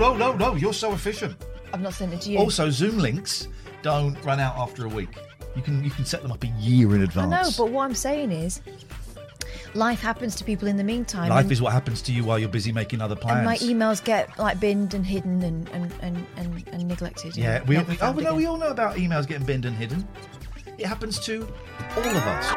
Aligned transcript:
No, 0.01 0.15
no, 0.15 0.33
no! 0.33 0.55
You're 0.55 0.73
so 0.73 0.93
efficient. 0.93 1.35
I've 1.73 1.81
not 1.81 1.93
sent 1.93 2.13
it 2.13 2.21
to 2.21 2.31
you. 2.31 2.39
Also, 2.39 2.69
Zoom 2.69 2.97
links 2.97 3.47
don't 3.81 4.21
run 4.23 4.39
out 4.39 4.57
after 4.57 4.85
a 4.85 4.89
week. 4.89 5.15
You 5.55 5.61
can 5.61 5.83
you 5.83 5.89
can 5.89 6.05
set 6.05 6.21
them 6.21 6.31
up 6.31 6.43
a 6.43 6.47
year 6.59 6.93
in 6.95 7.01
I 7.01 7.05
advance. 7.05 7.57
know, 7.57 7.65
but 7.65 7.71
what 7.71 7.85
I'm 7.85 7.95
saying 7.95 8.31
is 8.31 8.61
life 9.73 10.01
happens 10.01 10.35
to 10.35 10.43
people 10.43 10.67
in 10.67 10.77
the 10.77 10.83
meantime. 10.83 11.29
Life 11.29 11.43
and, 11.43 11.51
is 11.51 11.61
what 11.61 11.73
happens 11.73 12.01
to 12.03 12.11
you 12.11 12.23
while 12.23 12.39
you're 12.39 12.49
busy 12.49 12.71
making 12.71 13.01
other 13.01 13.15
plans. 13.15 13.37
and 13.37 13.45
my 13.45 13.57
emails 13.57 14.03
get 14.03 14.37
like 14.39 14.59
binned 14.59 14.93
and 14.93 15.05
hidden 15.05 15.43
and 15.43 15.69
and, 15.69 15.93
and, 16.01 16.25
and, 16.37 16.67
and 16.69 16.87
neglected. 16.87 17.35
yeah, 17.35 17.57
and 17.57 17.67
we, 17.67 17.75
never 17.75 17.91
we 17.91 17.99
oh 17.99 18.13
no, 18.13 18.35
we 18.35 18.45
all 18.45 18.57
know 18.57 18.69
about 18.69 18.95
emails 18.95 19.27
getting 19.27 19.45
binned 19.45 19.65
and 19.65 19.75
hidden. 19.75 20.07
It 20.77 20.85
happens 20.85 21.19
to 21.25 21.47
all 21.97 22.03
of 22.03 22.15
us. 22.15 22.53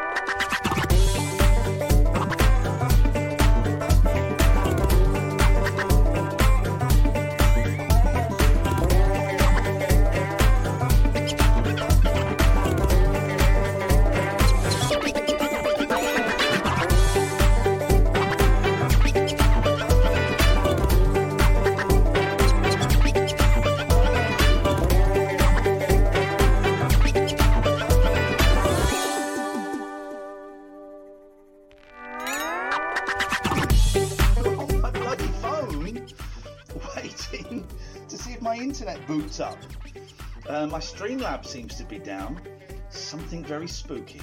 Streamlab 40.95 41.45
seems 41.45 41.75
to 41.75 41.85
be 41.85 41.99
down. 41.99 42.41
Something 42.89 43.45
very 43.45 43.67
spooky 43.67 44.21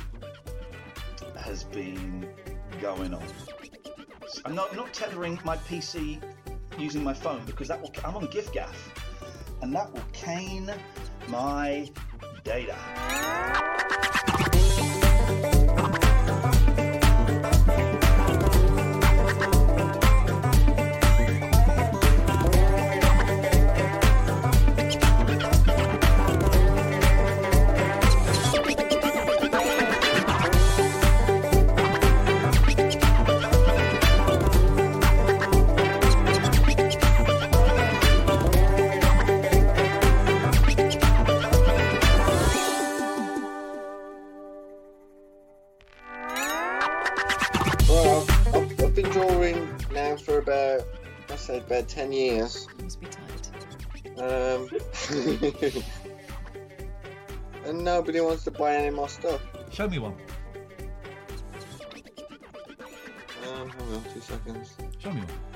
has 1.36 1.66
been 1.66 2.30
going 2.80 3.14
on. 3.14 3.24
I'm 4.46 4.56
not 4.56 4.74
not 4.74 4.94
tethering 4.94 5.38
my 5.44 5.58
PC 5.58 6.22
using 6.78 7.04
my 7.04 7.14
phone 7.14 7.44
because 7.46 7.68
that 7.68 7.81
will. 7.81 7.92
I'm 8.06 8.16
on 8.16 8.28
giffgaff, 8.28 8.76
and 9.62 9.76
that 9.76 9.92
will 9.92 10.06
cane 10.14 10.72
my 11.28 11.90
data. 12.46 12.78
Say 51.92 52.02
about 52.02 52.12
10 52.12 52.12
years. 52.12 52.68
Must 52.82 53.00
be 53.00 53.08
tight. 53.08 53.50
Um, 54.20 54.70
and 57.66 57.84
nobody 57.84 58.22
wants 58.22 58.44
to 58.46 58.52
buy 58.52 58.76
any 58.76 58.96
more 58.96 59.10
stuff. 59.10 59.42
Show 59.72 59.88
me 59.90 60.00
one. 60.00 60.16
Um, 63.54 63.70
hang 63.70 63.94
on 63.94 64.04
two 64.14 64.22
seconds. 64.22 64.76
Show 65.00 65.12
me 65.12 65.22
one. 65.22 65.50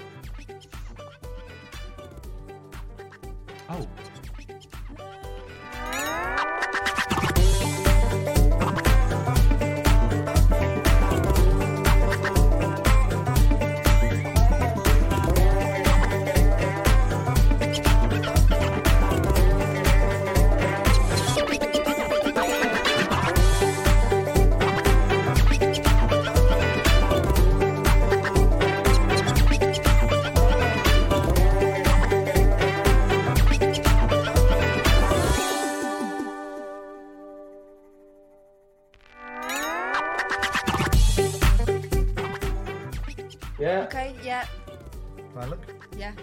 Yeah. 46.06 46.14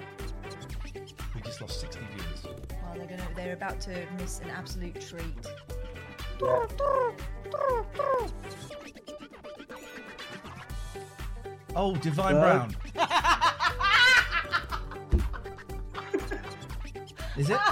We 1.34 1.40
just 1.40 1.60
lost 1.60 1.80
60 1.80 2.00
viewers. 2.14 2.44
Well, 2.44 2.54
they're 2.96 3.06
gonna, 3.06 3.28
they're 3.34 3.54
about 3.54 3.80
to 3.82 4.06
miss 4.18 4.40
an 4.40 4.50
absolute 4.50 5.00
treat. 5.00 5.24
Oh, 11.74 11.96
Divine 11.96 12.36
Well- 12.36 12.68
Brown. 12.94 12.94
Is 17.38 17.48
it? 17.48 17.58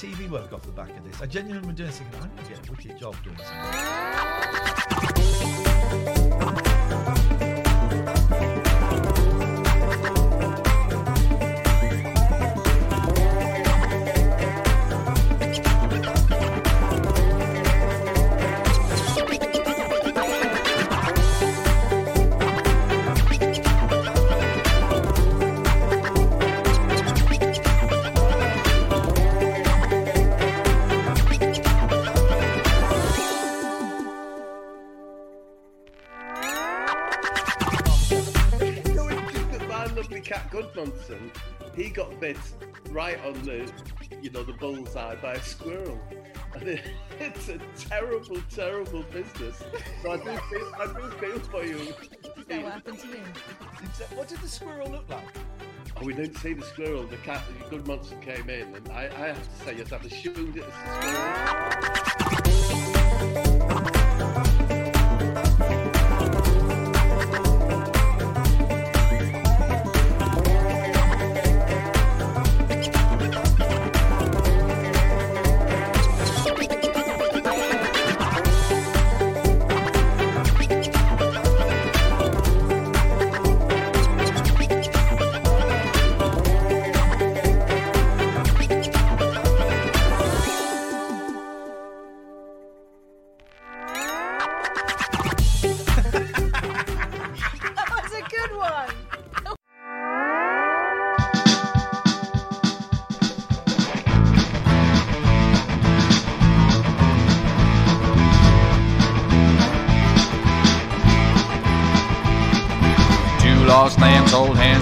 TV 0.00 0.30
work 0.30 0.50
off 0.54 0.62
the 0.62 0.72
back 0.72 0.88
of 0.96 1.04
this. 1.04 1.20
I 1.20 1.26
genuinely 1.26 1.66
been 1.66 1.76
doing 1.76 1.90
thinking, 1.90 2.22
I'm 2.22 2.30
going 2.30 2.42
to 2.44 2.50
get 2.54 2.66
a 2.66 2.72
wicked 2.72 2.98
job 2.98 3.14
doing 3.22 3.36
this. 3.36 3.99
Right 43.10 43.24
on 43.24 43.34
the, 43.42 43.72
you 44.22 44.30
know, 44.30 44.42
the 44.42 44.52
bullseye 44.52 45.16
by 45.16 45.34
a 45.34 45.42
squirrel. 45.42 46.00
And 46.52 46.68
it, 46.68 46.82
it's 47.20 47.48
a 47.48 47.60
terrible, 47.76 48.38
terrible 48.52 49.04
business. 49.04 49.62
So 50.02 50.10
I 50.10 50.16
do 50.16 50.24
feel, 50.24 50.72
I 50.80 50.86
do 50.86 51.08
feel 51.18 51.38
for 51.38 51.64
you. 51.64 51.76
Is 51.76 51.94
that 52.48 52.62
what 52.64 52.72
happened 52.72 52.98
to 52.98 53.06
you? 53.06 53.22
What 54.16 54.26
did 54.26 54.40
the 54.40 54.48
squirrel 54.48 54.90
look 54.90 55.08
like? 55.08 55.36
Oh, 55.96 56.04
we 56.04 56.12
didn't 56.12 56.38
see 56.38 56.54
the 56.54 56.64
squirrel. 56.64 57.06
The 57.06 57.18
cat, 57.18 57.44
Gudmundsson 57.70 58.20
came 58.20 58.50
in, 58.50 58.74
and 58.74 58.88
I, 58.88 59.04
I 59.04 59.28
have 59.28 59.58
to 59.58 59.64
say, 59.64 59.76
yes, 59.76 59.92
I've 59.92 60.04
assumed 60.04 60.56
it's 60.56 60.66
the 60.66 60.72
squirrel. 63.84 63.99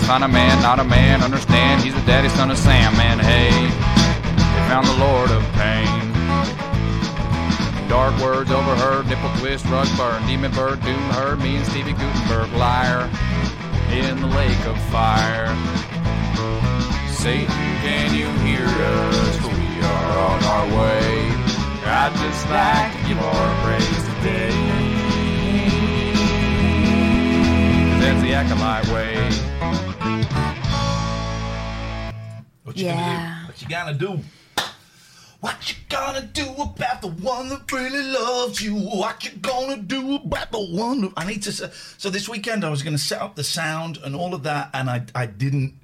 Find 0.09 0.25
a 0.25 0.29
man, 0.29 0.63
not 0.63 0.81
a 0.81 0.85
man. 0.85 1.23
Understand 1.23 1.83
he's 1.83 1.93
the 1.93 2.01
daddy 2.07 2.31
son 2.31 2.51
of 2.51 2.57
Sam, 2.57 2.95
and 2.99 3.21
hey, 3.21 3.51
they 3.53 4.63
found 4.67 4.87
the 4.87 4.97
Lord 4.97 5.31
of 5.31 5.45
Pain. 5.53 6.01
Dark 7.91 8.19
words 8.19 8.51
overheard, 8.51 9.07
nipple 9.07 9.29
twist, 9.37 9.67
rug 9.67 9.87
burn, 9.99 10.27
demon 10.27 10.51
bird, 10.53 10.81
doom 10.81 11.03
heard, 11.11 11.41
me 11.41 11.57
and 11.57 11.67
Stevie 11.67 11.93
Gutenberg, 11.93 12.51
liar, 12.55 13.05
in 13.93 14.19
the 14.23 14.27
lake 14.29 14.65
of 14.65 14.81
fire. 14.89 15.55
Satan, 17.13 17.47
can 17.85 18.15
you 18.15 18.29
hear 18.49 18.65
us? 18.65 19.37
We 19.45 19.85
are 19.85 20.19
on 20.25 20.43
our 20.43 20.67
way. 20.73 21.29
I'd 21.85 22.17
just 22.17 22.49
like 22.49 22.93
to 22.97 23.09
give 23.09 23.21
our 23.21 23.63
praise 23.63 24.05
today. 24.17 24.57
That's 28.01 28.23
the 28.23 28.33
acolyte 28.33 28.89
way. 28.89 29.18
You 32.81 32.87
Yeah. 32.87 33.45
gonna 33.45 33.45
do? 33.45 33.45
What 33.47 33.63
you 33.63 33.69
gonna 33.69 33.93
do? 33.99 34.25
What 35.41 35.69
you 35.71 35.77
gonna 35.89 36.23
do 36.27 36.47
about 36.63 37.01
the 37.01 37.07
one 37.09 37.49
that 37.51 37.71
really 37.71 38.03
loves 38.03 38.61
you? 38.61 38.75
What 38.75 39.25
you 39.25 39.31
gonna 39.39 39.77
do 39.77 40.17
about 40.17 40.51
the 40.51 40.59
one 40.61 41.03
that 41.03 41.13
I 41.17 41.27
need 41.27 41.43
to? 41.45 41.53
So 41.53 42.11
this 42.11 42.29
weekend 42.29 42.65
I 42.65 42.71
was 42.71 42.83
gonna 42.83 42.99
set 42.99 43.21
up 43.23 43.37
the 43.37 43.45
sound 43.45 43.99
and 44.05 44.17
all 44.17 44.35
of 44.35 44.43
that, 44.43 44.71
and 44.75 44.91
I 44.91 45.03
I 45.15 45.27
didn't 45.27 45.75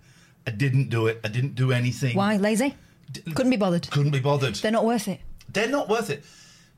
I 0.46 0.50
didn't 0.50 0.90
do 0.90 1.06
it. 1.06 1.20
I 1.24 1.28
didn't 1.28 1.54
do 1.54 1.70
anything. 1.72 2.16
Why? 2.16 2.36
Lazy? 2.36 2.74
Couldn't 3.34 3.50
be 3.50 3.56
bothered. 3.56 3.88
Couldn't 3.90 4.10
be 4.12 4.18
bothered. 4.18 4.56
They're 4.56 4.72
not 4.72 4.84
worth 4.84 5.06
it. 5.06 5.20
They're 5.52 5.68
not 5.68 5.88
worth 5.88 6.10
it. 6.10 6.24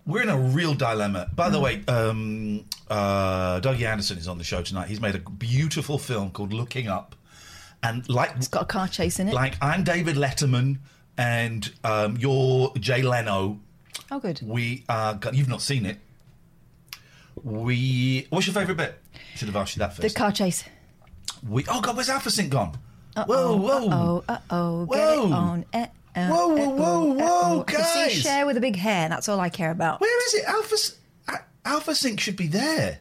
We're 0.05 0.23
in 0.23 0.29
a 0.29 0.39
real 0.39 0.75
dilemma. 0.75 1.29
By 1.35 1.49
Mm. 1.49 1.53
the 1.53 1.61
way, 1.61 1.83
um, 1.89 2.65
uh, 2.91 3.61
Dougie 3.61 3.83
Anderson 3.91 4.19
is 4.19 4.29
on 4.29 4.37
the 4.39 4.45
show 4.45 4.61
tonight. 4.63 4.89
He's 4.89 5.01
made 5.01 5.15
a 5.15 5.19
beautiful 5.19 5.99
film 5.99 6.31
called 6.31 6.53
Looking 6.53 6.87
Up, 6.89 7.17
and 7.89 8.09
like 8.09 8.33
It's 8.37 8.49
got 8.49 8.63
a 8.63 8.67
car 8.67 8.89
chase 8.89 9.19
in 9.19 9.29
it. 9.29 9.35
like 9.35 9.57
I'm 9.63 9.85
David 9.85 10.17
Letterman 10.17 10.79
and 11.17 11.73
um, 11.85 12.17
you're 12.19 12.73
Jay 12.79 13.03
Leno. 13.03 13.59
oh, 14.11 14.21
good. 14.21 14.41
We 14.43 14.85
are. 14.89 15.19
You've 15.33 15.49
not 15.49 15.63
seen 15.63 15.87
it. 15.87 15.99
We. 17.43 18.27
What's 18.31 18.47
your 18.47 18.55
favourite 18.55 18.77
bit? 18.77 18.99
Should 19.37 19.49
have 19.49 19.57
asked 19.57 19.77
you 19.77 19.81
that 19.81 19.95
first. 19.95 20.03
The 20.15 20.19
car 20.19 20.33
chase. 20.33 20.65
we. 21.49 21.65
Oh 21.69 21.81
God, 21.81 21.97
where's 21.97 22.09
Alpha 22.09 22.31
Sync 22.31 22.51
gone? 22.51 22.77
Whoa, 23.17 23.57
whoa, 23.57 23.89
Oh, 23.91 24.25
uh 24.29 24.39
oh. 24.51 24.87
Get 24.87 24.99
Whoa. 24.99 25.27
it 25.27 25.33
on. 25.33 25.65
Eh, 25.73 25.87
uh, 26.17 26.29
Whoa, 26.29 26.49
whoa, 26.49 26.57
eh, 26.57 26.67
whoa, 26.67 26.77
oh, 26.79 27.13
eh, 27.13 27.15
whoa, 27.15 27.57
oh. 27.57 27.61
I 27.61 27.65
can 27.73 27.85
see 27.85 28.03
a 28.03 28.07
guys. 28.09 28.23
Cher 28.23 28.47
with 28.47 28.57
a 28.57 28.61
big 28.61 28.77
hair. 28.77 29.09
That's 29.09 29.29
all 29.29 29.41
I 29.41 29.49
care 29.49 29.71
about. 29.71 30.01
Where 30.01 30.27
is 30.27 30.35
it? 30.35 30.45
Alpha. 30.47 30.77
Alpha 31.65 31.95
Sync 31.95 32.21
should 32.21 32.37
be 32.37 32.47
there. 32.47 32.99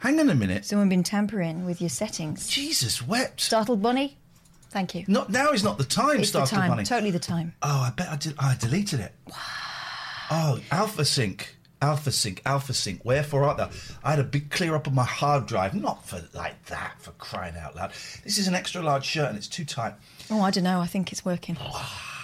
Hang 0.00 0.18
on 0.18 0.30
a 0.30 0.34
minute. 0.34 0.64
Someone 0.64 0.88
been 0.88 1.02
tampering 1.02 1.66
with 1.66 1.80
your 1.80 1.90
settings. 1.90 2.48
Jesus 2.48 3.06
wept. 3.06 3.40
Startled 3.40 3.82
Bunny? 3.82 4.16
Thank 4.70 4.94
you. 4.94 5.04
Not 5.06 5.30
now 5.30 5.50
is 5.50 5.62
not 5.62 5.76
the 5.78 5.84
time. 5.84 6.20
it's 6.20 6.30
the 6.30 6.44
Startled 6.46 6.60
time. 6.60 6.70
Bunny. 6.70 6.84
Totally 6.84 7.10
the 7.10 7.18
time. 7.18 7.52
Oh, 7.62 7.86
I 7.86 7.90
bet 7.90 8.08
I 8.08 8.16
did. 8.16 8.34
I 8.38 8.56
deleted 8.58 9.00
it. 9.00 9.12
Wow. 9.28 9.36
Oh, 10.30 10.60
Alpha 10.70 11.04
Sync, 11.04 11.56
Alpha 11.82 12.12
Sync, 12.12 12.40
Alpha 12.46 12.72
Sync. 12.72 13.04
Wherefore 13.04 13.44
art 13.44 13.58
thou? 13.58 13.68
I 14.02 14.10
had 14.10 14.20
a 14.20 14.24
big 14.24 14.50
clear 14.50 14.74
up 14.74 14.86
on 14.88 14.94
my 14.94 15.04
hard 15.04 15.46
drive. 15.46 15.74
Not 15.74 16.06
for 16.06 16.22
like 16.32 16.64
that. 16.66 16.94
For 16.98 17.10
crying 17.12 17.56
out 17.58 17.76
loud. 17.76 17.90
This 18.24 18.38
is 18.38 18.48
an 18.48 18.54
extra 18.54 18.80
large 18.80 19.04
shirt 19.04 19.28
and 19.28 19.36
it's 19.36 19.48
too 19.48 19.64
tight. 19.64 19.94
Oh, 20.30 20.40
I 20.40 20.50
don't 20.50 20.64
know. 20.64 20.80
I 20.80 20.86
think 20.86 21.12
it's 21.12 21.24
working. 21.24 21.58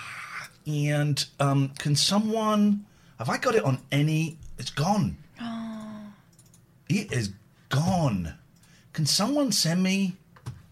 and 0.67 1.27
um, 1.41 1.71
can 1.79 1.95
someone? 1.95 2.87
Have 3.19 3.29
I 3.29 3.37
got 3.39 3.55
it 3.55 3.65
on 3.65 3.81
any? 3.93 4.39
It's 4.57 4.71
gone. 4.71 5.17
It 6.89 7.13
is 7.13 7.33
gone. 7.69 8.35
Can 8.93 9.07
someone 9.07 9.53
send 9.53 9.83
me? 9.83 10.17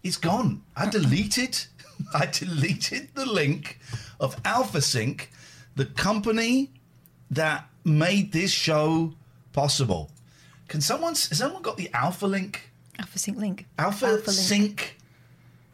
It's 0.03 0.17
gone. 0.17 0.63
I 0.75 0.89
deleted. 0.89 1.65
I 2.13 2.25
deleted 2.25 3.09
the 3.15 3.25
link 3.25 3.79
of 4.19 4.41
AlphaSync, 4.43 5.27
the 5.75 5.85
company 5.85 6.71
that 7.31 7.67
made 7.83 8.31
this 8.31 8.51
show 8.51 9.13
possible. 9.53 10.11
Can 10.67 10.81
someone? 10.81 11.13
Has 11.13 11.37
someone 11.37 11.61
got 11.61 11.77
the 11.77 11.89
Alpha 11.93 12.25
link? 12.27 12.69
Alpha 12.99 13.19
Sync 13.19 13.37
link. 13.37 13.65
Alpha, 13.77 14.05
Alpha. 14.07 14.31
Sync 14.31 14.97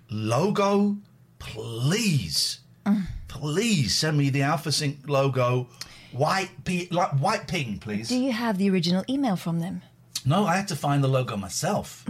logo, 0.10 0.98
please, 1.40 2.60
Mm. 2.86 3.06
please 3.28 3.96
send 3.96 4.18
me 4.18 4.30
the 4.30 4.42
Alpha 4.42 4.72
Sync 4.72 5.08
logo, 5.08 5.68
white 6.12 6.50
like 6.92 7.12
white 7.20 7.48
ping, 7.48 7.78
please. 7.80 8.10
Do 8.10 8.18
you 8.18 8.32
have 8.32 8.58
the 8.58 8.70
original 8.70 9.04
email 9.10 9.36
from 9.36 9.60
them? 9.60 9.82
No, 10.26 10.46
I 10.46 10.56
had 10.56 10.68
to 10.70 10.76
find 10.76 11.04
the 11.04 11.08
logo 11.08 11.36
myself. 11.38 12.06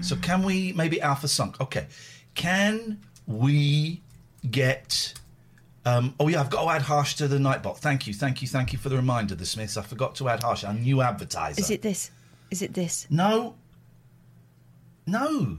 So 0.00 0.16
can 0.16 0.42
we 0.42 0.72
maybe 0.72 1.00
Alpha 1.00 1.28
Sunk? 1.28 1.60
Okay, 1.60 1.86
can 2.34 3.00
we 3.26 4.02
get? 4.50 5.14
Um, 5.84 6.14
oh 6.20 6.28
yeah, 6.28 6.40
I've 6.40 6.50
got 6.50 6.64
to 6.64 6.70
add 6.70 6.82
Harsh 6.82 7.14
to 7.16 7.26
the 7.28 7.38
Nightbot. 7.38 7.78
Thank 7.78 8.06
you, 8.06 8.14
thank 8.14 8.42
you, 8.42 8.48
thank 8.48 8.72
you 8.72 8.78
for 8.78 8.88
the 8.88 8.96
reminder, 8.96 9.34
the 9.34 9.46
Smiths. 9.46 9.76
I 9.76 9.82
forgot 9.82 10.14
to 10.16 10.28
add 10.28 10.42
Harsh, 10.42 10.64
our 10.64 10.74
new 10.74 11.02
advertiser. 11.02 11.60
Is 11.60 11.70
it 11.70 11.82
this? 11.82 12.10
Is 12.50 12.62
it 12.62 12.74
this? 12.74 13.06
No. 13.10 13.54
No. 15.06 15.58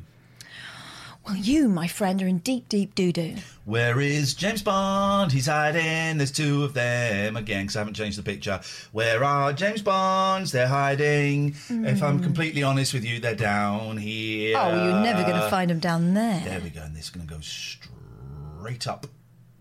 Well, 1.26 1.38
you, 1.38 1.70
my 1.70 1.88
friend, 1.88 2.22
are 2.22 2.28
in 2.28 2.40
deep, 2.40 2.68
deep 2.68 2.96
doo 2.96 3.14
doo. 3.14 3.36
Where 3.64 4.02
is 4.02 4.34
James 4.34 4.62
Bond? 4.62 5.32
He's 5.32 5.46
hiding. 5.46 6.18
There's 6.18 6.32
two 6.32 6.66
of 6.66 6.74
them 6.74 7.38
again, 7.38 7.64
because 7.64 7.78
I 7.78 7.80
haven't 7.80 7.94
changed 7.94 8.18
the 8.18 8.24
picture. 8.24 8.60
Where 8.92 9.24
are 9.24 9.54
James 9.54 9.82
Bonds? 9.82 10.52
They're 10.52 10.68
hiding. 10.68 11.56
If 11.70 12.04
I'm 12.04 12.18
hmm. 12.18 12.24
completely 12.24 12.62
honest 12.62 12.94
with 12.94 13.06
you, 13.06 13.22
they're 13.22 13.36
down 13.36 13.96
here. 13.96 14.58
Oh, 14.58 14.84
you're 14.84 15.02
never 15.02 15.24
going 15.24 15.40
to 15.40 15.50
find 15.50 15.70
them 15.70 15.80
down 15.80 16.14
there. 16.14 16.42
There 16.44 16.60
we 16.60 16.70
go. 16.70 16.82
And 16.82 16.94
this 16.94 17.06
is 17.06 17.10
going 17.10 17.26
to 17.26 17.34
go 17.34 17.40
straight 17.40 18.86
up 18.86 19.08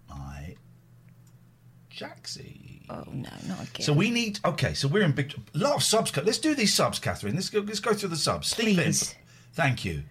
my 0.09 0.57
Jaxie. 1.95 2.83
Oh 2.91 3.05
no, 3.13 3.31
not 3.47 3.63
again. 3.63 3.87
So 3.87 3.93
we 3.93 4.11
need. 4.11 4.41
Okay, 4.45 4.75
so 4.75 4.89
we're 4.89 5.05
in 5.05 5.13
big. 5.13 5.33
A 5.55 5.59
lot 5.59 5.77
of 5.77 5.85
subs. 5.85 6.15
Let's 6.17 6.39
do 6.39 6.57
these 6.57 6.75
subs, 6.75 6.99
Catherine. 6.99 7.37
Let's 7.37 7.51
go. 7.51 7.61
Let's 7.61 7.79
go 7.79 7.95
through 7.95 8.09
the 8.09 8.17
subs. 8.17 8.49
Stephen, 8.49 8.85
Please. 8.85 9.15
thank 9.55 9.85
you. 9.85 10.03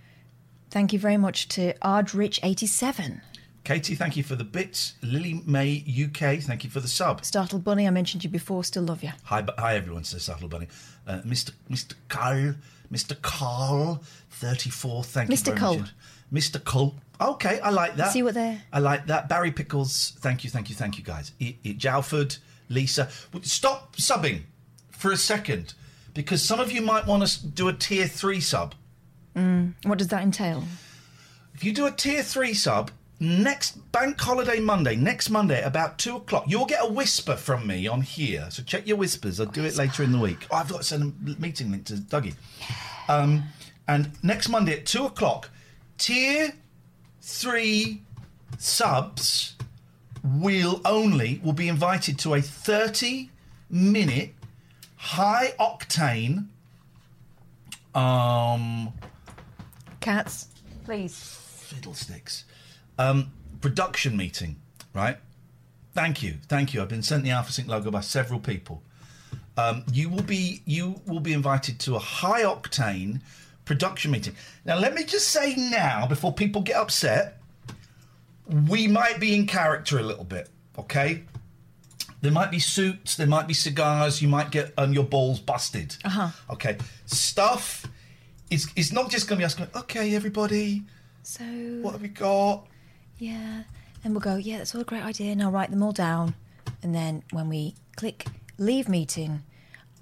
Thank 0.72 0.94
you 0.94 1.00
very 1.00 1.18
much 1.18 1.50
to 1.50 1.74
Ardrich87. 1.84 3.22
Katie, 3.63 3.94
thank 3.94 4.18
you 4.18 4.24
for 4.24 4.36
the 4.36 4.44
bits. 4.44 4.94
Lily 5.04 5.44
May 5.46 5.84
UK, 5.86 6.40
thank 6.42 6.63
you 6.63 6.70
for 6.70 6.80
the 6.80 6.88
sub. 6.88 7.24
Startled 7.24 7.63
Bunny, 7.63 7.86
I 7.88 7.92
mentioned 7.92 8.24
you 8.24 8.30
before, 8.30 8.63
still 8.63 8.84
love 8.84 9.04
you. 9.04 9.12
Hi, 9.25 9.46
hi 9.60 9.75
everyone, 9.75 10.04
says 10.06 10.24
Startled 10.24 10.50
Bunny. 10.50 10.68
Uh, 11.06 11.20
Mr. 11.25 11.51
Mr. 11.70 11.94
Carl, 12.08 12.56
Mr. 12.92 13.22
Carl, 13.22 14.01
34, 14.32 15.04
thank 15.04 15.30
you 15.30 15.36
Mr. 15.36 15.46
very 15.46 15.58
Cull. 15.58 15.78
much. 15.80 15.90
Mr. 16.34 16.63
Cull. 16.63 16.96
Okay, 17.20 17.60
I 17.60 17.70
like 17.70 17.98
that. 17.98 18.13
See 18.13 18.24
what 18.24 18.34
they're- 18.34 18.62
I 18.74 18.80
like 18.80 19.06
that. 19.08 19.28
Barry 19.30 19.51
Pickles, 19.51 20.13
thank 20.22 20.44
you, 20.44 20.50
thank 20.50 20.70
you, 20.70 20.75
thank 20.75 20.98
you, 20.98 21.04
guys. 21.04 21.34
I, 21.40 21.56
I, 21.66 21.74
Jalford, 21.78 22.38
Lisa. 22.70 23.10
Stop 23.44 23.98
subbing 23.98 24.44
for 24.90 25.12
a 25.12 25.18
second, 25.18 25.74
because 26.16 26.42
some 26.42 26.60
of 26.60 26.72
you 26.72 26.82
might 26.82 27.06
want 27.06 27.28
to 27.28 27.46
do 27.46 27.68
a 27.68 27.74
tier 27.74 28.08
three 28.08 28.40
sub. 28.40 28.74
What 29.33 29.97
does 29.97 30.09
that 30.09 30.23
entail? 30.23 30.63
If 31.53 31.63
you 31.63 31.73
do 31.73 31.85
a 31.85 31.91
tier 31.91 32.23
three 32.23 32.53
sub, 32.53 32.91
next 33.19 33.91
bank 33.91 34.19
holiday 34.19 34.59
Monday, 34.59 34.95
next 34.95 35.29
Monday, 35.29 35.61
about 35.61 35.97
two 35.97 36.15
o'clock, 36.17 36.45
you'll 36.47 36.65
get 36.65 36.83
a 36.83 36.91
whisper 36.91 37.35
from 37.35 37.67
me 37.67 37.88
on 37.88 38.01
here. 38.01 38.47
So 38.50 38.63
check 38.63 38.88
your 38.88 38.97
whispers. 38.97 39.39
I'll 39.39 39.45
do 39.45 39.63
it 39.63 39.75
later 39.75 40.03
in 40.03 40.11
the 40.11 40.19
week. 40.19 40.47
Oh, 40.51 40.55
I've 40.57 40.69
got 40.69 40.79
to 40.79 40.83
send 40.83 41.38
a 41.38 41.41
meeting 41.41 41.71
link 41.71 41.85
to 41.85 41.93
Dougie. 41.93 42.35
Um, 43.07 43.43
and 43.88 44.11
next 44.23 44.50
Monday 44.50 44.73
at 44.73 44.85
two 44.85 45.05
o'clock, 45.05 45.50
tier 45.97 46.53
three 47.21 48.01
subs 48.57 49.55
will 50.23 50.81
only 50.85 51.41
will 51.43 51.53
be 51.53 51.67
invited 51.67 52.17
to 52.19 52.33
a 52.33 52.41
thirty 52.41 53.29
minute 53.69 54.33
high 54.95 55.53
octane 55.59 56.45
um 57.95 58.93
Cats, 60.01 60.48
please. 60.84 61.15
fiddlesticks. 61.15 62.43
Um, 62.98 63.31
production 63.62 64.17
meeting, 64.17 64.58
right? 64.93 65.17
Thank 65.93 66.22
you, 66.24 66.36
thank 66.48 66.74
you. 66.74 66.81
I've 66.81 66.89
been 66.89 67.03
sent 67.03 67.24
the 67.24 67.31
Alpha 67.31 67.51
Sync 67.51 67.67
logo 67.67 67.91
by 67.91 68.01
several 68.01 68.39
people. 68.39 68.81
Um, 69.58 69.84
you 69.91 70.10
will 70.10 70.24
be 70.24 70.62
you 70.65 71.01
will 71.05 71.20
be 71.20 71.34
invited 71.34 71.79
to 71.81 71.96
a 71.96 72.00
high 72.00 72.43
octane 72.43 73.22
production 73.65 74.12
meeting. 74.12 74.36
Now, 74.65 74.77
let 74.79 74.93
me 74.93 75.03
just 75.03 75.27
say 75.27 75.55
now, 75.55 76.08
before 76.08 76.34
people 76.34 76.62
get 76.62 76.77
upset, 76.77 77.38
we 78.70 78.88
might 78.88 79.20
be 79.20 79.36
in 79.36 79.46
character 79.48 80.00
a 80.00 80.03
little 80.03 80.24
bit, 80.24 80.50
okay? 80.77 81.24
There 82.22 82.31
might 82.31 82.51
be 82.51 82.60
suits, 82.60 83.15
there 83.15 83.27
might 83.27 83.48
be 83.48 83.53
cigars, 83.53 84.22
you 84.22 84.27
might 84.27 84.51
get 84.51 84.74
um, 84.77 84.93
your 84.93 85.03
balls 85.03 85.39
busted. 85.39 85.96
Uh 86.05 86.10
huh. 86.10 86.29
Okay, 86.51 86.77
stuff 87.05 87.86
is 88.51 88.67
is 88.75 88.91
not 88.93 89.10
just 89.10 89.27
going 89.27 89.38
to 89.38 89.41
be 89.41 89.46
us 89.46 89.55
going. 89.55 89.70
Okay, 89.75 90.13
everybody, 90.15 90.84
So, 91.24 91.43
what 91.81 91.93
have 91.93 92.01
we 92.01 92.10
got? 92.10 92.67
yeah. 93.17 93.63
And 94.03 94.13
we'll 94.13 94.22
go, 94.22 94.36
yeah, 94.36 94.58
that's 94.58 94.74
all 94.74 94.81
a 94.81 94.84
great 94.84 95.03
idea. 95.03 95.31
and 95.31 95.43
I'll 95.43 95.51
write 95.51 95.70
them 95.70 95.84
all 95.84 95.91
down. 95.91 96.34
And 96.81 96.93
then 96.96 97.22
when 97.31 97.50
we 97.50 97.75
click 97.96 98.25
leave 98.58 98.89
meeting, 98.89 99.43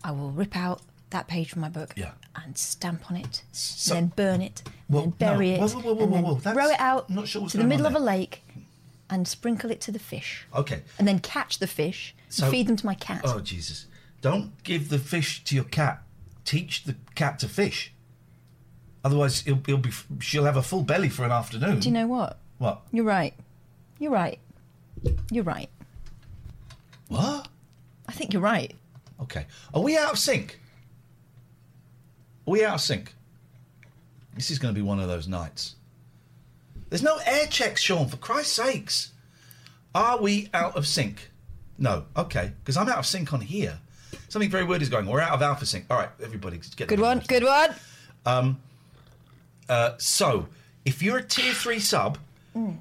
I 0.05 0.11
will 0.11 0.31
rip 0.31 0.55
out 0.55 0.81
that 1.09 1.27
page 1.27 1.49
from 1.49 1.59
my 1.61 1.67
book 1.69 1.93
Yeah. 1.97 2.11
and 2.35 2.57
stamp 2.57 3.11
on 3.11 3.17
it, 3.17 3.43
So- 3.51 3.95
and 3.97 4.11
then 4.11 4.13
burn 4.15 4.41
it, 4.41 4.61
and 4.65 4.73
Well, 4.87 5.03
then 5.03 5.11
bury 5.33 5.49
no. 5.57 5.65
it, 5.65 5.73
Whoa, 5.73 5.81
whoa, 5.81 5.93
whoa, 5.95 6.03
and 6.05 6.13
then 6.13 6.23
whoa, 6.23 6.33
whoa. 6.35 6.39
throw 6.53 6.69
it 6.69 6.79
out 6.79 7.09
not 7.09 7.27
sure 7.27 7.49
to 7.49 7.57
the 7.57 7.63
middle 7.65 7.85
of 7.85 7.93
a 7.95 7.99
lake 7.99 8.41
and 9.09 9.27
sprinkle 9.27 9.69
it 9.69 9.81
to 9.81 9.91
the 9.91 9.99
fish. 9.99 10.45
Okay. 10.55 10.83
And 10.97 11.05
then 11.07 11.19
catch 11.19 11.59
the 11.59 11.67
fish 11.67 12.15
So- 12.29 12.45
and 12.45 12.51
feed 12.51 12.67
them 12.67 12.77
to 12.77 12.85
my 12.85 12.93
cat. 12.95 13.21
Oh 13.25 13.41
Jesus! 13.41 13.85
Don't 14.21 14.61
give 14.63 14.87
the 14.89 14.99
fish 14.99 15.43
to 15.45 15.55
your 15.55 15.63
cat. 15.65 16.03
Teach 16.45 16.83
the 16.85 16.95
cat 17.15 17.37
to 17.39 17.49
fish. 17.49 17.91
Otherwise, 19.03 19.43
it'll, 19.45 19.59
it'll 19.59 19.77
be. 19.77 19.91
She'll 20.19 20.45
have 20.45 20.57
a 20.57 20.61
full 20.61 20.83
belly 20.83 21.09
for 21.09 21.23
an 21.23 21.31
afternoon. 21.31 21.79
Do 21.79 21.87
you 21.87 21.93
know 21.93 22.07
what? 22.07 22.37
what? 22.57 22.81
You're 22.91 23.05
right. 23.05 23.33
You're 23.97 24.11
right. 24.11 24.39
You're 25.31 25.43
right. 25.43 25.69
What? 27.07 27.47
I 28.07 28.11
think 28.11 28.33
you're 28.33 28.41
right. 28.41 28.73
Okay. 29.21 29.45
Are 29.73 29.81
we 29.81 29.97
out 29.97 30.11
of 30.11 30.19
sync? 30.19 30.59
Are 32.47 32.51
we 32.51 32.63
out 32.65 32.75
of 32.75 32.81
sync? 32.81 33.13
This 34.35 34.51
is 34.51 34.59
going 34.59 34.73
to 34.73 34.79
be 34.79 34.85
one 34.85 34.99
of 34.99 35.07
those 35.07 35.27
nights. 35.27 35.75
There's 36.89 37.03
no 37.03 37.19
air 37.25 37.45
checks, 37.47 37.81
Sean. 37.81 38.07
For 38.07 38.17
Christ's 38.17 38.53
sakes, 38.53 39.11
are 39.93 40.19
we 40.19 40.49
out 40.53 40.75
of 40.75 40.87
sync? 40.87 41.29
No. 41.77 42.05
Okay. 42.17 42.51
Because 42.59 42.77
I'm 42.77 42.89
out 42.89 42.97
of 42.99 43.05
sync 43.05 43.31
on 43.33 43.41
here. 43.41 43.79
Something 44.27 44.49
very 44.49 44.63
weird 44.63 44.81
is 44.81 44.89
going. 44.89 45.07
on. 45.07 45.13
We're 45.13 45.21
out 45.21 45.31
of 45.33 45.41
alpha 45.41 45.65
sync. 45.65 45.85
All 45.89 45.97
right, 45.97 46.09
everybody, 46.21 46.59
get 46.75 46.87
Good 46.87 46.99
one. 46.99 47.23
Good 47.27 47.43
one. 47.43 47.75
Um, 48.25 48.61
Uh, 49.69 49.93
so, 49.97 50.47
if 50.83 51.01
you're 51.01 51.19
a 51.19 51.23
tier 51.23 51.53
three 51.53 51.79
sub, 51.79 52.17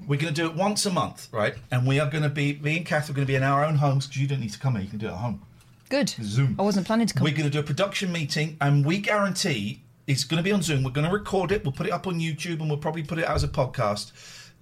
we're 0.07 0.19
going 0.19 0.33
to 0.33 0.41
do 0.41 0.49
it 0.49 0.55
once 0.55 0.85
a 0.85 0.91
month, 0.91 1.29
right? 1.31 1.53
And 1.71 1.87
we 1.87 1.99
are 1.99 2.09
going 2.09 2.23
to 2.23 2.29
be, 2.29 2.59
me 2.61 2.77
and 2.77 2.85
Kath 2.85 3.09
are 3.09 3.13
going 3.13 3.25
to 3.25 3.31
be 3.31 3.35
in 3.35 3.43
our 3.43 3.63
own 3.63 3.75
homes 3.75 4.07
because 4.07 4.21
you 4.21 4.27
don't 4.27 4.41
need 4.41 4.51
to 4.51 4.59
come 4.59 4.73
here. 4.75 4.83
You 4.83 4.89
can 4.89 4.97
do 4.97 5.05
it 5.07 5.11
at 5.11 5.17
home. 5.17 5.41
Good. 5.89 6.09
Zoom. 6.09 6.55
I 6.59 6.63
wasn't 6.63 6.85
planning 6.85 7.07
to 7.07 7.13
come. 7.13 7.23
We're 7.23 7.33
going 7.33 7.45
to 7.45 7.49
do 7.49 7.59
a 7.59 7.63
production 7.63 8.11
meeting, 8.11 8.57
and 8.59 8.85
we 8.85 8.97
guarantee 8.97 9.81
it's 10.07 10.23
going 10.23 10.37
to 10.37 10.43
be 10.43 10.51
on 10.51 10.61
Zoom. 10.61 10.83
We're 10.83 10.91
going 10.91 11.07
to 11.07 11.13
record 11.13 11.51
it. 11.51 11.63
We'll 11.63 11.71
put 11.71 11.85
it 11.85 11.93
up 11.93 12.07
on 12.07 12.19
YouTube, 12.19 12.59
and 12.59 12.69
we'll 12.69 12.77
probably 12.77 13.03
put 13.03 13.19
it 13.19 13.25
out 13.25 13.35
as 13.35 13.43
a 13.43 13.47
podcast. 13.47 14.11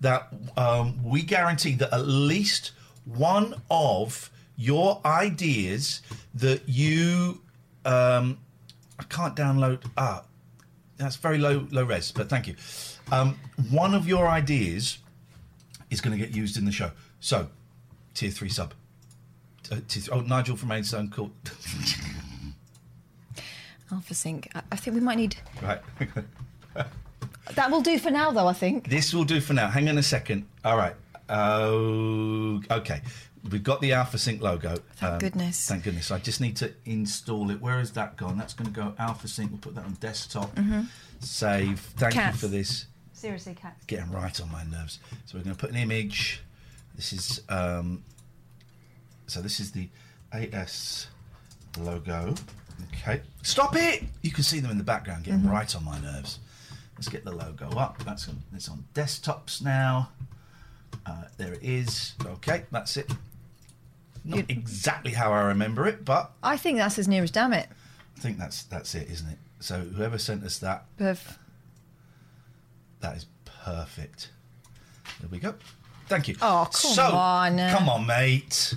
That 0.01 0.27
um, 0.55 1.03
we 1.03 1.23
guarantee 1.23 1.73
that 1.75 1.91
at 1.91 2.05
least 2.05 2.71
one 3.05 3.55
of 3.71 4.29
your 4.55 5.01
ideas 5.05 6.01
that 6.35 6.67
you, 6.67 7.41
um, 7.85 8.37
I 8.99 9.03
can't 9.09 9.35
download. 9.35 9.83
Ah, 9.97 10.23
that's 10.97 11.15
very 11.15 11.37
low 11.37 11.67
low 11.71 11.83
res, 11.83 12.11
but 12.11 12.29
thank 12.29 12.47
you. 12.47 12.55
Um, 13.11 13.39
one 13.69 13.93
of 13.93 14.07
your 14.07 14.27
ideas 14.27 14.97
is 15.89 16.01
going 16.01 16.17
to 16.17 16.23
get 16.23 16.35
used 16.35 16.57
in 16.57 16.65
the 16.65 16.71
show. 16.71 16.91
So, 17.19 17.47
tier 18.13 18.31
three 18.31 18.49
sub. 18.49 18.73
Uh, 19.71 19.77
tier 19.87 20.01
three, 20.03 20.13
oh, 20.13 20.21
Nigel 20.21 20.55
from 20.57 20.69
Maidstone, 20.69 21.09
cool. 21.09 21.31
Alpha 23.91 24.13
Sync. 24.13 24.49
I, 24.53 24.61
I 24.71 24.75
think 24.75 24.95
we 24.95 25.01
might 25.01 25.17
need. 25.17 25.35
right. 25.61 25.81
That 27.55 27.71
will 27.71 27.79
do 27.81 27.97
for 27.97 28.11
now, 28.11 28.31
though. 28.31 28.47
I 28.47 28.53
think. 28.53 28.89
this 28.89 29.13
will 29.13 29.23
do 29.23 29.39
for 29.39 29.53
now. 29.53 29.69
Hang 29.69 29.87
on 29.87 29.97
a 29.97 30.03
second. 30.03 30.45
All 30.65 30.75
right. 30.75 30.93
Oh, 31.29 32.61
okay. 32.69 33.01
We've 33.49 33.63
got 33.63 33.81
the 33.81 33.93
Alpha 33.93 34.17
Sync 34.17 34.41
logo. 34.41 34.71
Um, 34.73 34.79
Thank 34.95 35.19
goodness. 35.21 35.67
Thank 35.67 35.83
goodness. 35.83 36.11
I 36.11 36.19
just 36.19 36.41
need 36.41 36.55
to 36.57 36.73
install 36.85 37.49
it. 37.51 37.61
Where 37.61 37.79
has 37.79 37.91
that 37.91 38.17
gone? 38.17 38.37
That's 38.37 38.53
going 38.53 38.71
to 38.71 38.75
go 38.77 38.93
Alpha 38.99 39.27
Sync. 39.27 39.51
We'll 39.51 39.59
put 39.59 39.75
that 39.75 39.85
on 39.85 39.93
desktop. 39.93 40.57
Save. 41.19 41.79
Thank 41.79 42.13
Cats. 42.13 42.35
you 42.41 42.47
for 42.47 42.51
this. 42.53 42.87
Seriously, 43.13 43.55
cat. 43.55 43.75
getting 43.87 44.11
right 44.11 44.39
on 44.41 44.51
my 44.51 44.63
nerves. 44.65 44.99
So 45.25 45.37
we're 45.37 45.43
going 45.43 45.55
to 45.55 45.59
put 45.59 45.71
an 45.71 45.77
image. 45.77 46.41
This 46.95 47.13
is 47.13 47.41
um, 47.49 48.03
So 49.27 49.41
this 49.41 49.59
is 49.59 49.71
the 49.71 49.89
AS 50.31 51.07
logo. 51.79 52.35
Okay. 52.93 53.21
Stop 53.41 53.75
it! 53.75 54.03
You 54.21 54.31
can 54.31 54.43
see 54.43 54.59
them 54.59 54.69
in 54.69 54.77
the 54.77 54.83
background 54.83 55.23
getting 55.23 55.41
Mhm. 55.41 55.49
right 55.51 55.75
on 55.75 55.83
my 55.83 55.99
nerves. 55.99 56.39
Let's 56.95 57.07
get 57.09 57.23
the 57.25 57.31
logo 57.31 57.69
up. 57.71 58.03
That's 58.03 58.27
on, 58.29 58.43
it's 58.53 58.69
on 58.69 58.85
desktops 58.93 59.61
now. 59.63 60.09
Uh, 61.05 61.23
there 61.37 61.53
it 61.53 61.63
is. 61.63 62.13
Okay, 62.23 62.65
that's 62.71 62.97
it. 62.97 63.11
Not 64.27 64.49
exactly 64.49 65.11
how 65.11 65.31
I 65.31 65.43
remember 65.43 65.87
it, 65.87 66.03
but 66.03 66.33
I 66.43 66.57
think 66.57 66.77
that's 66.77 66.99
as 66.99 67.07
near 67.07 67.23
as 67.23 67.31
damn 67.31 67.53
it. 67.53 67.69
I 68.17 68.19
think 68.19 68.37
that's 68.37 68.63
that's 68.63 68.93
it, 68.93 69.09
isn't 69.09 69.29
it? 69.29 69.37
So 69.59 69.79
whoever 69.79 70.17
sent 70.17 70.43
us 70.43 70.59
that, 70.59 70.85
Perf- 70.99 71.37
that 72.99 73.15
is 73.15 73.25
perfect. 73.45 74.31
There 75.21 75.29
we 75.31 75.39
go. 75.39 75.55
Thank 76.07 76.27
you. 76.27 76.35
Oh, 76.41 76.67
come 76.71 76.91
so, 76.91 77.03
on. 77.03 77.57
Come 77.57 77.89
on, 77.89 78.05
mate. 78.05 78.73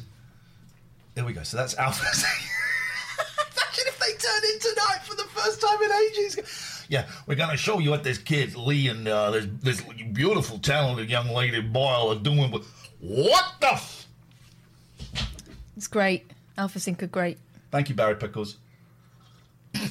There 1.14 1.24
we 1.24 1.32
go. 1.32 1.42
So 1.42 1.56
that's 1.56 1.76
Alpha. 1.76 2.02
Imagine 2.06 3.84
if 3.86 3.98
they 3.98 4.12
turn 4.12 4.52
in 4.52 4.60
tonight 4.60 5.00
for 5.04 5.14
the 5.16 5.24
first 5.24 5.60
time 5.60 5.82
in 5.82 5.90
ages. 5.92 6.86
Yeah, 6.88 7.06
we're 7.26 7.36
going 7.36 7.50
to 7.50 7.56
show 7.56 7.78
you 7.78 7.90
what 7.90 8.02
this 8.02 8.18
kid 8.18 8.56
Lee 8.56 8.88
and 8.88 9.06
uh, 9.06 9.30
this, 9.30 9.46
this 9.62 9.80
beautiful, 10.12 10.58
talented 10.58 11.08
young 11.08 11.28
lady 11.28 11.60
Boyle 11.60 12.12
are 12.12 12.18
doing. 12.18 12.52
What 13.00 13.44
the? 13.60 13.74
F- 13.74 13.99
It's 15.80 15.88
great. 15.88 16.30
Alpha 16.58 16.78
Sync 16.78 17.02
are 17.02 17.06
great. 17.06 17.38
Thank 17.70 17.88
you, 17.88 17.94
Barry 17.94 18.14
Pickles. 18.14 18.58
Thank 19.72 19.88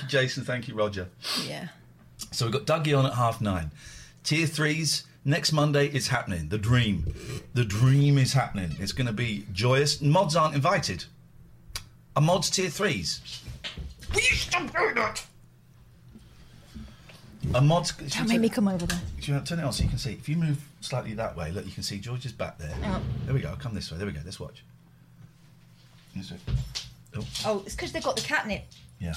you, 0.00 0.08
Jason. 0.08 0.42
Thank 0.42 0.68
you, 0.68 0.74
Roger. 0.74 1.08
Yeah. 1.46 1.68
So 2.32 2.46
we've 2.46 2.54
got 2.54 2.64
Dougie 2.64 2.98
on 2.98 3.04
at 3.04 3.12
half 3.12 3.42
nine. 3.42 3.72
Tier 4.24 4.46
threes, 4.46 5.04
next 5.22 5.52
Monday 5.52 5.88
is 5.88 6.08
happening. 6.08 6.48
The 6.48 6.56
dream. 6.56 7.12
The 7.52 7.66
dream 7.66 8.16
is 8.16 8.32
happening. 8.32 8.74
It's 8.80 8.92
going 8.92 9.06
to 9.06 9.12
be 9.12 9.44
joyous. 9.52 10.00
Mods 10.00 10.34
aren't 10.34 10.54
invited. 10.54 11.04
Are 12.16 12.22
mods 12.22 12.48
tier 12.48 12.70
threes? 12.70 13.42
Will 14.14 14.20
you 14.20 14.34
stop 14.34 14.74
doing 14.74 14.94
that? 14.94 15.26
Are 17.54 17.60
mods. 17.60 17.92
Don't 17.92 18.28
make 18.28 18.40
me 18.40 18.48
come 18.48 18.68
over 18.68 18.84
there. 18.86 19.00
Do 19.20 19.26
you 19.26 19.34
want 19.34 19.46
to 19.46 19.54
turn 19.54 19.62
it 19.62 19.66
on 19.66 19.72
so 19.72 19.82
you 19.84 19.88
can 19.88 19.98
see? 19.98 20.12
If 20.12 20.28
you 20.28 20.36
move 20.36 20.58
slightly 20.80 21.14
that 21.14 21.36
way, 21.36 21.50
look, 21.52 21.64
you 21.64 21.72
can 21.72 21.82
see 21.82 21.98
George's 21.98 22.32
back 22.32 22.58
there. 22.58 22.74
On. 22.84 23.02
There 23.24 23.34
we 23.34 23.40
go. 23.40 23.54
Come 23.58 23.74
this 23.74 23.90
way. 23.90 23.98
There 23.98 24.06
we 24.06 24.12
go. 24.12 24.20
Let's 24.24 24.40
watch. 24.40 24.62
Way. 26.14 26.22
Oh, 27.16 27.24
Oh, 27.44 27.62
it's 27.64 27.74
because 27.74 27.92
they've 27.92 28.02
got 28.02 28.16
the 28.16 28.22
catnip. 28.22 28.64
yeah. 28.98 29.14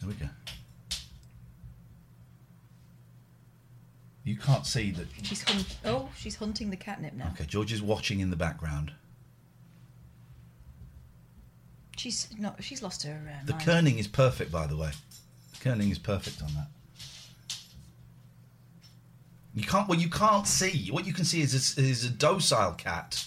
There 0.00 0.08
we 0.08 0.14
go. 0.14 0.26
You 4.24 4.36
can't 4.36 4.66
see 4.66 4.90
that. 4.90 5.06
She's 5.22 5.42
hun- 5.48 5.64
oh, 5.84 6.08
she's 6.16 6.34
hunting 6.36 6.70
the 6.70 6.76
catnip 6.76 7.14
now. 7.14 7.30
Okay, 7.34 7.44
George 7.46 7.72
is 7.72 7.80
watching 7.80 8.18
in 8.20 8.30
the 8.30 8.36
background. 8.36 8.92
She's 11.96 12.28
not. 12.38 12.62
She's 12.62 12.82
lost 12.82 13.04
her. 13.04 13.20
Uh, 13.40 13.46
The 13.46 13.52
mind. 13.52 13.64
kerning 13.64 13.98
is 13.98 14.06
perfect, 14.08 14.50
by 14.52 14.66
the 14.66 14.76
way. 14.76 14.90
The 15.52 15.70
kerning 15.70 15.90
is 15.90 15.98
perfect 15.98 16.42
on 16.42 16.52
that. 16.54 16.66
You 19.56 19.62
can't. 19.64 19.88
Well, 19.88 19.98
you 19.98 20.10
can't 20.10 20.46
see. 20.46 20.90
What 20.92 21.06
you 21.06 21.12
can 21.14 21.24
see 21.24 21.40
is 21.40 21.54
a, 21.78 21.80
is 21.82 22.04
a 22.04 22.10
docile 22.10 22.72
cat, 22.74 23.24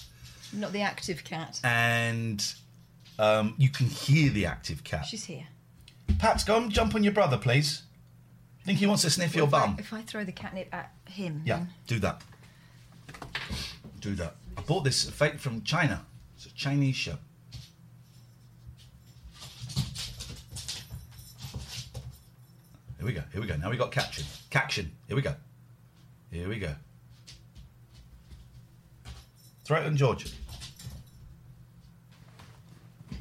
Not 0.54 0.72
the 0.72 0.82
active 0.82 1.24
cat. 1.24 1.60
and 1.64 2.46
um, 3.18 3.56
you 3.58 3.68
can 3.70 3.88
hear 3.88 4.30
the 4.30 4.46
active 4.46 4.84
cat. 4.84 5.06
She's 5.08 5.26
here. 5.26 5.48
Pat, 6.20 6.44
go 6.46 6.58
and 6.58 6.72
jump 6.72 6.94
on 6.96 7.04
your 7.04 7.14
brother, 7.14 7.38
please. 7.38 7.82
Think 8.64 8.78
he 8.78 8.86
wants 8.86 9.02
to 9.02 9.10
sniff 9.10 9.36
your 9.36 9.48
if 9.48 9.54
I- 9.56 9.60
bum? 9.66 9.76
if 9.80 9.92
I 9.92 10.02
throw 10.04 10.24
the 10.24 10.32
catnip 10.32 10.72
at 10.72 10.94
him, 11.08 11.42
Yeah, 11.46 11.58
then- 11.58 11.70
do 11.88 12.00
that. 12.00 12.22
Do 14.00 14.14
that. 14.16 14.36
I 14.56 14.62
bought 14.62 14.84
this 14.84 15.10
fake 15.10 15.40
from 15.40 15.64
China. 15.64 16.06
It's 16.36 16.46
a 16.46 16.54
Chinese 16.54 16.96
show. 16.96 17.18
Here 22.98 23.06
we 23.06 23.14
go. 23.14 23.24
Here 23.32 23.42
we 23.42 23.48
go. 23.48 23.56
Now 23.56 23.70
we 23.70 23.78
got 23.78 23.92
caption. 23.92 24.26
Caption. 24.50 24.92
Here 25.08 25.16
we 25.16 25.22
go. 25.22 25.36
Here 26.32 26.48
we 26.48 26.60
go. 26.60 26.76
Throw 29.66 29.82
it 29.82 29.86
on 29.86 29.98
George. 29.98 30.26
Here 33.10 33.20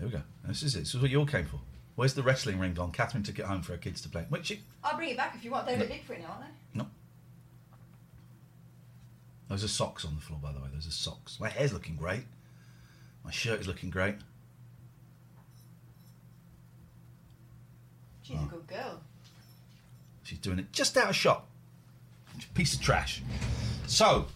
we 0.00 0.08
go. 0.08 0.22
This 0.46 0.62
is 0.62 0.76
it. 0.76 0.80
This 0.80 0.94
is 0.94 1.00
what 1.00 1.10
you 1.10 1.18
all 1.18 1.26
came 1.26 1.46
for. 1.46 1.60
Where's 1.96 2.14
the 2.14 2.22
wrestling 2.22 2.58
ring 2.58 2.74
gone? 2.74 2.90
Catherine 2.90 3.22
took 3.22 3.38
it 3.38 3.44
home 3.44 3.62
for 3.62 3.72
her 3.72 3.78
kids 3.78 4.00
to 4.02 4.08
play. 4.08 4.26
She, 4.42 4.60
I'll 4.82 4.96
bring 4.96 5.10
it 5.10 5.16
back 5.16 5.34
if 5.36 5.44
you 5.44 5.52
want. 5.52 5.66
They're 5.66 5.76
a 5.76 5.80
bit 5.80 5.88
big 5.88 6.04
for 6.04 6.14
it 6.14 6.20
now, 6.20 6.30
aren't 6.30 6.42
they? 6.42 6.78
no. 6.80 6.86
Those 9.48 9.62
are 9.62 9.68
socks 9.68 10.04
on 10.04 10.16
the 10.16 10.20
floor, 10.20 10.40
by 10.42 10.52
the 10.52 10.58
way. 10.58 10.66
Those 10.72 10.88
are 10.88 10.90
socks. 10.90 11.38
My 11.38 11.48
hair's 11.48 11.72
looking 11.72 11.96
great. 11.96 12.24
My 13.24 13.30
shirt 13.30 13.60
is 13.60 13.68
looking 13.68 13.90
great. 13.90 14.16
She's 18.22 18.36
a 18.36 18.40
oh. 18.40 18.46
good 18.46 18.66
girl. 18.66 19.00
She's 20.24 20.38
doing 20.38 20.58
it 20.58 20.72
just 20.72 20.96
out 20.96 21.10
of 21.10 21.16
shot. 21.16 21.46
Piece 22.54 22.74
of 22.74 22.80
trash. 22.80 23.22
So, 23.86 24.26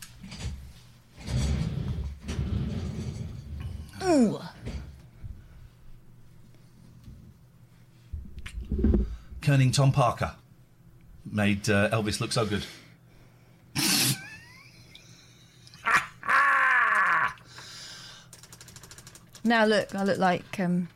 Ooh. 4.04 4.40
Colonel 9.42 9.70
Tom 9.70 9.92
Parker 9.92 10.34
made 11.30 11.68
uh, 11.68 11.90
Elvis 11.90 12.20
look 12.20 12.32
so 12.32 12.44
good. 12.46 12.64
Now 19.44 19.64
look, 19.64 19.94
I 19.94 20.04
look 20.04 20.18
like 20.18 20.60
um. 20.60 20.88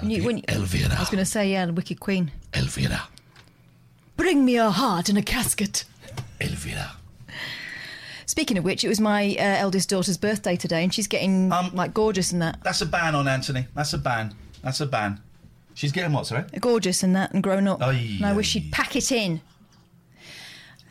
when 0.00 0.10
you, 0.10 0.24
when 0.24 0.36
you- 0.38 0.44
Elvira. 0.48 0.94
I 0.94 1.00
was 1.00 1.08
going 1.08 1.24
to 1.24 1.30
say 1.30 1.50
yeah, 1.50 1.66
the 1.66 1.72
Wicked 1.72 2.00
Queen. 2.00 2.30
Elvira. 2.54 3.02
Bring 4.24 4.46
me 4.46 4.56
a 4.56 4.70
heart 4.70 5.10
in 5.10 5.18
a 5.18 5.22
casket. 5.22 5.84
Elvira. 6.40 6.92
Speaking 8.24 8.56
of 8.56 8.64
which, 8.64 8.82
it 8.82 8.88
was 8.88 8.98
my 8.98 9.36
uh, 9.38 9.42
eldest 9.42 9.90
daughter's 9.90 10.16
birthday 10.16 10.56
today, 10.56 10.82
and 10.82 10.94
she's 10.94 11.06
getting 11.06 11.50
like 11.50 11.92
gorgeous 11.92 12.32
and 12.32 12.40
that. 12.40 12.58
That's 12.62 12.80
a 12.80 12.86
ban 12.86 13.14
on 13.14 13.28
Anthony. 13.28 13.66
That's 13.74 13.92
a 13.92 13.98
ban. 13.98 14.34
That's 14.62 14.80
a 14.80 14.86
ban. 14.86 15.20
She's 15.74 15.92
getting 15.92 16.14
what, 16.14 16.26
sorry? 16.26 16.44
Gorgeous 16.58 17.02
and 17.02 17.14
that, 17.14 17.34
and 17.34 17.42
grown 17.42 17.68
up. 17.68 17.82
Aye, 17.82 18.14
and 18.16 18.24
I 18.24 18.32
wish 18.32 18.48
she'd 18.48 18.72
pack 18.72 18.96
it 18.96 19.12
in. 19.12 19.42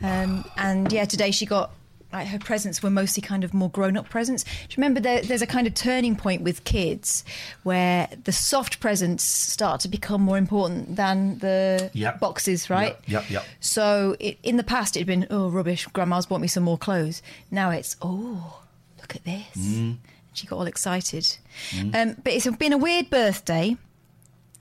Um, 0.00 0.44
and 0.56 0.92
yeah, 0.92 1.04
today 1.04 1.32
she 1.32 1.44
got 1.44 1.72
like 2.14 2.28
her 2.28 2.38
presents 2.38 2.82
were 2.82 2.90
mostly 2.90 3.20
kind 3.20 3.44
of 3.44 3.52
more 3.52 3.68
grown-up 3.70 4.08
presents. 4.08 4.44
Do 4.44 4.50
you 4.70 4.76
remember 4.78 5.00
there, 5.00 5.20
there's 5.22 5.42
a 5.42 5.46
kind 5.46 5.66
of 5.66 5.74
turning 5.74 6.16
point 6.16 6.42
with 6.42 6.64
kids 6.64 7.24
where 7.64 8.08
the 8.24 8.32
soft 8.32 8.80
presents 8.80 9.24
start 9.24 9.80
to 9.80 9.88
become 9.88 10.22
more 10.22 10.38
important 10.38 10.96
than 10.96 11.38
the 11.40 11.90
Yep. 11.92 12.20
boxes, 12.20 12.70
right? 12.70 12.96
Yep, 13.06 13.22
yep. 13.22 13.30
yep. 13.30 13.44
So 13.60 14.16
it, 14.20 14.38
in 14.42 14.56
the 14.56 14.64
past, 14.64 14.96
it'd 14.96 15.06
been 15.06 15.26
oh 15.30 15.48
rubbish. 15.50 15.86
Grandma's 15.88 16.26
bought 16.26 16.40
me 16.40 16.48
some 16.48 16.62
more 16.62 16.78
clothes. 16.78 17.20
Now 17.50 17.70
it's 17.70 17.96
oh 18.00 18.60
look 19.00 19.14
at 19.16 19.24
this. 19.24 19.56
Mm. 19.58 19.96
She 20.32 20.46
got 20.46 20.56
all 20.56 20.66
excited. 20.66 21.36
Mm. 21.70 21.94
Um, 21.94 22.16
but 22.24 22.32
it's 22.32 22.46
been 22.56 22.72
a 22.72 22.78
weird 22.78 23.10
birthday 23.10 23.76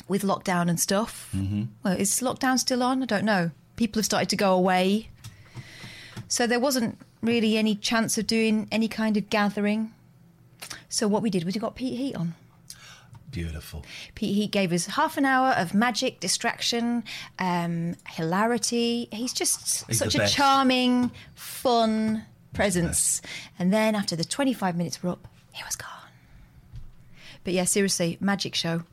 with 0.08 0.22
lockdown 0.24 0.70
and 0.70 0.80
stuff. 0.80 1.30
Mhm. 1.36 1.68
Well, 1.84 1.94
is 1.98 2.20
lockdown 2.20 2.60
still 2.60 2.84
on? 2.84 3.02
I 3.02 3.06
don't 3.06 3.24
know. 3.26 3.52
People 3.76 4.00
have 4.00 4.06
started 4.06 4.30
to 4.30 4.36
go 4.36 4.54
away, 4.54 5.10
so 6.28 6.46
there 6.46 6.60
wasn't 6.60 6.98
really 7.24 7.58
any 7.58 7.76
chance 7.76 8.18
of 8.18 8.28
doing 8.28 8.68
any 8.72 8.88
kind 8.88 9.18
of 9.18 9.30
gathering. 9.30 9.94
So 10.90 11.08
what 11.08 11.22
we 11.22 11.30
did 11.30 11.44
was 11.44 11.56
we 11.56 11.62
got 11.62 11.76
Pete 11.76 11.98
Heat 11.98 12.16
on. 12.16 12.36
Beautiful. 13.32 13.84
Pete 14.14 14.36
Heat 14.36 14.52
gave 14.52 14.72
us 14.72 14.86
half 14.86 15.18
an 15.18 15.26
hour 15.26 15.54
of 15.54 15.74
magic, 15.74 16.20
distraction, 16.20 17.04
um, 17.40 17.96
hilarity. 18.08 19.08
He's 19.12 19.34
just 19.34 19.88
He's 19.88 19.98
such 19.98 20.14
a 20.14 20.28
charming, 20.28 21.10
fun 21.34 22.26
presence. 22.54 23.22
And 23.58 23.74
then 23.74 23.96
after 23.96 24.16
the 24.16 24.24
25 24.24 24.78
minutes 24.78 25.02
were 25.02 25.10
up, 25.10 25.28
he 25.52 25.64
was 25.64 25.76
gone. 25.76 25.90
But 27.44 27.54
yeah, 27.54 27.64
seriously, 27.64 28.18
magic 28.20 28.54
show. 28.54 28.84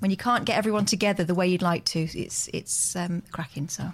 When 0.00 0.10
you 0.10 0.16
can't 0.16 0.44
get 0.44 0.58
everyone 0.58 0.86
together 0.86 1.22
the 1.22 1.34
way 1.34 1.46
you'd 1.46 1.62
like 1.62 1.84
to, 1.86 2.00
it's 2.00 2.48
it's 2.52 2.96
um, 2.96 3.22
cracking. 3.30 3.68
So 3.68 3.92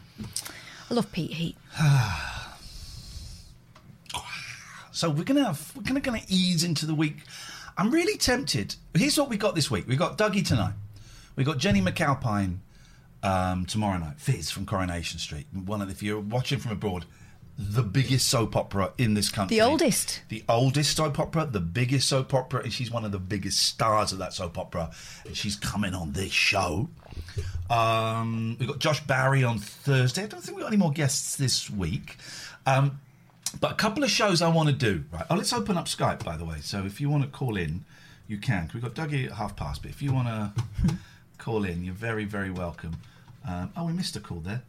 I 0.91 0.95
love 0.95 1.13
Pete 1.13 1.33
Heat. 1.33 1.57
So 5.01 5.09
we're 5.09 5.25
gonna 5.25 5.45
have, 5.45 5.73
we're 5.75 5.83
gonna 5.83 6.01
gonna 6.01 6.21
ease 6.29 6.63
into 6.63 6.85
the 6.85 6.95
week. 6.95 7.23
I'm 7.79 7.91
really 7.91 8.19
tempted. 8.19 8.75
Here's 8.93 9.17
what 9.17 9.31
we 9.31 9.39
got 9.39 9.55
this 9.55 9.71
week. 9.71 9.89
We 9.89 9.97
got 9.97 10.19
Dougie 10.19 10.47
tonight. 10.47 10.75
We 11.37 11.43
got 11.43 11.57
Jennie 11.57 11.81
McAlpine 11.81 12.59
um, 13.23 13.65
tomorrow 13.65 13.97
night. 13.97 14.21
Fiz 14.21 14.51
from 14.51 14.67
Coronation 14.67 15.19
Street. 15.19 15.47
One 15.55 15.81
of 15.81 15.91
if 15.91 16.03
you're 16.03 16.21
watching 16.21 16.59
from 16.59 16.73
abroad, 16.73 17.07
the 17.57 17.83
biggest 17.83 18.29
soap 18.29 18.55
opera 18.55 18.93
in 18.99 19.15
this 19.15 19.31
country. 19.31 19.57
The 19.57 19.63
oldest. 19.63 20.21
The 20.29 20.45
oldest 20.51 20.99
soap 20.99 21.19
opera, 21.19 21.47
the 21.47 21.61
biggest 21.61 22.07
soap 22.07 22.35
opera, 22.35 22.65
and 22.65 22.71
she's 22.71 22.91
one 22.91 23.07
of 23.07 23.11
the 23.11 23.19
biggest 23.19 23.59
stars 23.61 24.13
of 24.13 24.19
that 24.19 24.35
soap 24.35 24.59
opera. 24.59 24.91
And 25.25 25.35
she's 25.35 25.57
coming 25.57 25.95
on 25.95 26.13
this 26.13 26.33
show. 26.33 26.91
Um, 27.71 28.55
we've 28.61 28.69
got 28.69 28.81
Josh 28.81 29.03
Barry 29.07 29.45
on 29.45 29.61
Thursday. 29.61 30.25
I 30.25 30.27
don't 30.27 30.43
think 30.43 30.59
we've 30.59 30.65
got 30.65 30.75
any 30.75 30.77
more 30.77 30.93
guests 30.93 31.37
this 31.37 31.71
week. 31.71 32.19
Um, 32.67 33.01
but 33.59 33.73
a 33.73 33.75
couple 33.75 34.05
of 34.05 34.11
shows 34.11 34.43
I 34.43 34.49
want 34.49 34.69
to 34.69 34.75
do. 34.75 35.05
Right. 35.13 35.25
Oh, 35.29 35.37
let's 35.37 35.53
open 35.53 35.77
up 35.77 35.87
Skype, 35.87 36.25
by 36.25 36.37
the 36.37 36.45
way. 36.45 36.59
So 36.61 36.85
if 36.85 37.01
you 37.01 37.11
want 37.11 37.25
to 37.25 37.29
call 37.29 37.57
in, 37.57 37.85
you 38.29 38.39
can. 38.39 38.71
We've 38.73 38.83
got 38.83 38.95
Dougie 38.95 39.27
at 39.27 39.33
half 39.33 39.57
past, 39.57 39.83
but 39.83 39.91
if 39.91 40.01
you 40.01 40.13
want 40.13 40.29
to 40.29 40.53
call 41.39 41.65
in, 41.65 41.85
you're 41.85 41.95
very, 41.95 42.25
very 42.25 42.51
welcome. 42.51 42.99
Um, 43.49 43.73
oh, 43.77 43.87
we 43.87 43.93
missed 43.93 44.15
a 44.17 44.21
call 44.21 44.39
there. 44.39 44.63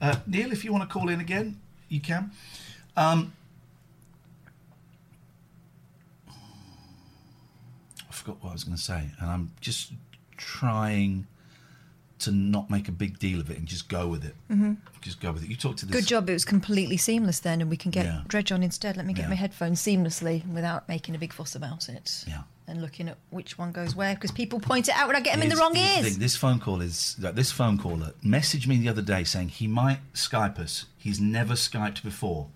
Uh, 0.00 0.16
Neil, 0.26 0.52
if 0.52 0.64
you 0.64 0.72
want 0.72 0.88
to 0.88 0.92
call 0.92 1.08
in 1.08 1.20
again, 1.20 1.60
you 1.88 2.00
can. 2.00 2.32
Um, 2.96 3.32
I 6.28 8.12
forgot 8.12 8.42
what 8.42 8.50
I 8.50 8.52
was 8.52 8.64
going 8.64 8.76
to 8.76 8.82
say, 8.82 9.10
and 9.18 9.30
I'm 9.30 9.52
just 9.60 9.92
trying 10.36 11.26
to 12.20 12.30
not 12.32 12.70
make 12.70 12.88
a 12.88 12.92
big 12.92 13.18
deal 13.18 13.40
of 13.40 13.50
it 13.50 13.58
and 13.58 13.66
just 13.66 13.88
go 13.88 14.06
with 14.08 14.24
it. 14.24 14.34
Mhm. 14.50 14.76
Just 15.00 15.20
go 15.20 15.32
with 15.32 15.42
it. 15.44 15.50
You 15.50 15.56
talk 15.56 15.76
to 15.78 15.86
this. 15.86 15.94
Good 15.94 16.06
job. 16.06 16.28
It 16.28 16.34
was 16.34 16.44
completely 16.44 16.96
seamless 16.96 17.40
then, 17.40 17.60
and 17.60 17.70
we 17.70 17.76
can 17.76 17.90
get 17.90 18.04
Yeah. 18.06 18.22
Dredge 18.28 18.52
on 18.52 18.62
instead. 18.62 18.96
Let 18.96 19.06
me 19.06 19.12
get 19.14 19.22
Yeah. 19.22 19.28
my 19.28 19.34
headphones 19.36 19.80
seamlessly 19.80 20.46
without 20.46 20.88
making 20.88 21.14
a 21.14 21.18
big 21.18 21.32
fuss 21.32 21.54
about 21.54 21.88
it. 21.88 22.24
Yeah. 22.26 22.42
And 22.66 22.80
looking 22.80 23.08
at 23.08 23.18
which 23.30 23.58
one 23.58 23.72
goes 23.72 23.96
where 23.96 24.14
because 24.14 24.30
people 24.30 24.60
point 24.60 24.88
it 24.88 24.94
out 24.94 25.08
when 25.08 25.16
I 25.16 25.20
get 25.20 25.34
them 25.34 25.42
in 25.42 25.48
the 25.48 25.56
wrong 25.56 25.74
here's 25.74 25.88
the 25.88 26.00
ears. 26.02 26.10
thing, 26.12 26.20
This 26.20 26.36
phone 26.36 26.60
call 26.60 26.80
is 26.80 27.16
like, 27.18 27.34
this 27.34 27.50
phone 27.50 27.78
caller 27.78 28.12
messaged 28.24 28.66
me 28.68 28.76
the 28.78 28.88
other 28.88 29.02
day 29.02 29.24
saying 29.24 29.48
he 29.48 29.66
might 29.66 29.98
Skype 30.14 30.58
us. 30.58 30.84
He's 30.96 31.18
never 31.20 31.54
Skyped 31.54 32.02
before. 32.04 32.48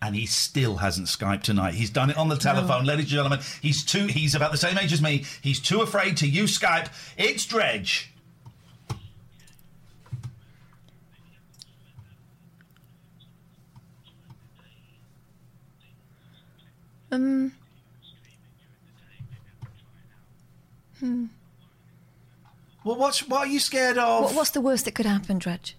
And 0.00 0.14
he 0.14 0.26
still 0.26 0.76
hasn't 0.76 1.08
Skyped 1.08 1.42
tonight. 1.42 1.74
He's 1.74 1.90
done 1.90 2.08
it 2.08 2.16
on 2.16 2.28
the 2.28 2.36
telephone, 2.36 2.84
ladies 2.84 3.06
and 3.06 3.10
gentlemen. 3.14 3.40
He's 3.60 3.82
too 3.84 4.06
he's 4.06 4.36
about 4.36 4.52
the 4.52 4.58
same 4.58 4.78
age 4.78 4.92
as 4.92 5.02
me. 5.02 5.24
He's 5.40 5.58
too 5.58 5.80
afraid 5.80 6.16
to 6.18 6.28
use 6.28 6.56
Skype. 6.56 6.86
It's 7.16 7.44
Dredge. 7.44 8.12
Um. 17.10 17.52
Hmm. 21.00 21.26
Well, 22.84 22.96
what's 22.96 23.26
what 23.26 23.40
are 23.40 23.46
you 23.46 23.60
scared 23.60 23.98
of? 23.98 24.24
What, 24.24 24.34
what's 24.34 24.50
the 24.50 24.60
worst 24.60 24.84
that 24.84 24.94
could 24.94 25.06
happen, 25.06 25.38
Dredge? 25.38 25.76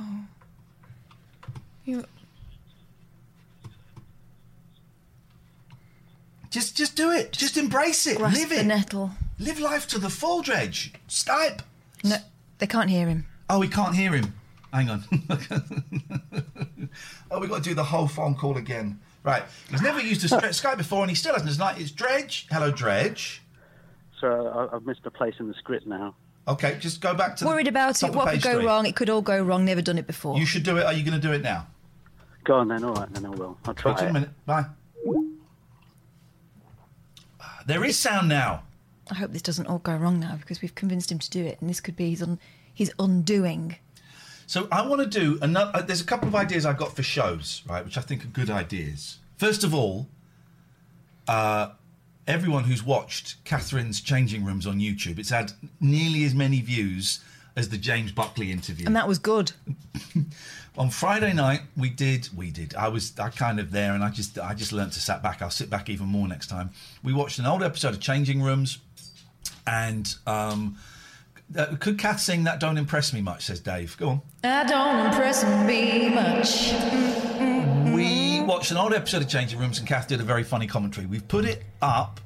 Oh. 0.00 0.24
You. 1.84 2.04
Just 6.50 6.76
just 6.76 6.96
do 6.96 7.10
it. 7.10 7.32
Just 7.32 7.56
embrace 7.56 8.06
it. 8.06 8.16
Grasp 8.18 8.36
Live 8.36 8.48
the 8.50 8.64
nettle. 8.64 9.12
Live 9.38 9.60
life 9.60 9.86
to 9.88 9.98
the 9.98 10.10
full, 10.10 10.42
Dredge. 10.42 10.92
Skype. 11.08 11.60
No, 12.04 12.16
they 12.58 12.66
can't 12.66 12.90
hear 12.90 13.06
him. 13.06 13.26
Oh, 13.48 13.58
we 13.58 13.68
can't 13.68 13.94
hear 13.94 14.12
him. 14.12 14.34
Hang 14.72 14.88
on. 14.90 15.04
oh, 17.30 17.40
we've 17.40 17.50
got 17.50 17.56
to 17.62 17.68
do 17.68 17.74
the 17.74 17.84
whole 17.84 18.06
phone 18.06 18.34
call 18.34 18.56
again. 18.56 19.00
Right. 19.24 19.42
He's 19.70 19.82
never 19.82 20.00
used 20.00 20.24
a 20.24 20.28
stre- 20.36 20.48
Skype 20.50 20.76
before, 20.78 21.00
and 21.02 21.10
he 21.10 21.16
still 21.16 21.32
hasn't. 21.32 21.50
It's 21.50 21.58
like 21.60 21.78
it's 21.80 21.90
Dredge. 21.90 22.46
Hello, 22.50 22.70
Dredge. 22.70 23.42
So 24.20 24.28
I, 24.72 24.76
I've 24.76 24.86
missed 24.86 25.00
a 25.04 25.10
place 25.10 25.34
in 25.40 25.48
the 25.48 25.54
script 25.54 25.86
now. 25.86 26.14
Okay, 26.48 26.76
just 26.80 27.00
go 27.00 27.14
back 27.14 27.36
to 27.36 27.44
the 27.44 27.50
Worried 27.50 27.66
the 27.66 27.70
about 27.70 27.96
top 27.96 28.08
it. 28.08 28.10
of 28.10 28.16
What 28.16 28.30
could 28.30 28.42
go 28.42 28.54
three. 28.56 28.66
wrong? 28.66 28.86
It 28.86 28.96
could 28.96 29.10
all 29.10 29.22
go 29.22 29.42
wrong. 29.42 29.64
Never 29.64 29.82
done 29.82 29.98
it 29.98 30.06
before. 30.06 30.38
You 30.38 30.46
should 30.46 30.62
do 30.62 30.76
it. 30.78 30.84
Are 30.86 30.92
you 30.92 31.04
going 31.04 31.20
to 31.20 31.26
do 31.26 31.32
it 31.32 31.42
now? 31.42 31.66
Go 32.44 32.54
on 32.54 32.68
then, 32.68 32.82
all 32.84 32.94
right, 32.94 33.12
then 33.12 33.26
I 33.26 33.28
will. 33.30 33.58
I'll 33.66 33.74
try 33.74 33.92
Talk 33.92 34.00
in 34.00 34.06
it. 34.06 34.10
a 34.10 34.12
minute. 34.14 34.30
Bye. 34.46 34.64
There 37.66 37.84
is 37.84 37.98
sound 37.98 38.28
now. 38.28 38.62
I 39.10 39.14
hope 39.14 39.32
this 39.32 39.42
doesn't 39.42 39.66
all 39.66 39.78
go 39.78 39.94
wrong 39.94 40.18
now 40.20 40.36
because 40.36 40.62
we've 40.62 40.74
convinced 40.74 41.12
him 41.12 41.18
to 41.18 41.30
do 41.30 41.44
it, 41.44 41.60
and 41.60 41.68
this 41.68 41.80
could 41.80 41.96
be 41.96 42.10
his, 42.10 42.22
un- 42.22 42.38
his 42.72 42.92
undoing. 42.98 43.76
So 44.50 44.66
I 44.72 44.84
want 44.84 45.00
to 45.00 45.06
do 45.06 45.38
another. 45.42 45.70
Uh, 45.72 45.82
there's 45.82 46.00
a 46.00 46.04
couple 46.04 46.26
of 46.26 46.34
ideas 46.34 46.66
I've 46.66 46.76
got 46.76 46.96
for 46.96 47.04
shows, 47.04 47.62
right, 47.68 47.84
which 47.84 47.96
I 47.96 48.00
think 48.00 48.24
are 48.24 48.28
good 48.28 48.50
ideas. 48.50 49.18
First 49.36 49.62
of 49.62 49.72
all, 49.72 50.08
uh, 51.28 51.68
everyone 52.26 52.64
who's 52.64 52.82
watched 52.82 53.36
Catherine's 53.44 54.00
changing 54.00 54.44
rooms 54.44 54.66
on 54.66 54.80
YouTube, 54.80 55.20
it's 55.20 55.30
had 55.30 55.52
nearly 55.78 56.24
as 56.24 56.34
many 56.34 56.60
views 56.62 57.20
as 57.54 57.68
the 57.68 57.78
James 57.78 58.10
Buckley 58.10 58.50
interview. 58.50 58.86
And 58.86 58.96
that 58.96 59.06
was 59.06 59.20
good. 59.20 59.52
on 60.76 60.90
Friday 60.90 61.32
night, 61.32 61.60
we 61.76 61.88
did. 61.88 62.28
We 62.36 62.50
did. 62.50 62.74
I 62.74 62.88
was. 62.88 63.16
I 63.20 63.28
kind 63.28 63.60
of 63.60 63.70
there, 63.70 63.92
and 63.92 64.02
I 64.02 64.10
just. 64.10 64.36
I 64.36 64.54
just 64.54 64.72
learnt 64.72 64.94
to 64.94 65.00
sat 65.00 65.22
back. 65.22 65.42
I'll 65.42 65.50
sit 65.50 65.70
back 65.70 65.88
even 65.88 66.08
more 66.08 66.26
next 66.26 66.48
time. 66.48 66.70
We 67.04 67.12
watched 67.12 67.38
an 67.38 67.46
old 67.46 67.62
episode 67.62 67.94
of 67.94 68.00
Changing 68.00 68.42
Rooms, 68.42 68.78
and 69.64 70.12
um, 70.26 70.76
uh, 71.56 71.76
could 71.78 71.98
Kath 71.98 72.20
sing 72.20 72.44
that? 72.44 72.60
Don't 72.60 72.78
impress 72.78 73.12
me 73.12 73.20
much, 73.20 73.46
says 73.46 73.60
Dave. 73.60 73.96
Go 73.96 74.08
on. 74.08 74.22
I 74.44 74.64
don't 74.64 75.06
impress 75.06 75.44
me 75.66 76.08
much. 76.08 76.72
We 77.94 78.40
watched 78.40 78.70
an 78.70 78.76
old 78.76 78.94
episode 78.94 79.22
of 79.22 79.28
Changing 79.28 79.58
Rooms, 79.58 79.78
and 79.78 79.86
Kath 79.88 80.08
did 80.08 80.20
a 80.20 80.24
very 80.24 80.44
funny 80.44 80.66
commentary. 80.66 81.06
We've 81.06 81.26
put 81.26 81.44
it 81.44 81.62
up 81.82 82.20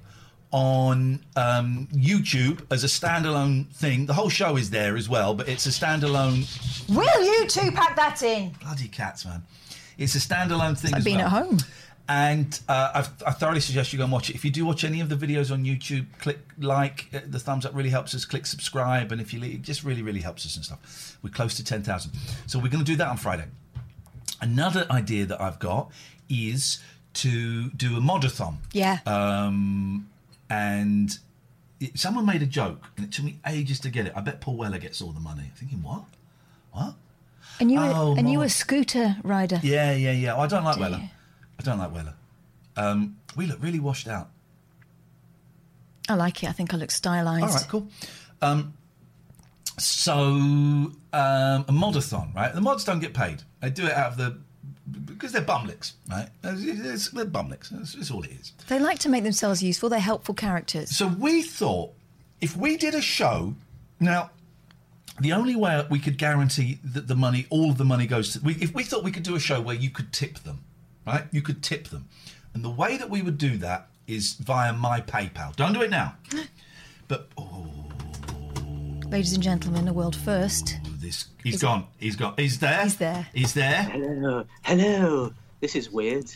on 0.51 1.25
um, 1.37 1.89
YouTube 1.93 2.65
as 2.71 2.85
a 2.85 2.87
standalone 2.87 3.67
thing. 3.73 4.07
The 4.07 4.15
whole 4.15 4.29
show 4.29 4.57
is 4.57 4.71
there 4.71 4.97
as 4.97 5.09
well, 5.09 5.35
but 5.35 5.49
it's 5.49 5.67
a 5.67 5.71
standalone. 5.71 6.47
Will 6.89 7.25
you 7.25 7.47
two 7.49 7.73
pack 7.73 7.97
that 7.97 8.23
in? 8.23 8.55
Bloody 8.61 8.89
cats, 8.89 9.25
man! 9.25 9.43
It's 9.99 10.15
a 10.15 10.19
standalone 10.19 10.79
thing. 10.79 10.93
like 10.93 10.99
as 10.99 11.05
being 11.05 11.17
well. 11.19 11.27
at 11.27 11.33
home. 11.33 11.59
And 12.07 12.61
uh, 12.69 12.90
I've, 12.97 13.23
I 13.27 13.31
thoroughly 13.31 13.61
suggest 13.61 13.93
you 13.95 13.97
go 13.97 14.05
and 14.05 14.12
watch 14.12 14.29
it. 14.29 14.35
If 14.35 14.45
you 14.45 14.51
do 14.51 14.67
watch 14.67 14.85
any 14.85 15.01
of 15.01 15.09
the 15.09 15.17
videos 15.17 15.51
on 15.51 15.64
YouTube, 15.64 16.05
click 16.19 16.38
like. 16.59 17.09
Uh, 17.14 17.21
the 17.27 17.38
thumbs 17.38 17.64
up 17.64 17.75
really 17.75 17.88
helps 17.88 18.14
us. 18.14 18.27
Click 18.27 18.45
subscribe, 18.45 19.11
and 19.11 19.23
if 19.23 19.33
you 19.33 19.40
le- 19.40 19.47
it 19.47 19.62
just 19.62 19.85
really, 19.85 20.03
really 20.03 20.21
helps 20.21 20.45
us 20.45 20.55
and 20.57 20.64
stuff. 20.64 21.17
We're 21.23 21.31
close 21.31 21.55
to 21.57 21.64
ten 21.64 21.83
thousand, 21.83 22.12
so 22.47 22.59
we're 22.59 22.69
going 22.69 22.85
to 22.85 22.90
do 22.90 22.97
that 22.97 23.09
on 23.09 23.17
Friday. 23.17 23.47
Another 24.43 24.87
idea 24.90 25.25
that 25.25 25.40
I've 25.40 25.59
got 25.59 25.90
is 26.29 26.79
to 27.14 27.71
do 27.71 27.97
a 27.97 28.01
modathon. 28.01 28.57
Yeah. 28.73 28.99
Um, 29.07 30.11
and 30.51 31.11
it, 31.81 31.99
someone 31.99 32.27
made 32.27 32.43
a 32.43 32.47
joke, 32.47 32.87
and 32.99 33.07
it 33.07 33.12
took 33.12 33.25
me 33.25 33.38
ages 33.47 33.81
to 33.81 33.88
get 33.88 34.07
it. 34.07 34.12
I 34.14 34.21
bet 34.21 34.43
Paul 34.43 34.57
Weller 34.57 34.79
gets 34.79 35.01
all 35.01 35.12
the 35.12 35.21
money. 35.21 35.45
I'm 35.45 35.51
Thinking 35.57 35.83
what? 35.83 36.03
What? 36.73 36.95
And 37.61 37.71
you, 37.71 37.79
Oh, 37.81 38.11
were, 38.12 38.19
and 38.19 38.31
you 38.31 38.40
were 38.40 38.47
a 38.47 38.51
scooter 38.51 39.17
rider. 39.23 39.61
Yeah, 39.62 39.93
yeah, 39.95 40.12
yeah. 40.12 40.37
I 40.37 40.47
don't 40.47 40.64
like 40.64 40.77
Dear. 40.77 40.83
Weller. 40.90 41.11
I 41.59 41.62
don't 41.62 41.79
like 41.79 41.93
Weller. 41.93 42.14
Um, 42.77 43.17
we 43.37 43.47
look 43.47 43.62
really 43.62 43.81
washed 43.81 44.09
out. 44.09 44.31
I 46.09 46.14
like 46.14 46.43
it. 46.43 46.49
I 46.49 46.53
think 46.53 46.75
I 46.75 46.77
look 46.77 46.90
stylised. 46.90 47.43
All 47.43 47.49
right, 47.49 47.67
cool. 47.69 47.88
Um, 48.43 48.75
so 49.79 50.23
um, 50.25 50.95
a 51.12 51.73
modathon, 51.73 52.35
right? 52.35 52.55
The 52.55 52.61
mods 52.61 52.85
don't 52.85 53.01
get 53.01 53.14
paid. 53.14 53.43
They 53.61 53.71
do 53.71 53.87
it 53.87 53.93
out 53.93 54.12
of 54.12 54.17
the 54.19 54.38
because 55.07 55.33
they're 55.33 55.43
bumlicks, 55.43 55.95
right? 56.11 56.29
It's, 56.43 56.62
it's, 56.62 57.11
they're 57.11 57.25
bumlicks. 57.25 57.71
That's, 57.71 57.95
that's 57.95 58.11
all 58.11 58.23
it 58.23 58.33
is. 58.33 58.53
They 58.69 58.79
like 58.79 58.99
to 59.01 59.09
make 59.09 59.25
themselves 59.25 59.62
useful. 59.62 59.88
They're 59.88 59.99
helpful 59.99 60.35
characters. 60.35 60.95
So 60.95 61.09
we 61.09 61.43
thought 61.43 61.93
if 62.40 62.57
we 62.57 62.77
did 62.77 62.95
a 62.95 63.01
show, 63.01 63.55
now 63.99 64.31
the 65.21 65.33
only 65.33 65.57
way 65.57 65.87
we 65.90 65.99
could 65.99 66.19
guarantee 66.19 66.79
that 66.85 67.09
the 67.09 67.14
money, 67.14 67.47
all 67.49 67.71
of 67.71 67.79
the 67.79 67.85
money 67.85 68.07
goes 68.07 68.35
to, 68.35 68.40
we, 68.40 68.55
if 68.57 68.75
we 68.75 68.83
thought 68.83 69.05
we 69.05 69.12
could 69.12 69.23
do 69.23 69.35
a 69.37 69.40
show 69.40 69.61
where 69.61 69.77
you 69.77 69.88
could 69.88 70.12
tip 70.12 70.40
them, 70.40 70.64
right? 71.07 71.25
You 71.33 71.43
could 71.43 71.62
tip 71.62 71.88
them, 71.88 72.09
and 72.55 72.64
the 72.64 72.71
way 72.71 72.97
that 72.97 73.11
we 73.11 73.23
would 73.23 73.38
do 73.38 73.57
that 73.59 73.88
is 74.07 74.35
via 74.35 74.73
my 74.73 75.01
PayPal. 75.01 75.55
Don't 75.57 75.73
do 75.73 75.83
it 75.83 75.90
now. 75.90 76.14
But 77.07 77.29
oh, 77.37 77.67
Ladies 79.11 79.35
and 79.35 79.43
gentlemen, 79.43 79.87
a 79.88 79.93
world 79.93 80.17
first. 80.17 80.79
Oh, 80.87 80.90
this 80.99 81.27
he's 81.43 81.57
Is 81.57 81.62
it- 81.62 81.67
gone. 81.67 81.87
He's 81.99 82.17
gone. 82.17 82.35
He's 82.38 82.59
there. 82.59 82.83
He's 82.83 82.97
there. 82.97 83.27
He's 83.35 83.53
there. 83.55 83.83
Hello, 83.85 84.45
hello. 84.62 85.33
This 85.61 85.77
is 85.77 85.90
weird. 85.90 86.33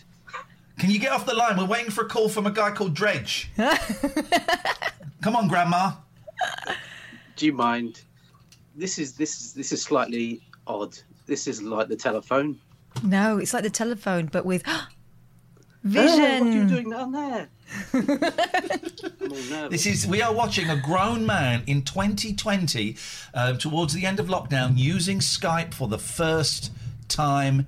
Can 0.79 0.91
you 0.91 0.99
get 0.99 1.11
off 1.13 1.25
the 1.27 1.35
line? 1.35 1.57
We're 1.57 1.65
waiting 1.65 1.91
for 1.91 2.05
a 2.05 2.09
call 2.09 2.29
from 2.29 2.47
a 2.47 2.51
guy 2.51 2.71
called 2.71 2.95
Dredge. 2.95 3.51
Come 5.23 5.35
on, 5.35 5.49
Grandma. 5.49 5.93
Do 7.37 7.47
you 7.47 7.53
mind? 7.53 8.03
This 8.77 8.99
is 8.99 9.15
this 9.15 9.41
is 9.41 9.53
this 9.55 9.73
is 9.73 9.83
slightly 9.83 10.41
odd. 10.67 10.97
This 11.27 11.47
is 11.49 11.63
like 11.63 11.89
the 11.89 11.97
telephone. 11.97 12.61
No, 13.03 13.39
it's 13.39 13.53
like 13.55 13.63
the 13.63 13.71
telephone, 13.71 14.27
but 14.27 14.45
with 14.45 14.63
Oh, 14.67 14.87
vision. 15.85 16.21
what 16.21 16.43
are 16.43 16.53
you 16.53 16.65
doing 16.67 16.91
down 16.91 17.13
there? 17.13 17.49
I'm 17.95 18.03
all 18.03 19.29
nervous. 19.29 19.71
This 19.71 19.87
is 19.87 20.07
we 20.07 20.23
are 20.23 20.33
watching 20.35 20.69
a 20.71 20.77
grown 20.77 21.25
man 21.27 21.63
in 21.67 21.83
2020, 21.83 22.97
um, 23.35 23.59
towards 23.59 23.95
the 23.95 24.05
end 24.07 24.21
of 24.21 24.27
lockdown, 24.27 24.73
using 24.77 25.19
Skype 25.21 25.73
for 25.75 25.89
the 25.89 25.99
first 25.99 26.73
time 27.09 27.67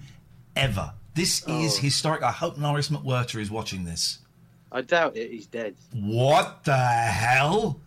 ever. 0.57 0.93
This 1.15 1.43
is 1.49 1.79
Oh. 1.79 1.81
historic. 1.83 2.23
I 2.23 2.33
hope 2.33 2.59
Norris 2.59 2.89
McWhirter 2.89 3.41
is 3.41 3.51
watching 3.51 3.85
this. 3.85 4.19
I 4.73 4.83
doubt 4.83 5.17
it. 5.17 5.31
He's 5.31 5.47
dead. 5.47 5.75
What 5.93 6.65
the 6.65 6.77
hell? 6.77 7.81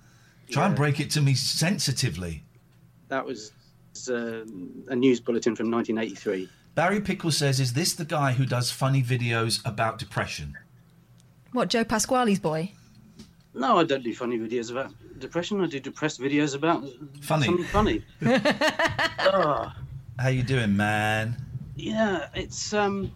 Try 0.51 0.67
and 0.67 0.75
break 0.75 0.99
it 0.99 1.09
to 1.11 1.21
me 1.21 1.33
sensitively. 1.33 2.43
That 3.07 3.25
was 3.25 3.51
uh, 4.09 4.43
a 4.89 4.95
news 4.95 5.19
bulletin 5.19 5.55
from 5.55 5.71
1983. 5.71 6.49
Barry 6.75 7.01
Pickle 7.01 7.31
says, 7.31 7.59
"Is 7.59 7.73
this 7.73 7.93
the 7.93 8.05
guy 8.05 8.33
who 8.33 8.45
does 8.45 8.71
funny 8.71 9.03
videos 9.03 9.63
about 9.65 9.99
depression?" 9.99 10.57
What, 11.51 11.69
Joe 11.69 11.83
Pasquale's 11.83 12.39
boy? 12.39 12.71
No, 13.53 13.77
I 13.77 13.83
don't 13.83 14.03
do 14.03 14.13
funny 14.15 14.39
videos 14.39 14.71
about 14.71 14.91
depression. 15.19 15.61
I 15.61 15.67
do 15.67 15.79
depressed 15.79 16.19
videos 16.19 16.55
about 16.55 16.83
Funny. 17.21 17.45
something 17.45 17.65
funny. 17.65 18.03
Ah, 19.25 19.75
How 20.19 20.27
you 20.29 20.41
doing, 20.43 20.75
man? 20.75 21.35
yeah, 21.75 22.27
it's 22.33 22.73
um, 22.73 23.11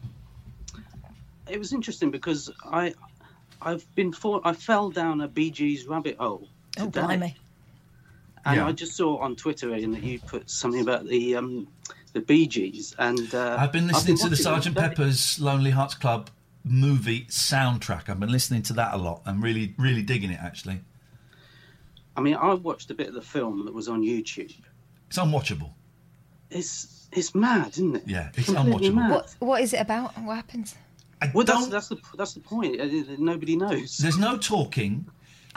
it 1.50 1.58
was 1.58 1.74
interesting 1.74 2.12
because 2.12 2.52
I, 2.64 2.94
I've 3.62 3.84
been 3.96 4.12
for 4.14 4.40
I 4.46 4.54
fell 4.54 4.90
down 4.92 5.22
a 5.22 5.28
Bee 5.28 5.50
Gees 5.52 5.86
rabbit 5.88 6.18
hole. 6.20 6.48
Oh, 6.80 6.88
blimey. 6.88 7.36
And 8.46 8.58
Yeah. 8.58 8.68
I 8.68 8.72
just 8.72 8.94
saw 8.96 9.18
on 9.18 9.36
Twitter 9.36 9.76
Ian, 9.76 9.92
that 9.92 10.04
you 10.04 10.20
put 10.20 10.50
something 10.50 10.82
about 10.82 11.06
the 11.08 11.36
um, 11.36 11.68
the 12.14 12.22
Bee 12.22 12.48
Gees, 12.48 12.96
and 12.98 13.34
uh, 13.34 13.58
I've 13.60 13.72
been 13.72 13.88
listening 13.88 14.18
to 14.18 14.24
the 14.24 14.30
watching 14.32 14.44
them 14.44 14.54
Sergeant 14.54 14.76
today. 14.76 14.88
Pepper's 14.90 15.40
Lonely 15.40 15.72
Hearts 15.72 15.96
Club 15.96 16.30
movie 16.64 17.26
soundtrack. 17.26 18.10
I've 18.10 18.20
been 18.20 18.32
listening 18.32 18.62
to 18.64 18.74
that 18.74 18.94
a 18.94 18.98
lot. 18.98 19.22
I'm 19.26 19.42
really, 19.42 19.74
really 19.78 20.02
digging 20.02 20.32
it. 20.32 20.40
Actually, 20.42 20.82
I 22.16 22.22
mean, 22.22 22.36
I 22.36 22.54
watched 22.54 22.90
a 22.92 22.94
bit 22.94 23.08
of 23.08 23.14
the 23.14 23.22
film 23.22 23.66
that 23.66 23.74
was 23.74 23.88
on 23.88 24.02
YouTube. 24.02 24.54
it's 25.08 25.18
unwatchable. 25.18 25.72
It's 26.50 27.08
it's 27.12 27.36
mad, 27.36 27.70
isn't 27.70 27.96
it? 27.98 28.04
Yeah, 28.08 28.30
it's 28.36 28.52
Completely 28.52 28.90
unwatchable. 28.90 28.96
mad. 28.96 29.12
What 29.12 29.36
What 29.40 29.62
is 29.62 29.74
it 29.74 29.82
about? 29.82 30.18
What 30.20 30.36
happens? 30.36 30.76
I 31.22 31.32
Well, 31.34 31.46
that's 31.46 31.60
don't- 31.62 31.70
that's 31.72 31.88
the 31.90 31.98
that's 32.18 32.34
the 32.34 32.40
point. 32.42 32.80
Uh, 32.80 32.86
Nobody 33.18 33.56
knows. 33.56 33.98
There's 33.98 34.18
no 34.18 34.38
talking. 34.38 35.08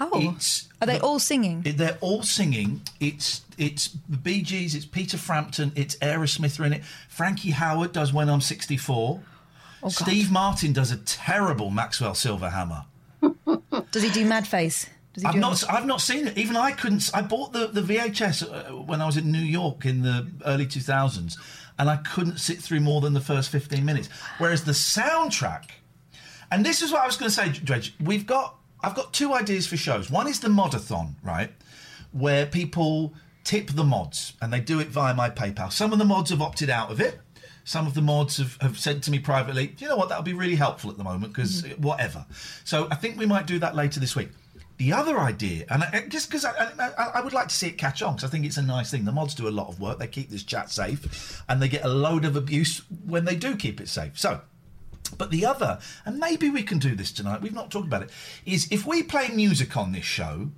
Oh, 0.01 0.33
It's 0.35 0.69
are 0.81 0.87
they 0.87 0.99
all 0.99 1.19
singing? 1.19 1.63
They're 1.63 1.99
all 2.01 2.23
singing. 2.23 2.81
It's 3.01 3.43
it's 3.59 3.97
the 4.09 4.17
Bee 4.17 4.43
Gees. 4.43 4.75
It's 4.75 4.87
Peter 4.87 5.19
Frampton. 5.19 5.73
It's 5.77 5.97
Aerosmith 5.97 6.59
are 6.59 6.65
in 6.65 6.73
it. 6.73 6.85
Frankie 7.09 7.53
Howerd 7.53 7.93
does 7.93 8.13
When 8.13 8.31
I'm 8.31 8.41
64. 8.41 9.21
Oh. 9.83 9.89
Steve 9.89 10.31
Martin 10.31 10.73
does 10.73 10.91
a 10.91 10.97
terrible 10.99 11.71
Maxwell 11.71 12.13
Silverhammer. 12.13 12.85
Does 13.93 14.03
he 14.03 14.11
do 14.11 14.25
Mad 14.27 14.47
Face? 14.47 14.87
Does 15.15 15.23
he 15.23 15.27
I've 15.29 15.35
do 15.35 15.41
not 15.41 15.71
I've 15.71 15.87
not 15.87 16.01
seen 16.01 16.27
it. 16.27 16.39
Even 16.39 16.57
I 16.57 16.73
couldn't. 16.73 17.11
I 17.15 17.23
bought 17.23 17.53
the 17.53 17.67
the 17.67 17.81
VHS 17.81 18.43
uh, 18.43 18.77
when 18.77 19.01
I 19.01 19.07
was 19.07 19.17
in 19.17 19.31
New 19.31 19.39
York 19.39 19.85
in 19.85 20.03
the 20.03 20.27
early 20.45 20.67
2000s, 20.67 21.37
and 21.79 21.89
I 21.91 21.97
couldn't 21.97 22.39
sit 22.39 22.59
through 22.59 22.81
more 22.81 23.01
than 23.01 23.13
the 23.15 23.21
first 23.21 23.51
15 23.51 23.85
minutes. 23.85 24.09
Whereas 24.39 24.65
the 24.65 24.73
soundtrack, 24.73 25.71
and 26.51 26.65
this 26.65 26.83
is 26.83 26.93
what 26.93 27.03
I 27.03 27.07
was 27.07 27.17
going 27.17 27.31
to 27.31 27.35
say, 27.35 27.49
Dredge. 27.51 27.95
We've 28.01 28.27
got 28.27 28.57
I've 28.83 28.95
got 28.95 29.13
two 29.13 29.35
ideas 29.35 29.67
for 29.67 29.77
shows. 29.77 30.11
One 30.11 30.27
is 30.27 30.41
the 30.41 30.49
modathon, 30.49 31.15
right, 31.23 31.53
where 32.13 32.47
people 32.47 33.15
tip 33.45 33.71
the 33.71 33.85
mods 33.85 34.35
and 34.41 34.53
they 34.53 34.61
do 34.61 34.81
it 34.81 34.89
via 34.89 35.15
my 35.15 35.31
PayPal. 35.31 35.73
Some 35.73 35.93
of 35.93 35.99
the 35.99 36.05
mods 36.05 36.31
have 36.31 36.43
opted 36.43 36.71
out 36.71 36.91
of 36.91 37.01
it. 37.01 37.21
Some 37.65 37.87
of 37.87 37.95
the 37.95 38.03
mods 38.03 38.39
have, 38.39 38.57
have 38.61 38.79
said 38.79 39.03
to 39.05 39.11
me 39.11 39.19
privately, 39.19 39.75
you 39.79 39.89
know 39.89 39.97
what, 39.97 40.09
that'll 40.09 40.25
be 40.25 40.33
really 40.33 40.57
helpful 40.57 40.91
at 40.91 40.97
the 40.97 41.05
moment 41.05 41.33
because 41.33 41.63
mm. 41.63 41.79
whatever. 41.79 42.25
So 42.65 42.89
I 42.91 42.97
think 42.97 43.19
we 43.19 43.27
might 43.27 43.47
do 43.47 43.59
that 43.59 43.77
later 43.77 44.01
this 44.01 44.17
week. 44.17 44.31
The 44.79 44.95
other 44.95 45.19
idea, 45.19 45.67
and 45.69 45.83
I, 45.85 46.07
just 46.09 46.31
because 46.31 46.47
I, 46.47 46.53
I, 46.79 47.11
I 47.17 47.21
would 47.21 47.35
like 47.35 47.49
to 47.49 47.55
see 47.55 47.67
it 47.67 47.77
catch 47.77 48.01
on, 48.01 48.15
because 48.15 48.27
I 48.27 48.33
think 48.33 48.47
it's 48.47 48.57
a 48.57 48.63
nice 48.63 48.91
thing. 48.91 49.05
The 49.05 49.13
mods 49.13 49.35
do 49.35 49.47
a 49.47 49.51
lot 49.51 49.69
of 49.69 49.79
work. 49.79 49.99
They 49.99 50.07
keep 50.07 50.31
this 50.31 50.43
chat 50.43 50.71
safe, 50.71 51.43
and 51.51 51.61
they 51.61 51.69
get 51.69 51.85
a 51.85 51.89
load 51.89 52.25
of 52.25 52.35
abuse 52.35 52.81
when 53.05 53.27
they 53.27 53.37
do 53.37 53.57
keep 53.57 53.79
it 53.83 53.91
safe. 53.91 54.19
So, 54.19 54.41
but 55.11 55.31
the 55.31 55.45
other, 55.47 55.79
and 56.05 56.19
maybe 56.19 56.49
we 56.51 56.63
can 56.63 56.79
do 56.79 56.95
this 56.95 57.13
tonight. 57.13 57.43
We've 57.43 57.53
not 57.55 57.71
talked 57.71 57.87
about 57.87 58.03
it. 58.03 58.11
Is 58.47 58.69
if 58.71 58.87
we 58.87 59.03
play 59.03 59.29
music 59.29 59.77
on 59.77 59.93
this 59.93 60.05
show, 60.05 60.51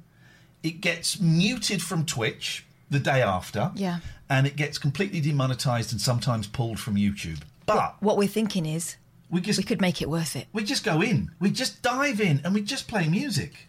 it 0.62 0.80
gets 0.80 1.20
muted 1.20 1.82
from 1.82 2.04
Twitch 2.06 2.64
the 2.90 2.98
day 3.00 3.22
after, 3.22 3.72
Yeah. 3.74 3.98
and 4.28 4.46
it 4.46 4.54
gets 4.56 4.78
completely 4.78 5.20
demonetized 5.20 5.92
and 5.92 6.00
sometimes 6.00 6.46
pulled 6.46 6.78
from 6.78 6.94
YouTube. 6.96 7.40
But 7.66 7.96
What 8.02 8.16
we're 8.18 8.28
thinking 8.28 8.66
is 8.66 8.96
we 9.30 9.40
just 9.40 9.58
we 9.58 9.64
could 9.64 9.80
make 9.80 10.02
it 10.02 10.10
worth 10.10 10.36
it. 10.36 10.46
we 10.52 10.62
just 10.62 10.84
go 10.84 11.00
in, 11.00 11.30
we 11.40 11.50
just 11.50 11.80
dive 11.82 12.20
in, 12.20 12.40
and 12.44 12.52
we 12.54 12.60
just 12.62 12.86
play 12.88 13.08
music. 13.08 13.68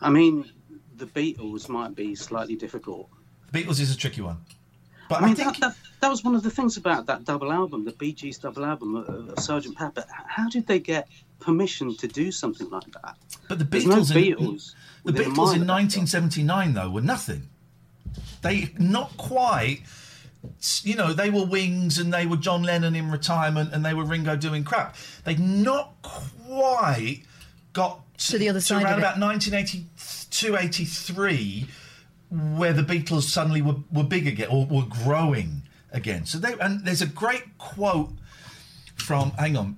I 0.00 0.10
mean, 0.10 0.50
the 0.96 1.06
Beatles 1.06 1.68
might 1.68 1.94
be 1.94 2.14
slightly 2.14 2.56
difficult. 2.56 3.08
The 3.50 3.62
Beatles 3.62 3.80
is 3.80 3.92
a 3.92 3.96
tricky 3.96 4.20
one, 4.20 4.38
but 5.10 5.20
I 5.22 5.24
mean, 5.24 5.32
I 5.32 5.34
think 5.34 5.58
that, 5.58 5.60
that, 5.60 5.76
that 6.02 6.08
was 6.08 6.22
one 6.22 6.36
of 6.36 6.44
the 6.44 6.50
things 6.50 6.76
about 6.76 7.06
that 7.06 7.24
double 7.24 7.50
album, 7.50 7.84
the 7.84 7.90
Bee 7.90 8.12
Gees 8.12 8.38
double 8.38 8.64
album 8.64 8.94
of, 8.94 9.08
of 9.30 9.40
Sergeant 9.40 9.76
Pepper. 9.76 10.04
How 10.08 10.48
did 10.48 10.68
they 10.68 10.78
get 10.78 11.08
permission 11.40 11.96
to 11.96 12.06
do 12.06 12.30
something 12.30 12.70
like 12.70 12.92
that? 12.92 13.16
But 13.48 13.58
the 13.58 13.64
There's 13.64 13.86
no 13.86 13.96
Beatles, 13.96 14.14
in, 14.14 14.22
Beatles 14.22 14.74
the 15.04 15.12
Beatles 15.12 15.54
in 15.54 15.62
of 15.62 15.66
that 15.66 15.72
1979 15.72 16.74
though 16.74 16.90
were 16.90 17.00
nothing. 17.00 17.48
They 18.42 18.72
not 18.78 19.16
quite, 19.16 19.80
you 20.84 20.94
know, 20.94 21.12
they 21.12 21.28
were 21.28 21.44
Wings 21.44 21.98
and 21.98 22.14
they 22.14 22.26
were 22.26 22.36
John 22.36 22.62
Lennon 22.62 22.94
in 22.94 23.10
retirement 23.10 23.74
and 23.74 23.84
they 23.84 23.94
were 23.94 24.04
Ringo 24.04 24.36
doing 24.36 24.62
crap. 24.62 24.94
They'd 25.24 25.40
not 25.40 25.94
quite 26.02 27.22
got 27.72 28.00
To 28.18 28.38
the 28.38 28.48
other 28.48 28.60
side 28.60 28.82
So 28.82 28.84
around 28.84 28.92
of 28.92 28.98
it. 28.98 29.02
about 29.02 29.18
1982, 29.18 30.56
83, 30.56 31.66
where 32.30 32.72
the 32.72 32.82
Beatles 32.82 33.22
suddenly 33.22 33.62
were, 33.62 33.76
were 33.92 34.04
big 34.04 34.26
again 34.26 34.48
or 34.50 34.66
were 34.66 34.86
growing 35.04 35.62
again. 35.92 36.26
So 36.26 36.38
they 36.38 36.54
and 36.60 36.84
there's 36.84 37.02
a 37.02 37.06
great 37.06 37.58
quote 37.58 38.10
from 38.96 39.32
hang 39.32 39.56
on 39.56 39.76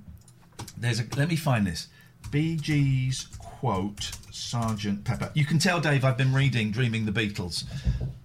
there's 0.77 1.01
a 1.01 1.05
let 1.17 1.29
me 1.29 1.37
find 1.37 1.67
this 1.67 1.89
Bee 2.31 2.57
Gees 2.57 3.29
quote 3.39 4.13
Sergeant 4.31 5.05
Pepper. 5.05 5.31
You 5.35 5.45
can 5.45 5.59
tell, 5.59 5.81
Dave, 5.81 6.05
I've 6.05 6.17
been 6.17 6.33
reading 6.33 6.71
Dreaming 6.71 7.07
the 7.07 7.13
Beatles, 7.13 7.65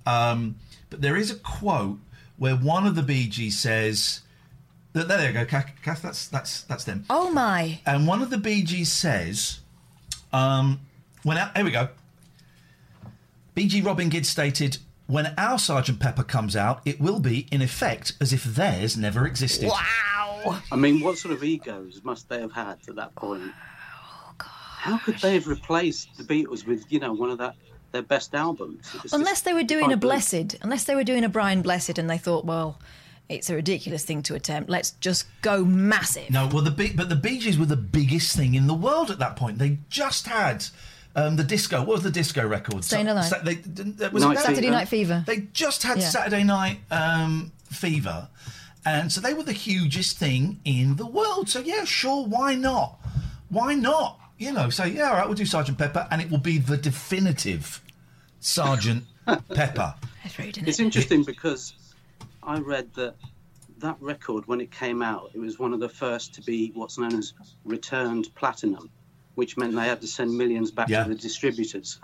um, 0.05 0.55
but 0.89 1.01
there 1.01 1.15
is 1.15 1.31
a 1.31 1.35
quote 1.35 1.99
where 2.37 2.55
one 2.55 2.85
of 2.85 2.95
the 2.95 3.03
Bee 3.03 3.27
Gees 3.27 3.57
says, 3.57 4.21
"There, 4.93 5.03
there 5.03 5.27
you 5.27 5.33
go, 5.33 5.45
Kath. 5.45 6.01
That's 6.01 6.27
that's 6.27 6.61
that's 6.61 6.83
them." 6.83 7.05
Oh 7.09 7.31
my! 7.31 7.79
And 7.85 8.07
one 8.07 8.21
of 8.21 8.29
the 8.29 8.37
Bee 8.37 8.63
Gees 8.63 8.91
says, 8.91 9.59
um, 10.33 10.79
"When 11.23 11.37
out, 11.37 11.55
here 11.55 11.65
we 11.65 11.71
go." 11.71 11.89
Bee 13.57 13.67
Gee 13.67 13.81
Robin 13.81 14.07
Gibb 14.09 14.23
stated, 14.23 14.77
"When 15.07 15.33
our 15.35 15.57
Sergeant 15.57 15.99
Pepper 15.99 16.21
comes 16.21 16.55
out, 16.55 16.79
it 16.85 17.01
will 17.01 17.19
be 17.19 17.47
in 17.51 17.63
effect 17.63 18.13
as 18.21 18.31
if 18.31 18.43
theirs 18.43 18.95
never 18.95 19.25
existed." 19.25 19.69
Wow! 19.69 20.61
I 20.71 20.75
mean, 20.75 20.99
what 21.01 21.17
sort 21.17 21.33
of 21.33 21.43
egos 21.43 22.01
must 22.03 22.29
they 22.29 22.39
have 22.39 22.51
had 22.51 22.77
at 22.87 22.95
that 22.97 23.15
point? 23.15 23.41
Oh, 23.51 24.33
How 24.37 24.99
could 24.99 25.17
they 25.17 25.33
have 25.33 25.47
replaced 25.47 26.09
the 26.17 26.23
Beatles 26.23 26.67
with, 26.67 26.85
you 26.89 26.99
know, 26.99 27.13
one 27.13 27.31
of 27.31 27.39
that 27.39 27.55
their 27.93 28.03
best 28.03 28.35
albums? 28.35 28.85
It's 29.03 29.11
Unless 29.11 29.41
they 29.41 29.53
were 29.53 29.63
doing 29.63 29.85
a 29.85 29.89
can't 29.89 30.01
believe- 30.01 30.29
Blessed, 30.29 30.55
unless 30.61 30.83
they 30.83 30.93
were 30.93 31.03
doing 31.03 31.23
a 31.23 31.29
Brian 31.29 31.63
Blessed, 31.63 31.97
and 31.97 32.07
they 32.07 32.19
thought, 32.19 32.45
well, 32.45 32.79
it's 33.27 33.49
a 33.49 33.55
ridiculous 33.55 34.05
thing 34.05 34.21
to 34.21 34.35
attempt. 34.35 34.69
Let's 34.69 34.91
just 35.01 35.25
go 35.41 35.65
massive. 35.65 36.29
No, 36.29 36.45
well, 36.45 36.61
the 36.63 36.69
Bee- 36.69 36.93
but 36.93 37.09
the 37.09 37.15
Bee 37.15 37.39
Gees 37.39 37.57
were 37.57 37.65
the 37.65 37.75
biggest 37.75 38.35
thing 38.35 38.53
in 38.53 38.67
the 38.67 38.75
world 38.75 39.09
at 39.09 39.17
that 39.17 39.35
point. 39.35 39.57
They 39.57 39.79
just 39.89 40.27
had 40.27 40.67
um, 41.17 41.35
the 41.35 41.43
disco. 41.43 41.79
What 41.79 41.87
was 41.87 42.03
the 42.03 42.11
disco 42.11 42.47
record? 42.47 42.85
Staying 42.85 43.07
Alive. 43.09 43.25
Sa- 43.25 43.39
they, 43.43 43.55
th- 43.55 44.11
was 44.13 44.23
Night 44.23 44.35
that? 44.37 44.45
Saturday 44.45 44.69
Night 44.69 44.87
Fever. 44.87 45.23
They 45.27 45.41
just 45.51 45.83
had 45.83 45.97
Yeah. 45.97 46.07
Saturday 46.07 46.43
Night 46.43 46.79
um, 46.91 47.51
Fever, 47.65 48.29
and 48.85 49.11
so 49.11 49.19
they 49.19 49.33
were 49.33 49.43
the 49.43 49.51
hugest 49.51 50.17
thing 50.17 50.59
in 50.63 50.95
the 50.95 51.05
world. 51.05 51.49
So 51.49 51.59
yeah, 51.59 51.83
sure, 51.83 52.25
why 52.25 52.55
not? 52.55 52.99
Why 53.49 53.73
not? 53.73 54.19
You 54.37 54.51
know, 54.53 54.69
say 54.69 54.89
yeah, 54.89 55.09
all 55.09 55.15
right, 55.17 55.25
we'll 55.25 55.35
do 55.35 55.45
Sergeant 55.45 55.77
Pepper, 55.77 56.07
and 56.11 56.21
it 56.21 56.29
will 56.29 56.37
be 56.37 56.59
the 56.59 56.77
definitive 56.77 57.81
Sergeant 58.39 59.03
Pepper. 59.53 59.95
That's 60.23 60.37
rude, 60.39 60.49
isn't 60.57 60.67
It's 60.67 60.79
it? 60.79 60.83
interesting 60.83 61.23
because 61.23 61.73
I 62.43 62.59
read 62.59 62.93
that 62.93 63.15
that 63.79 63.95
record, 63.99 64.47
when 64.47 64.59
it 64.61 64.71
came 64.71 65.01
out, 65.03 65.29
it 65.35 65.39
was 65.39 65.59
one 65.59 65.71
of 65.73 65.79
the 65.79 65.89
first 65.89 66.33
to 66.35 66.41
be 66.41 66.71
what's 66.73 66.97
known 66.97 67.15
as 67.15 67.33
returned 67.63 68.27
platinum, 68.35 68.89
which 69.37 69.55
meant 69.55 69.75
they 69.75 69.85
had 69.87 70.01
to 70.01 70.07
send 70.07 70.35
millions 70.35 70.71
back 70.71 70.89
Yeah. 70.89 71.03
to 71.03 71.09
the 71.09 71.15
distributors. 71.15 71.99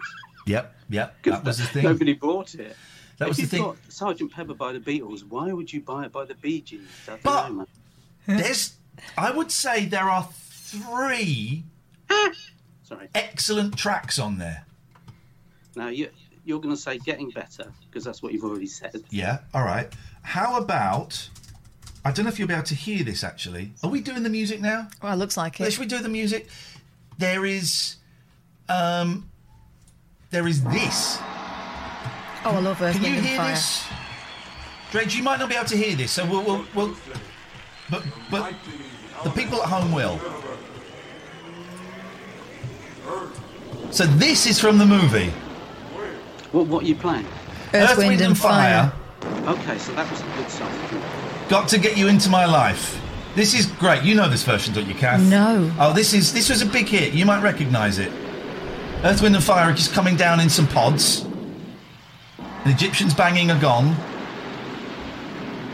Yep, 0.46 0.76
yep, 0.90 1.16
that 1.24 1.44
was 1.44 1.58
the 1.58 1.64
thing. 1.74 1.84
Nobody 1.84 2.14
bought 2.14 2.54
it. 2.54 2.76
That 3.18 3.26
if 3.26 3.30
was 3.30 3.38
the 3.38 3.42
you've 3.42 3.50
thing. 3.50 3.62
got 3.64 3.78
Sergeant 3.90 4.32
Pepper 4.32 4.54
by 4.54 4.72
the 4.72 4.80
Beatles, 4.80 5.24
why 5.28 5.52
would 5.52 5.74
you 5.74 5.82
buy 5.82 6.06
it 6.06 6.12
by 6.12 6.26
the 6.26 6.36
Bee 6.36 6.62
Gees? 6.62 6.82
I 7.10 7.18
But- 7.24 7.50
know. 7.50 7.68
There's, 8.28 8.76
I 9.18 9.32
would 9.32 9.52
say 9.52 9.86
there 9.86 10.10
are 10.10 10.30
three 10.42 11.64
Sorry. 12.84 13.10
excellent 13.16 13.78
tracks 13.78 14.20
on 14.20 14.38
there. 14.38 14.66
Now 15.76 15.88
you, 15.88 16.10
you're 16.46 16.60
going 16.62 16.76
to 16.76 16.80
say 16.82 17.00
getting 17.00 17.32
better 17.32 17.72
because 17.90 18.04
that's 18.04 18.22
what 18.22 18.32
you've 18.34 18.44
already 18.44 18.68
said. 18.68 19.04
Yeah, 19.10 19.40
all 19.56 19.64
right. 19.64 19.92
How 20.22 20.58
about? 20.60 21.30
I 22.06 22.12
don't 22.12 22.26
know 22.26 22.32
if 22.32 22.38
you'll 22.38 22.50
be 22.50 22.54
able 22.54 22.64
to 22.66 22.76
hear 22.76 23.04
this. 23.04 23.24
Actually, 23.24 23.72
are 23.82 23.90
we 23.90 24.02
doing 24.02 24.24
the 24.24 24.30
music 24.30 24.60
now? 24.62 24.88
Well, 25.02 25.14
it 25.14 25.18
looks 25.18 25.38
like 25.38 25.60
it. 25.62 25.72
Should 25.72 25.80
we 25.80 25.86
do 25.86 26.00
the 26.00 26.10
music? 26.10 26.48
There 27.18 27.46
is, 27.46 27.98
um, 28.70 29.30
there 30.32 30.48
is 30.48 30.64
this. 30.64 31.18
Oh, 32.46 32.52
I 32.56 32.60
love 32.60 32.82
Earth, 32.82 32.96
Can 32.96 33.04
you 33.04 33.18
and 33.18 33.26
hear 33.26 33.38
Fire. 33.38 33.52
this? 33.52 33.86
Dredge, 34.92 35.16
you 35.16 35.24
might 35.24 35.40
not 35.40 35.50
be 35.50 35.56
able 35.56 35.66
to 35.68 35.78
hear 35.78 35.96
this, 35.96 36.12
so 36.12 36.26
we'll, 36.26 36.44
we'll, 36.44 36.66
we'll 36.76 36.96
but 37.90 38.04
but 38.30 38.54
the 39.24 39.30
people 39.32 39.62
at 39.62 39.70
home 39.70 39.92
will. 39.92 40.20
So 43.92 44.06
this 44.06 44.48
is 44.48 44.60
from 44.60 44.78
the 44.80 44.86
movie 44.86 45.30
What, 46.52 46.68
what 46.68 46.84
are 46.84 46.88
you 46.88 46.96
playing? 46.96 47.28
Earth, 47.74 47.98
Wind, 47.98 48.22
and 48.22 48.38
Fire. 48.38 48.92
Okay, 49.24 49.78
so 49.78 49.94
that 49.94 50.10
was 50.10 50.22
a 50.22 50.26
good 50.38 50.50
song. 50.50 50.72
Got 51.50 51.68
to 51.70 51.78
get 51.80 51.98
you 51.98 52.08
into 52.08 52.30
my 52.30 52.46
life. 52.46 53.00
This 53.36 53.54
is 53.56 53.66
great. 53.66 54.04
You 54.04 54.14
know 54.16 54.30
this 54.30 54.44
version, 54.44 54.74
don't 54.76 54.88
you, 54.88 54.94
Kath? 54.94 55.20
No. 55.22 55.72
Oh, 55.80 55.92
this 55.94 56.14
is 56.14 56.34
this 56.34 56.50
was 56.50 56.62
a 56.62 56.66
big 56.68 56.88
hit. 56.88 57.14
You 57.14 57.26
might 57.26 57.42
recognise 57.42 57.98
it. 57.98 58.12
Earth, 59.04 59.22
Wind 59.22 59.36
and 59.36 59.44
Fire 59.44 59.72
are 59.72 59.74
just 59.74 59.92
coming 59.94 60.16
down 60.16 60.40
in 60.40 60.50
some 60.50 60.68
pods. 60.68 61.24
The 62.64 62.70
Egyptians 62.70 63.14
banging 63.14 63.52
a 63.52 63.60
gong. 63.60 63.96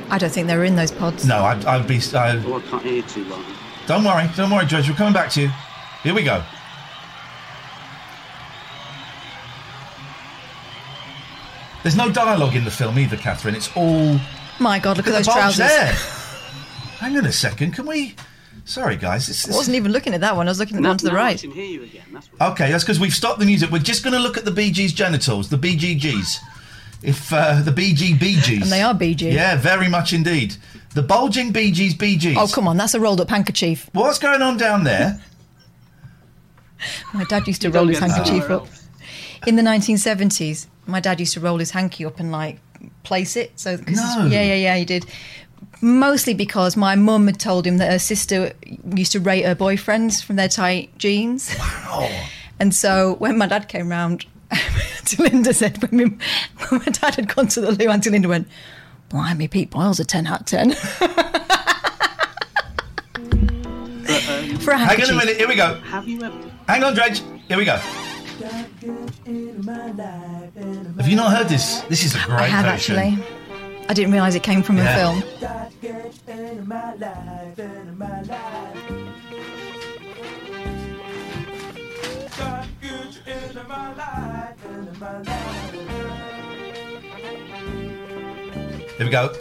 I 0.09 0.17
don't 0.17 0.31
think 0.31 0.47
they 0.47 0.57
were 0.57 0.63
in 0.63 0.75
those 0.75 0.91
pods. 0.91 1.25
No, 1.27 1.43
I'd, 1.43 1.63
I'd 1.65 1.85
be. 1.87 1.99
I, 2.15 2.37
Oh, 2.45 2.57
I 2.57 2.61
can't 2.61 2.81
hear 2.81 2.93
you 2.93 3.01
too 3.03 3.29
well. 3.29 3.43
don't 3.85 4.03
worry, 4.03 4.27
don't 4.35 4.49
worry, 4.49 4.65
Dredge. 4.65 4.89
We're 4.89 4.95
coming 4.95 5.13
back 5.13 5.29
to 5.31 5.41
you. 5.41 5.51
Here 6.01 6.15
we 6.15 6.23
go. 6.23 6.41
There's 11.83 11.95
no 11.95 12.11
dialogue 12.11 12.55
in 12.55 12.65
the 12.65 12.71
film 12.71 12.99
either, 12.99 13.17
Catherine. 13.17 13.55
It's 13.55 13.69
all. 13.75 14.19
My 14.59 14.79
God, 14.79 14.97
look, 14.97 15.07
at 15.07 15.11
the 15.11 15.17
those 15.17 15.27
bulge 15.27 15.55
trousers. 15.55 15.57
there. 15.67 15.95
Hang 16.99 17.17
on 17.17 17.25
a 17.25 17.31
second. 17.31 17.71
Can 17.73 17.85
we? 17.85 18.15
Sorry, 18.65 18.97
guys. 18.97 19.27
This, 19.27 19.49
I 19.49 19.55
wasn't 19.55 19.77
even 19.77 19.91
looking 19.91 20.13
at 20.13 20.21
that 20.21 20.35
one. 20.35 20.47
I 20.47 20.51
was 20.51 20.59
looking 20.59 20.75
at 20.75 20.79
the 20.79 20.83
Now, 20.83 20.89
one 20.89 20.97
to 20.99 21.05
the 21.05 21.11
now 21.11 21.17
I 21.17 21.23
right. 21.23 21.39
can 21.41 21.51
hear 21.51 21.65
you 21.65 21.83
again. 21.83 22.03
That's 22.11 22.27
what 22.27 22.51
Okay, 22.51 22.71
that's 22.71 22.83
because 22.83 22.99
we've 22.99 23.13
stopped 23.13 23.39
the 23.39 23.45
music. 23.45 23.71
We're 23.71 23.79
just 23.79 24.03
going 24.03 24.13
to 24.13 24.19
look 24.19 24.37
at 24.37 24.45
the 24.45 24.51
Bee 24.51 24.69
Gees' 24.71 24.93
genitals, 24.93 25.49
the 25.49 25.57
BGGs. 25.57 26.37
If 27.01 27.31
uh, 27.31 27.61
the 27.61 27.71
BG 27.71 28.19
Bee 28.19 28.35
Gees. 28.41 28.63
And 28.63 28.71
they 28.71 28.81
are 28.81 28.93
BG. 28.93 29.31
Yeah, 29.31 29.55
very 29.55 29.87
much 29.87 30.11
indeed. 30.13 30.55
The 30.93 31.01
bulging 31.01 31.51
Bee 31.53 31.71
Gees 31.71 31.93
Bee 31.95 32.17
Gees. 32.17 32.35
Oh, 32.37 32.47
come 32.47 32.67
on, 32.67 32.75
that's 32.77 32.93
a 32.93 32.99
rolled 32.99 33.21
up 33.21 33.29
handkerchief. 33.29 33.89
What's 33.93 34.19
going 34.19 34.41
on 34.41 34.57
down 34.57 34.83
there? 34.83 35.19
My 37.13 37.23
dad 37.23 37.47
used 37.47 37.61
to 37.61 37.71
roll 37.71 37.87
his 37.87 37.99
handkerchief 37.99 38.49
up. 38.49 38.67
In 39.47 39.55
the 39.55 39.61
1970s, 39.61 40.67
my 40.85 40.99
dad 40.99 41.19
used 41.19 41.33
to 41.33 41.39
roll 41.39 41.57
his 41.57 41.71
hanky 41.71 42.03
up 42.05 42.19
and 42.19 42.31
like 42.31 42.59
place 43.03 43.35
it. 43.37 43.57
So 43.57 43.77
No. 43.87 44.27
yeah, 44.29 44.41
yeah, 44.43 44.53
yeah, 44.55 44.75
he 44.77 44.83
did. 44.85 45.05
Mostly 45.81 46.33
because 46.33 46.75
my 46.75 46.95
mum 46.95 47.27
had 47.27 47.39
told 47.39 47.65
him 47.65 47.77
that 47.77 47.89
her 47.91 47.99
sister 47.99 48.51
used 48.95 49.13
to 49.13 49.19
rate 49.19 49.45
her 49.45 49.55
boyfriends 49.55 50.21
from 50.23 50.35
their 50.35 50.49
tight 50.49 50.89
jeans. 50.97 51.55
Wow. 51.57 52.09
And 52.59 52.75
so 52.75 53.15
when 53.19 53.37
my 53.37 53.47
dad 53.47 53.69
came 53.69 53.89
round, 53.89 54.25
Auntie 54.51 55.23
Linda 55.23 55.53
said, 55.53 55.81
when, 55.81 55.97
my- 55.97 56.67
when 56.69 56.79
my 56.81 56.85
dad 56.91 57.15
had 57.15 57.33
gone 57.33 57.47
to 57.49 57.61
the 57.61 57.71
loo, 57.71 57.89
Auntie 57.89 58.09
Linda 58.09 58.27
went, 58.27 58.47
Blimey, 59.09 59.47
Pete 59.47 59.69
Boyle's 59.71 59.99
a 59.99 60.05
10 60.05 60.27
out 60.27 60.41
of 60.41 60.45
10. 60.47 60.73
For 64.59 64.71
a 64.71 64.77
Hang 64.77 65.01
on 65.01 65.09
a 65.09 65.13
minute. 65.15 65.37
Here 65.37 65.47
we 65.47 65.55
go. 65.55 65.75
Have 65.81 66.07
you 66.07 66.21
ever? 66.23 66.37
Hang 66.67 66.83
on, 66.83 66.93
Dredge. 66.93 67.21
Here 67.47 67.57
we 67.57 67.65
go. 67.65 67.77
Have 70.97 71.07
you 71.07 71.15
not 71.15 71.35
heard 71.35 71.47
this? 71.47 71.81
This 71.89 72.03
is 72.05 72.15
a 72.15 72.19
great 72.25 72.39
I 72.41 72.47
have 72.47 72.65
version. 72.65 72.97
actually. 72.97 73.23
I 73.89 73.93
didn't 73.93 74.13
realise 74.13 74.35
it 74.35 74.43
came 74.43 74.61
from 74.61 74.77
Yeah. 74.77 74.83
a 74.83 74.95
film. 74.95 75.23
Here 88.97 89.05
we 89.05 89.09
go. 89.09 89.31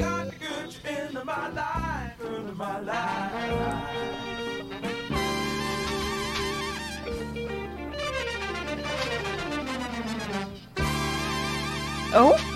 Oh, 12.11 12.48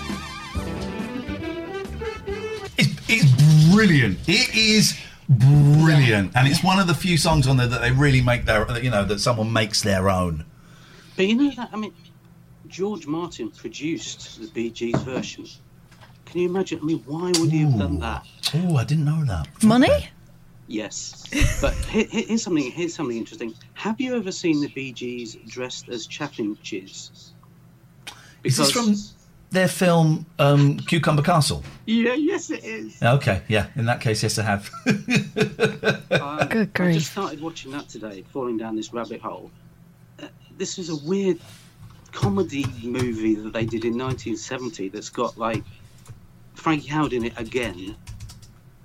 brilliant. 3.73 4.19
It 4.27 4.53
is 4.55 4.97
brilliant, 5.29 6.31
and 6.35 6.47
it's 6.47 6.63
one 6.63 6.79
of 6.79 6.87
the 6.87 6.93
few 6.93 7.17
songs 7.17 7.47
on 7.47 7.57
there 7.57 7.67
that 7.67 7.81
they 7.81 7.91
really 7.91 8.21
make 8.21 8.45
their, 8.45 8.65
you 8.81 8.89
know, 8.89 9.03
that 9.05 9.19
someone 9.19 9.51
makes 9.51 9.81
their 9.81 10.09
own. 10.09 10.45
But 11.15 11.27
you 11.27 11.35
know 11.35 11.51
that 11.55 11.69
I 11.73 11.75
mean, 11.77 11.93
George 12.67 13.05
Martin 13.07 13.51
produced 13.51 14.39
the 14.41 14.47
Bee 14.47 14.69
Gees 14.69 14.99
version. 15.01 15.45
Can 16.25 16.41
you 16.41 16.49
imagine? 16.49 16.79
I 16.81 16.83
mean, 16.83 17.03
why 17.05 17.31
would 17.39 17.51
he 17.51 17.59
have 17.59 17.77
done 17.77 17.99
that? 17.99 18.25
Oh, 18.55 18.75
I 18.77 18.83
didn't 18.83 19.05
know 19.05 19.23
that. 19.25 19.47
money? 19.63 20.09
Yes, 20.67 21.25
but 21.61 21.73
here, 21.73 22.05
here- 22.09 22.23
here's 22.27 22.41
something. 22.43 22.71
Here's 22.71 22.95
something 22.95 23.17
interesting. 23.17 23.53
Have 23.73 23.99
you 23.99 24.15
ever 24.15 24.31
seen 24.31 24.61
the 24.61 24.69
Bee 24.69 24.91
Gees 24.93 25.35
dressed 25.47 25.89
as 25.89 26.07
chaffinches? 26.07 27.33
Is 28.43 28.57
this 28.57 28.71
from 28.71 28.95
their 29.53 29.67
film 29.67 30.25
um, 30.39 30.77
Cucumber 30.77 31.21
Castle? 31.21 31.63
Yeah, 31.85 32.13
yes, 32.13 32.49
it 32.49 32.63
is. 32.63 33.01
Okay, 33.01 33.41
yeah. 33.47 33.67
In 33.75 33.85
that 33.85 34.01
case, 34.01 34.23
yes, 34.23 34.37
I 34.37 34.43
have. 34.43 34.69
Um, 36.13 36.47
Good 36.47 36.69
I 36.79 36.93
just 36.93 37.11
started 37.11 37.41
watching 37.41 37.71
that 37.71 37.89
today, 37.89 38.23
falling 38.31 38.55
down 38.57 38.75
this 38.75 38.93
rabbit 38.93 39.19
hole. 39.19 39.49
Uh, 40.21 40.27
this 40.57 40.77
is 40.77 40.89
a 40.89 40.95
weird 41.07 41.39
comedy 42.11 42.65
movie 42.83 43.35
that 43.35 43.51
they 43.51 43.65
did 43.65 43.83
in 43.83 43.97
1970 43.97 44.89
that's 44.89 45.09
got 45.09 45.37
like 45.37 45.63
Frankie 46.53 46.87
Howerd 46.89 47.13
in 47.13 47.25
it 47.25 47.33
again, 47.37 47.95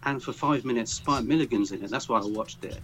and 0.04 0.22
for 0.22 0.32
five 0.32 0.64
minutes 0.64 0.92
Spike 0.94 1.24
Milligan's 1.24 1.70
in 1.70 1.84
it. 1.84 1.90
That's 1.90 2.08
why 2.08 2.18
I 2.18 2.24
watched 2.24 2.64
it. 2.64 2.80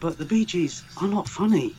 But 0.00 0.18
the 0.18 0.24
Bee 0.24 0.44
Gees 0.44 0.82
are 1.00 1.08
not 1.08 1.28
funny. 1.28 1.74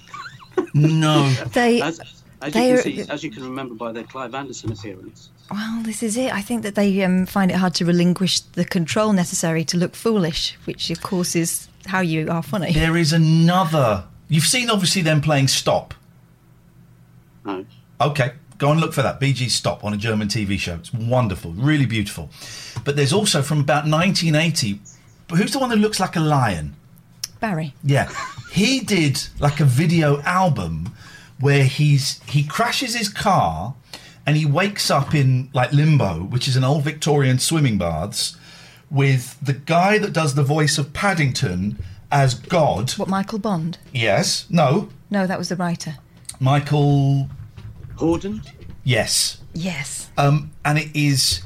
no. 0.73 1.34
They. 1.54 1.82
As, 1.82 2.23
as 2.48 2.56
you 2.56 2.62
can 2.62 2.74
are- 2.74 2.82
see, 2.82 3.02
as 3.10 3.24
you 3.24 3.32
can 3.32 3.44
remember 3.44 3.76
by 3.76 3.92
their 3.92 4.04
Clive 4.04 4.34
Anderson 4.36 4.72
appearance. 4.72 5.30
Well, 5.52 5.82
this 5.84 6.02
is 6.04 6.18
it. 6.18 6.34
I 6.34 6.42
think 6.42 6.64
that 6.64 6.76
they 6.76 7.04
um, 7.04 7.26
find 7.26 7.52
it 7.52 7.56
hard 7.58 7.76
to 7.76 7.86
relinquish 7.86 8.40
the 8.42 8.66
control 8.66 9.14
necessary 9.14 9.64
to 9.66 9.78
look 9.78 9.96
foolish, 9.96 10.58
which 10.66 10.90
of 10.90 11.02
course 11.02 11.36
is 11.36 11.68
how 11.88 12.00
you 12.00 12.30
are 12.30 12.44
funny. 12.44 12.72
There 12.74 12.98
is 12.98 13.14
another. 13.14 14.06
You've 14.30 14.46
seen 14.46 14.70
obviously 14.70 15.02
them 15.02 15.22
playing 15.22 15.48
Stop. 15.50 15.94
No. 17.46 17.66
Okay, 18.00 18.32
go 18.58 18.72
and 18.72 18.80
look 18.80 18.94
for 18.94 19.02
that. 19.02 19.20
BG 19.20 19.50
Stop 19.50 19.84
on 19.84 19.94
a 19.94 19.98
German 19.98 20.28
TV 20.28 20.58
show. 20.58 20.76
It's 20.76 20.94
wonderful, 20.94 21.52
really 21.52 21.86
beautiful. 21.86 22.30
But 22.84 22.96
there's 22.96 23.14
also 23.14 23.42
from 23.42 23.60
about 23.60 23.86
1980. 23.86 24.80
But 25.28 25.38
who's 25.38 25.52
the 25.52 25.60
one 25.60 25.70
that 25.70 25.78
looks 25.78 26.00
like 26.00 26.16
a 26.16 26.20
lion? 26.20 26.76
Barry. 27.40 27.74
Yeah, 27.84 28.10
he 28.52 28.80
did 28.80 29.22
like 29.40 29.60
a 29.60 29.66
video 29.66 30.22
album 30.22 30.94
where 31.39 31.63
he's 31.65 32.22
he 32.28 32.43
crashes 32.43 32.96
his 32.96 33.10
car 33.10 33.76
and 34.26 34.38
he 34.38 34.46
wakes 34.46 34.89
up 34.91 35.13
in 35.13 35.50
like 35.54 35.72
limbo, 35.74 36.19
which 36.24 36.48
is 36.48 36.56
an 36.56 36.63
old 36.63 36.84
Victorian 36.84 37.39
swimming 37.39 37.78
baths, 37.78 38.38
with 38.89 39.38
the 39.41 39.54
guy 39.54 39.98
that 39.98 40.13
does 40.13 40.36
the 40.36 40.43
voice 40.43 40.78
of 40.78 40.93
Paddington 40.93 41.78
as 42.12 42.34
God. 42.36 42.91
What, 42.91 43.10
Michael 43.10 43.39
Bond? 43.39 43.78
Yes, 43.91 44.46
no, 44.50 44.89
No, 45.10 45.26
that 45.28 45.38
was 45.39 45.50
the 45.50 45.56
writer. 45.56 45.96
Michael. 46.39 47.30
Hordern? 47.98 48.46
Yes, 48.84 49.39
Yes. 49.54 50.10
um, 50.17 50.52
and 50.65 50.78
it 50.80 50.89
is 50.96 51.41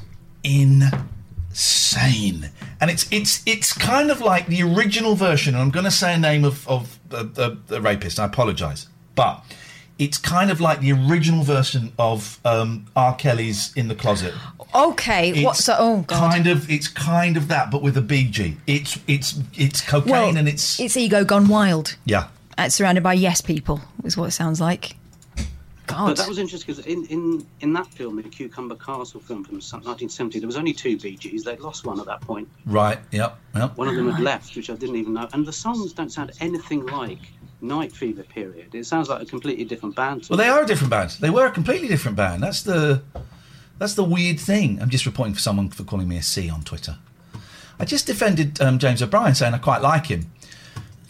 insane. 1.52 2.50
And 2.80 2.90
it's 2.90 3.06
it's 3.10 3.42
it's 3.46 3.72
kind 3.72 4.10
of 4.10 4.20
like 4.20 4.46
the 4.46 4.62
original 4.62 5.14
version. 5.16 5.54
And 5.54 5.62
I'm 5.62 5.70
going 5.70 5.84
to 5.84 5.90
say 5.90 6.14
a 6.14 6.18
name 6.18 6.44
of 6.44 6.66
of 6.68 6.98
uh, 7.10 7.24
the, 7.24 7.58
the 7.66 7.80
rapist. 7.80 8.18
I 8.20 8.24
apologise, 8.26 8.86
but 9.14 9.42
it's 9.98 10.18
kind 10.18 10.50
of 10.50 10.60
like 10.60 10.80
the 10.80 10.92
original 10.92 11.42
version 11.42 11.92
of 11.98 12.38
um, 12.44 12.86
R. 12.94 13.14
Kelly's 13.16 13.72
"In 13.74 13.88
the 13.88 13.94
Closet." 13.94 14.34
Okay. 14.74 15.42
What? 15.42 15.56
It's 15.56 15.64
So, 15.64 15.76
oh 15.78 16.04
god. 16.06 16.32
Kind 16.32 16.46
of, 16.46 16.70
it's 16.70 16.88
kind 16.88 17.36
of 17.36 17.48
that, 17.48 17.70
but 17.70 17.82
with 17.82 17.96
a 17.96 18.02
Bee 18.02 18.28
Gee. 18.28 18.56
It's 18.66 18.98
it's 19.06 19.40
it's 19.54 19.80
cocaine 19.80 20.10
well, 20.10 20.36
and 20.36 20.48
it's 20.48 20.78
it's 20.78 20.96
ego 20.96 21.24
gone 21.24 21.48
wild. 21.48 21.96
yeah. 22.04 22.28
Uh, 22.56 22.68
surrounded 22.68 23.04
by 23.04 23.12
yes 23.12 23.40
people 23.40 23.80
is 24.02 24.16
what 24.16 24.26
it 24.26 24.32
sounds 24.32 24.60
like. 24.60 24.96
God. 25.86 26.08
But 26.08 26.16
that 26.18 26.28
was 26.28 26.38
interesting 26.38 26.74
because 26.74 26.86
in, 26.86 27.06
in, 27.06 27.46
in 27.60 27.72
that 27.72 27.86
film, 27.86 28.16
the 28.16 28.22
Cucumber 28.24 28.74
Castle 28.74 29.20
film 29.20 29.42
from 29.44 29.54
1970, 29.54 30.38
there 30.38 30.46
was 30.46 30.56
only 30.56 30.72
two 30.72 30.98
Bee 30.98 31.16
Gees. 31.16 31.44
They'd 31.44 31.60
lost 31.60 31.86
one 31.86 31.98
at 31.98 32.06
that 32.06 32.20
point. 32.20 32.48
Right. 32.66 32.98
Yep. 33.10 33.38
Yep. 33.54 33.76
One 33.76 33.88
of 33.88 33.96
them 33.96 34.10
had 34.10 34.22
left, 34.22 34.54
which 34.54 34.70
I 34.70 34.74
didn't 34.74 34.96
even 34.96 35.14
know. 35.14 35.28
And 35.32 35.46
the 35.46 35.52
songs 35.52 35.92
don't 35.92 36.12
sound 36.12 36.32
anything 36.40 36.84
like 36.86 37.20
Night 37.60 37.92
Fever 37.92 38.22
period. 38.22 38.74
It 38.74 38.86
sounds 38.86 39.08
like 39.08 39.22
a 39.22 39.26
completely 39.26 39.64
different 39.64 39.96
band. 39.96 40.24
To 40.24 40.30
Well, 40.32 40.38
me. 40.38 40.44
they 40.44 40.50
are 40.50 40.62
a 40.62 40.66
different 40.66 40.90
band. 40.90 41.10
They 41.20 41.30
were 41.30 41.46
a 41.46 41.50
completely 41.50 41.88
different 41.88 42.16
band. 42.16 42.42
That's 42.42 42.62
the 42.62 43.02
that's 43.78 43.94
the 43.94 44.04
weird 44.04 44.38
thing. 44.40 44.80
I'm 44.82 44.90
just 44.90 45.06
reporting 45.06 45.34
for 45.34 45.40
someone 45.40 45.68
for 45.70 45.84
calling 45.84 46.08
me 46.08 46.16
a 46.16 46.22
C 46.22 46.48
on 46.50 46.62
Twitter. 46.62 46.98
I 47.80 47.84
just 47.84 48.06
defended 48.06 48.60
um, 48.60 48.78
James 48.78 49.02
O'Brien, 49.02 49.34
saying 49.34 49.54
I 49.54 49.58
quite 49.58 49.82
like 49.82 50.06
him. 50.06 50.30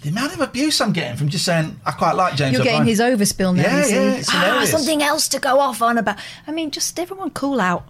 The 0.02 0.10
amount 0.10 0.34
of 0.34 0.40
abuse 0.40 0.80
I'm 0.80 0.92
getting 0.92 1.16
from 1.16 1.28
just 1.28 1.44
saying 1.44 1.80
I 1.84 1.90
quite 1.92 2.12
like 2.12 2.34
James 2.36 2.52
You're 2.52 2.60
O'Brien. 2.62 2.84
getting 2.84 2.88
his 2.88 3.00
overspill 3.00 3.54
now. 3.56 3.62
Yeah, 3.62 3.86
yeah, 3.86 4.14
it's 4.16 4.28
ah, 4.30 4.64
something 4.66 5.02
else 5.02 5.28
to 5.28 5.40
go 5.40 5.58
off 5.58 5.82
on 5.82 5.98
about. 5.98 6.18
I 6.46 6.52
mean, 6.52 6.70
just 6.70 6.98
everyone 7.00 7.30
cool 7.30 7.60
out. 7.60 7.84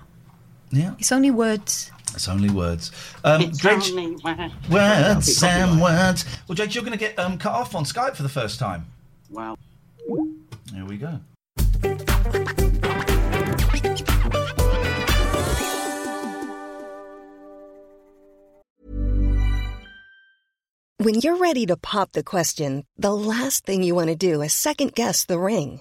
Yeah, 0.71 0.95
It's 0.99 1.13
only 1.13 1.31
words. 1.31 1.91
It's 2.19 2.29
only 2.29 2.51
words. 2.51 2.91
Um, 3.23 3.43
It's 3.43 3.59
Dredge, 3.59 3.91
only 3.91 4.17
words. 4.17 4.53
words 4.69 5.39
Copyright. 5.41 5.69
and 5.71 5.81
words. 5.81 6.25
Well, 6.49 6.57
Dredge, 6.57 6.75
you're 6.75 6.83
going 6.85 6.99
to 6.99 7.05
get 7.07 7.17
um, 7.17 7.39
cut 7.39 7.53
off 7.53 7.77
on 7.77 7.85
Skype 7.85 8.17
for 8.17 8.25
the 8.25 8.29
first 8.29 8.59
time. 8.59 8.87
Wow. 9.31 9.57
There 10.73 10.85
we 10.85 10.97
go. 10.97 11.21
When 20.99 21.15
you're 21.23 21.37
ready 21.37 21.65
to 21.67 21.77
pop 21.77 22.13
the 22.13 22.25
question, 22.25 22.85
the 22.97 23.15
last 23.15 23.65
thing 23.65 23.83
you 23.83 23.95
want 23.95 24.09
to 24.09 24.17
do 24.17 24.43
is 24.43 24.53
second 24.53 24.95
guess 24.95 25.25
the 25.25 25.39
ring. 25.39 25.81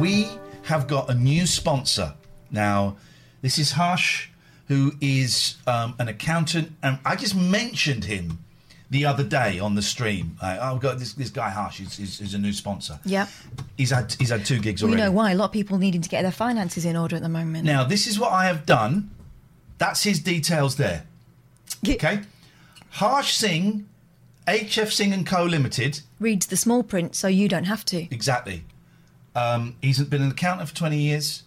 We 0.00 0.28
have 0.62 0.88
got 0.88 1.10
a 1.10 1.14
new 1.14 1.46
sponsor. 1.46 2.14
Now, 2.50 2.96
this 3.42 3.58
is 3.58 3.72
Harsh, 3.72 4.28
who 4.68 4.92
is 5.00 5.56
um, 5.66 5.94
an 5.98 6.08
accountant, 6.08 6.72
and 6.82 6.98
I 7.04 7.16
just 7.16 7.36
mentioned 7.36 8.04
him 8.04 8.38
the 8.88 9.04
other 9.04 9.22
day 9.22 9.58
on 9.58 9.74
the 9.74 9.82
stream. 9.82 10.38
Uh, 10.42 10.58
I've 10.60 10.80
got 10.80 10.98
this, 10.98 11.12
this 11.12 11.28
guy 11.28 11.50
Harsh, 11.50 11.80
is, 11.80 11.98
he's, 11.98 12.18
he's 12.18 12.32
a 12.32 12.38
new 12.38 12.54
sponsor. 12.54 12.98
Yeah. 13.04 13.26
He's 13.76 13.90
had 13.90 14.16
he's 14.18 14.30
had 14.30 14.46
two 14.46 14.58
gigs 14.58 14.82
We 14.82 14.88
already. 14.88 15.02
know 15.02 15.12
why. 15.12 15.32
A 15.32 15.34
lot 15.34 15.44
of 15.46 15.52
people 15.52 15.76
needing 15.76 16.00
to 16.00 16.08
get 16.08 16.22
their 16.22 16.32
finances 16.32 16.86
in 16.86 16.96
order 16.96 17.16
at 17.16 17.22
the 17.22 17.28
moment. 17.28 17.66
Now, 17.66 17.84
this 17.84 18.06
is 18.06 18.18
what 18.18 18.32
I 18.32 18.46
have 18.46 18.64
done. 18.64 19.10
That's 19.76 20.02
his 20.02 20.18
details 20.18 20.76
there. 20.76 21.04
Okay. 21.86 22.20
Harsh 22.88 23.32
Singh, 23.32 23.86
HF 24.48 24.92
Singh 24.92 25.12
and 25.12 25.26
Co. 25.26 25.44
Limited. 25.44 26.00
Reads 26.18 26.46
the 26.46 26.56
small 26.56 26.82
print 26.82 27.14
so 27.14 27.28
you 27.28 27.48
don't 27.48 27.64
have 27.64 27.84
to. 27.86 28.12
Exactly. 28.12 28.64
Um, 29.34 29.76
he's 29.80 30.02
been 30.02 30.22
an 30.22 30.30
accountant 30.32 30.68
for 30.68 30.74
20 30.74 30.98
years. 30.98 31.42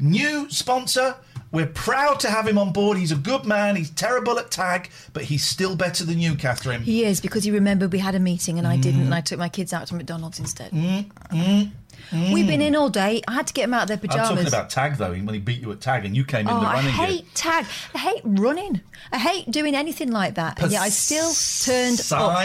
New 0.00 0.50
sponsor. 0.50 1.14
We're 1.52 1.66
proud 1.66 2.18
to 2.20 2.30
have 2.30 2.48
him 2.48 2.56
on 2.58 2.72
board. 2.72 2.96
He's 2.98 3.12
a 3.12 3.16
good 3.16 3.44
man. 3.44 3.76
He's 3.76 3.90
terrible 3.90 4.40
at 4.40 4.50
tag, 4.50 4.90
but 5.12 5.22
he's 5.22 5.44
still 5.44 5.76
better 5.76 6.04
than 6.04 6.18
you, 6.18 6.34
Catherine. 6.34 6.82
He 6.82 7.04
is 7.04 7.20
because 7.20 7.44
he 7.44 7.52
remembered 7.52 7.92
we 7.92 8.00
had 8.00 8.16
a 8.16 8.18
meeting 8.18 8.58
and 8.58 8.66
I 8.66 8.76
didn't, 8.76 9.02
and 9.02 9.14
I 9.14 9.20
mm. 9.20 9.24
took 9.24 9.38
my 9.38 9.48
kids 9.48 9.72
out 9.72 9.86
to 9.88 9.94
McDonald's 9.94 10.40
instead. 10.40 10.72
Mm, 10.72 11.70
We've 12.12 12.46
been 12.46 12.60
mm. 12.60 12.66
in 12.66 12.76
all 12.76 12.90
day. 12.90 13.22
I 13.26 13.32
had 13.32 13.46
to 13.46 13.52
get 13.52 13.64
him 13.64 13.74
out 13.74 13.82
of 13.82 13.88
their 13.88 13.96
pajamas. 13.96 14.30
I'm 14.30 14.36
talking 14.36 14.48
about 14.48 14.70
tag 14.70 14.96
though. 14.96 15.10
When 15.10 15.28
he 15.28 15.40
beat 15.40 15.60
you 15.60 15.72
at 15.72 15.80
tag, 15.80 16.04
and 16.04 16.16
you 16.16 16.24
came 16.24 16.48
in 16.48 16.54
Oh, 16.54 16.60
the 16.60 16.66
running. 16.66 16.86
I 16.86 16.90
hate 16.90 17.20
gear. 17.22 17.30
tag. 17.34 17.66
I 17.94 17.98
hate 17.98 18.22
running. 18.24 18.80
I 19.12 19.18
hate 19.18 19.50
doing 19.50 19.74
anything 19.74 20.10
like 20.10 20.34
that. 20.34 20.62
And 20.62 20.70
yet 20.70 20.82
I 20.82 20.88
still 20.88 21.32
turned 21.64 22.00
up. 22.00 22.36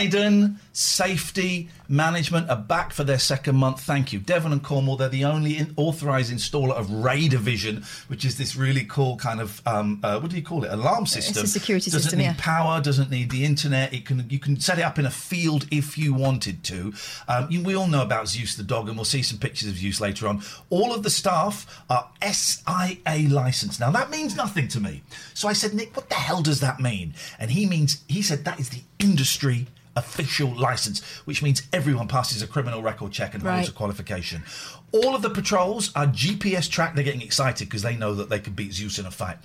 Safety 0.80 1.68
Management 1.90 2.50
are 2.50 2.56
back 2.56 2.94
for 2.94 3.04
their 3.04 3.20
second 3.20 3.58
month. 3.58 3.82
Thank 3.82 4.14
you, 4.14 4.20
Devon 4.20 4.54
and 4.54 4.64
Cornwall. 4.64 4.96
They're 4.96 5.10
the 5.10 5.26
only 5.26 5.58
in- 5.58 5.74
authorised 5.76 6.32
installer 6.32 6.72
of 6.72 6.90
Raider 6.90 7.38
Vision, 7.38 7.84
which 8.08 8.24
is 8.24 8.38
this 8.38 8.56
really 8.56 8.86
cool 8.86 9.18
kind 9.18 9.42
of 9.42 9.62
um, 9.68 10.00
uh, 10.04 10.22
what 10.22 10.32
do 10.32 10.38
you 10.38 10.42
call 10.42 10.64
it? 10.64 10.72
Alarm 10.72 11.06
system. 11.06 11.44
It's 11.44 11.54
a 11.54 11.60
security 11.60 11.92
doesn't 11.92 12.04
system, 12.04 12.20
need 12.20 12.26
yeah. 12.26 12.36
power. 12.38 12.80
Doesn't 12.80 13.12
need 13.12 13.30
the 13.30 13.44
internet. 13.44 13.94
It 13.94 14.06
can 14.06 14.26
you 14.30 14.40
can 14.40 14.58
set 14.62 14.80
it 14.80 14.84
up 14.84 14.98
in 14.98 15.06
a 15.06 15.12
field 15.12 15.68
if 15.70 15.98
you 15.98 16.14
wanted 16.14 16.64
to. 16.66 16.94
Um, 17.28 17.48
you, 17.50 17.62
we 17.62 17.76
all 17.76 17.88
know 17.88 18.02
about 18.02 18.30
Zeus 18.30 18.56
the 18.56 18.64
dog, 18.64 18.88
and 18.88 18.96
we'll 18.96 19.04
see 19.04 19.22
some 19.22 19.38
pictures 19.38 19.68
of 19.68 19.76
Zeus 19.76 20.00
later 20.00 20.30
on. 20.30 20.42
All 20.70 20.94
of 20.94 21.04
the 21.04 21.10
staff 21.10 21.84
are 21.90 22.08
SIA 22.22 23.28
licensed. 23.28 23.82
Now 23.82 23.92
that 23.92 24.10
means 24.10 24.38
nothing 24.38 24.70
to 24.70 24.80
me. 24.80 25.04
So 25.34 25.50
I 25.50 25.54
said, 25.54 25.74
Nick, 25.74 25.94
what 25.98 26.08
the 26.08 26.16
hell 26.16 26.42
does 26.42 26.62
that 26.62 26.80
mean? 26.80 27.16
And 27.38 27.52
he 27.52 27.66
means 27.66 28.02
he 28.08 28.22
said 28.22 28.46
that 28.46 28.62
is 28.62 28.70
the 28.70 28.84
industry 29.00 29.68
official 29.96 30.50
license, 30.56 31.02
which 31.26 31.42
means 31.42 31.64
everyone 31.74 32.08
passes 32.08 32.42
a 32.42 32.48
criminal 32.48 32.82
record 32.82 33.12
check 33.12 33.34
and 33.34 33.44
holds 33.44 33.58
Right. 33.58 33.68
a 33.70 33.72
qualification. 33.72 34.44
All 34.92 35.16
of 35.16 35.22
the 35.22 35.30
patrols 35.30 35.92
are 35.96 36.08
GPS 36.08 36.68
tracked. 36.70 36.96
They're 36.96 37.04
getting 37.04 37.22
excited 37.22 37.68
because 37.68 37.82
they 37.82 37.96
know 37.96 38.16
that 38.16 38.30
they 38.30 38.40
could 38.40 38.56
beat 38.56 38.74
Zeus 38.74 38.98
in 39.00 39.06
a 39.06 39.12
fight. 39.12 39.38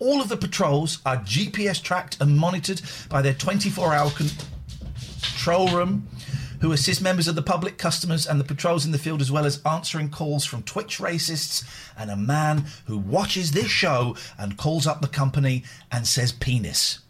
All 0.00 0.20
of 0.20 0.28
the 0.28 0.36
patrols 0.36 0.98
are 1.04 1.16
GPS 1.16 1.80
tracked 1.82 2.18
and 2.20 2.38
monitored 2.38 2.80
by 3.08 3.22
their 3.22 3.34
24 3.34 3.92
hour 3.94 4.10
control 4.10 5.68
room 5.68 6.08
who 6.60 6.72
assist 6.72 7.02
members 7.02 7.28
of 7.28 7.34
the 7.34 7.42
public, 7.42 7.76
customers, 7.76 8.26
and 8.26 8.40
the 8.40 8.44
patrols 8.44 8.86
in 8.86 8.92
the 8.92 8.98
field, 8.98 9.20
as 9.20 9.30
well 9.30 9.44
as 9.44 9.60
answering 9.66 10.08
calls 10.08 10.44
from 10.46 10.62
Twitch 10.62 10.98
racists 10.98 11.62
and 11.98 12.10
a 12.10 12.16
man 12.16 12.64
who 12.86 12.96
watches 12.96 13.52
this 13.52 13.68
show 13.68 14.16
and 14.38 14.56
calls 14.56 14.86
up 14.86 15.02
the 15.02 15.08
company 15.08 15.64
and 15.92 16.06
says 16.06 16.32
penis. 16.32 17.00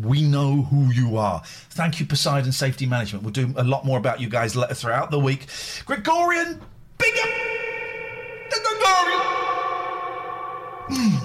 We 0.00 0.22
know 0.22 0.62
who 0.62 0.90
you 0.92 1.16
are. 1.18 1.42
Thank 1.70 2.00
you, 2.00 2.06
Poseidon 2.06 2.50
Safety 2.52 2.84
Management. 2.86 3.22
We'll 3.24 3.32
do 3.32 3.54
a 3.56 3.62
lot 3.64 3.84
more 3.84 3.96
about 3.98 4.20
you 4.20 4.28
guys 4.28 4.56
later 4.56 4.74
throughout 4.74 5.10
the 5.12 5.20
week. 5.20 5.46
Gregorian! 5.86 6.60
The 6.98 8.60
Gregorian! 8.62 9.20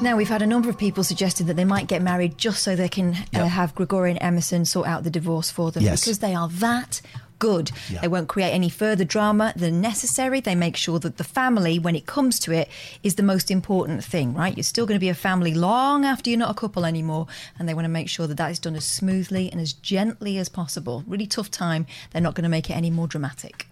Now, 0.02 0.16
we've 0.16 0.30
had 0.30 0.42
a 0.42 0.48
number 0.48 0.70
of 0.70 0.78
people 0.78 1.04
suggesting 1.04 1.48
that 1.48 1.56
they 1.56 1.66
might 1.66 1.88
get 1.88 2.02
married 2.02 2.38
just 2.38 2.64
so 2.64 2.76
they 2.76 2.88
can 2.88 3.16
uh, 3.34 3.46
have 3.46 3.76
Gregorian 3.76 4.18
Emerson 4.20 4.64
sort 4.66 4.88
out 4.88 5.04
the 5.04 5.10
divorce 5.10 5.52
for 5.52 5.72
them 5.72 5.84
Yes. 5.84 6.02
because 6.06 6.20
they 6.20 6.34
are 6.34 6.48
that 6.48 7.02
good. 7.40 7.72
Yeah. 7.90 8.02
They 8.02 8.08
won't 8.08 8.28
create 8.28 8.52
any 8.52 8.70
further 8.70 9.04
drama 9.04 9.54
than 9.56 9.82
necessary. 9.82 10.40
They 10.40 10.56
make 10.56 10.76
sure 10.76 11.00
that 11.00 11.18
the 11.18 11.24
family, 11.24 11.80
when 11.80 11.96
it 11.96 12.06
comes 12.06 12.40
to 12.40 12.52
it, 12.52 12.70
is 13.04 13.16
the 13.16 13.24
most 13.24 13.50
important 13.50 14.04
thing, 14.04 14.34
right? 14.34 14.56
You're 14.56 14.64
still 14.64 14.86
going 14.86 14.98
to 14.98 15.00
be 15.00 15.10
a 15.10 15.16
family 15.16 15.54
long 15.54 16.06
after 16.06 16.30
you're 16.30 16.40
not 16.40 16.52
a 16.52 16.60
couple 16.60 16.86
anymore. 16.86 17.28
And 17.58 17.68
they 17.68 17.74
want 17.74 17.86
to 17.86 17.90
make 17.90 18.10
sure 18.10 18.28
that 18.28 18.38
that 18.38 18.52
is 18.52 18.60
done 18.60 18.76
as 18.76 18.86
smoothly 18.86 19.52
and 19.52 19.60
as 19.60 19.74
gently 19.74 20.38
as 20.38 20.50
possible. 20.50 21.04
Really 21.08 21.28
tough 21.28 21.50
time. 21.50 21.86
They're 22.12 22.22
not 22.22 22.36
going 22.36 22.44
to 22.44 22.50
make 22.50 22.70
it 22.70 22.74
any 22.74 22.92
more 22.92 23.08
dramatic. 23.08 23.68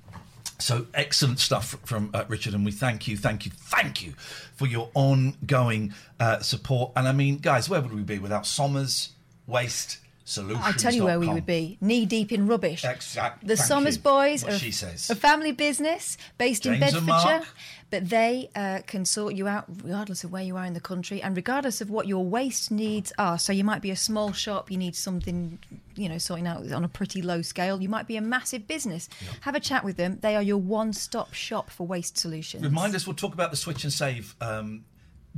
So 0.60 0.88
excellent 0.94 1.40
stuff 1.40 1.78
from 1.86 2.10
uh, 2.14 2.26
Richard, 2.28 2.56
and 2.56 2.66
we 2.66 2.72
thank 2.72 3.08
you, 3.08 3.16
thank 3.16 3.46
you, 3.46 3.52
thank 3.56 4.04
you 4.04 4.14
for 4.56 4.66
your 4.66 4.90
ongoing 4.96 5.94
uh, 6.20 6.40
support. 6.40 6.94
And 6.96 7.08
I 7.08 7.12
mean, 7.12 7.38
guys, 7.38 7.70
where 7.70 7.80
would 7.80 7.94
we 7.94 8.02
be 8.02 8.18
without 8.18 8.48
Somers 8.48 9.10
Waste 9.46 10.00
Solutions? 10.28 10.66
I 10.66 10.74
tell 10.74 10.94
you 10.94 11.06
where 11.06 11.22
we 11.22 11.30
would 11.30 11.46
be 11.46 11.78
knee 11.80 12.06
deep 12.06 12.34
in 12.34 12.48
rubbish. 12.48 12.84
Exactly. 12.84 13.48
The 13.48 13.56
Thank 13.56 13.66
Somers 13.66 13.96
you. 13.96 14.02
Boys 14.02 14.44
What 14.44 14.62
are 14.62 15.14
a 15.14 15.16
family 15.16 15.54
business 15.54 16.18
based 16.38 16.66
in 16.66 16.74
James 16.74 16.96
and 16.96 17.08
Bedfordshire, 17.08 17.48
but 17.90 18.10
they 18.10 18.50
uh, 18.54 18.82
can 18.86 19.06
sort 19.06 19.36
you 19.36 19.48
out 19.48 19.64
regardless 19.82 20.26
of 20.26 20.34
where 20.34 20.44
you 20.44 20.58
are 20.58 20.66
in 20.66 20.74
the 20.74 20.82
country 20.82 21.22
and 21.22 21.34
regardless 21.34 21.80
of 21.80 21.90
what 21.90 22.08
your 22.08 22.26
waste 22.26 22.72
needs 22.72 23.14
are. 23.18 23.40
So 23.40 23.54
you 23.54 23.64
might 23.64 23.82
be 23.82 23.90
a 23.90 23.96
small 23.96 24.34
shop, 24.34 24.70
you 24.70 24.76
need 24.78 24.98
something, 24.98 25.60
you 25.96 26.10
know, 26.10 26.18
sorting 26.18 26.46
out 26.46 26.70
on 26.74 26.84
a 26.84 26.90
pretty 26.90 27.22
low 27.22 27.42
scale. 27.42 27.82
You 27.82 27.88
might 27.88 28.06
be 28.06 28.18
a 28.18 28.22
massive 28.22 28.68
business. 28.68 29.08
Have 29.42 29.56
a 29.56 29.62
chat 29.62 29.86
with 29.86 29.96
them. 29.96 30.18
They 30.22 30.36
are 30.36 30.44
your 30.44 30.58
one-stop 30.58 31.34
shop 31.34 31.70
for 31.70 31.88
waste 31.88 32.18
solutions. 32.18 32.64
Remind 32.64 32.96
us, 32.96 33.08
we'll 33.08 33.16
talk 33.16 33.34
about 33.34 33.52
the 33.52 33.58
switch 33.58 33.86
and 33.86 33.94
save 33.94 34.36
um, 34.42 34.84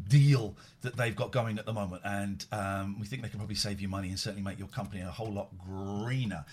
deal 0.08 0.56
that 0.82 0.96
they've 0.96 1.16
got 1.16 1.32
going 1.32 1.60
at 1.60 1.66
the 1.66 1.74
moment, 1.74 2.02
and 2.06 2.46
um, 2.52 3.00
we 3.00 3.06
think 3.06 3.22
they 3.22 3.30
can 3.30 3.40
probably 3.40 3.56
save 3.56 3.82
you 3.82 3.88
money 3.88 4.10
and 4.10 4.20
certainly 4.20 4.44
make 4.44 4.60
your 4.60 4.68
company 4.68 5.02
a 5.02 5.06
whole 5.06 5.32
lot 5.32 5.50
greener. 5.58 6.46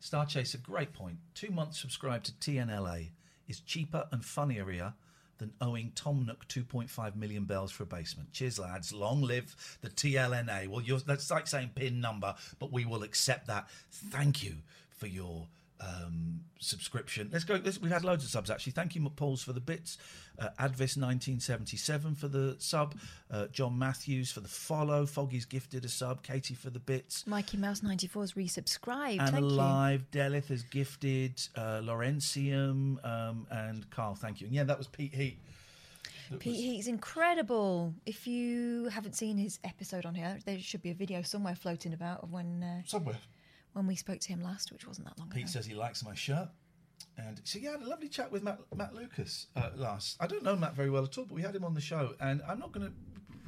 Star 0.00 0.26
Chaser, 0.26 0.58
great 0.58 0.92
point. 0.92 1.16
Two 1.34 1.50
months 1.50 1.80
subscribed 1.80 2.26
to 2.26 2.32
TNLA 2.32 3.10
is 3.48 3.60
cheaper 3.60 4.06
and 4.12 4.24
funnier 4.24 4.94
than 5.38 5.52
owing 5.60 5.92
Tom 5.94 6.24
Nook 6.26 6.46
2.5 6.48 7.16
million 7.16 7.44
bells 7.44 7.72
for 7.72 7.82
a 7.82 7.86
basement. 7.86 8.32
Cheers, 8.32 8.58
lads. 8.58 8.92
Long 8.92 9.22
live 9.22 9.78
the 9.80 9.88
TLNA. 9.88 10.68
Well, 10.68 10.82
that's 11.06 11.30
like 11.30 11.46
saying 11.46 11.70
pin 11.74 12.00
number, 12.00 12.34
but 12.58 12.72
we 12.72 12.84
will 12.84 13.02
accept 13.02 13.46
that. 13.48 13.68
Thank 13.90 14.42
you 14.42 14.56
for 14.90 15.06
your 15.06 15.48
um, 15.84 16.40
subscription. 16.58 17.28
Let's 17.32 17.44
go. 17.44 17.60
Let's, 17.62 17.80
we've 17.80 17.92
had 17.92 18.04
loads 18.04 18.24
of 18.24 18.30
subs 18.30 18.50
actually. 18.50 18.72
Thank 18.72 18.94
you, 18.94 19.00
McPauls, 19.02 19.44
for 19.44 19.52
the 19.52 19.60
bits. 19.60 19.98
Uh, 20.38 20.48
Advis 20.58 20.96
1977 20.96 22.14
for 22.14 22.28
the 22.28 22.56
sub. 22.58 22.96
Uh, 23.30 23.46
John 23.48 23.78
Matthews 23.78 24.32
for 24.32 24.40
the 24.40 24.48
follow. 24.48 25.06
Foggy's 25.06 25.44
gifted 25.44 25.84
a 25.84 25.88
sub. 25.88 26.22
Katie 26.22 26.54
for 26.54 26.70
the 26.70 26.80
bits. 26.80 27.26
Mikey 27.26 27.56
Mouse 27.56 27.82
94 27.82 28.22
has 28.22 28.32
resubscribed. 28.32 29.20
Anna 29.20 29.40
Thank 29.40 29.42
you. 30.12 30.18
Delith 30.20 30.48
has 30.48 30.62
gifted, 30.64 31.40
uh, 31.56 31.80
Laurentium, 31.82 33.04
um, 33.04 33.46
and 33.50 33.88
Carl, 33.90 34.14
thank 34.14 34.40
you. 34.40 34.46
And 34.46 34.54
yeah, 34.56 34.64
that 34.64 34.78
was 34.78 34.86
Pete 34.88 35.14
Heat. 35.14 35.38
That 36.30 36.40
Pete 36.40 36.52
was- 36.52 36.60
Heat's 36.60 36.86
incredible. 36.86 37.94
If 38.06 38.26
you 38.26 38.88
haven't 38.88 39.14
seen 39.14 39.36
his 39.36 39.58
episode 39.62 40.06
on 40.06 40.14
here, 40.14 40.38
there 40.44 40.58
should 40.58 40.82
be 40.82 40.90
a 40.90 40.94
video 40.94 41.22
somewhere 41.22 41.54
floating 41.54 41.92
about 41.92 42.22
of 42.22 42.32
when 42.32 42.62
uh, 42.62 42.82
Somewhere. 42.86 43.16
When 43.74 43.86
we 43.86 43.94
spoke 43.96 44.20
to 44.20 44.28
him 44.28 44.42
last, 44.42 44.72
which 44.72 44.86
wasn't 44.86 45.06
that 45.06 45.18
long 45.18 45.28
Pete 45.28 45.42
ago. 45.44 45.50
says 45.50 45.66
he 45.66 45.74
likes 45.74 46.04
my 46.04 46.14
shirt. 46.14 46.48
And 47.16 47.40
so, 47.44 47.58
yeah, 47.58 47.70
I 47.70 47.72
had 47.72 47.82
a 47.82 47.88
lovely 47.88 48.08
chat 48.08 48.32
with 48.32 48.42
Matt, 48.42 48.58
Matt 48.74 48.94
Lucas 48.94 49.46
uh, 49.54 49.70
last. 49.76 50.16
I 50.20 50.26
don't 50.26 50.42
know 50.42 50.56
Matt 50.56 50.74
very 50.74 50.90
well 50.90 51.04
at 51.04 51.16
all, 51.18 51.24
but 51.26 51.34
we 51.34 51.42
had 51.42 51.54
him 51.54 51.64
on 51.64 51.74
the 51.74 51.80
show. 51.80 52.14
And 52.20 52.40
I'm 52.48 52.58
not 52.58 52.72
going 52.72 52.86
to 52.86 52.92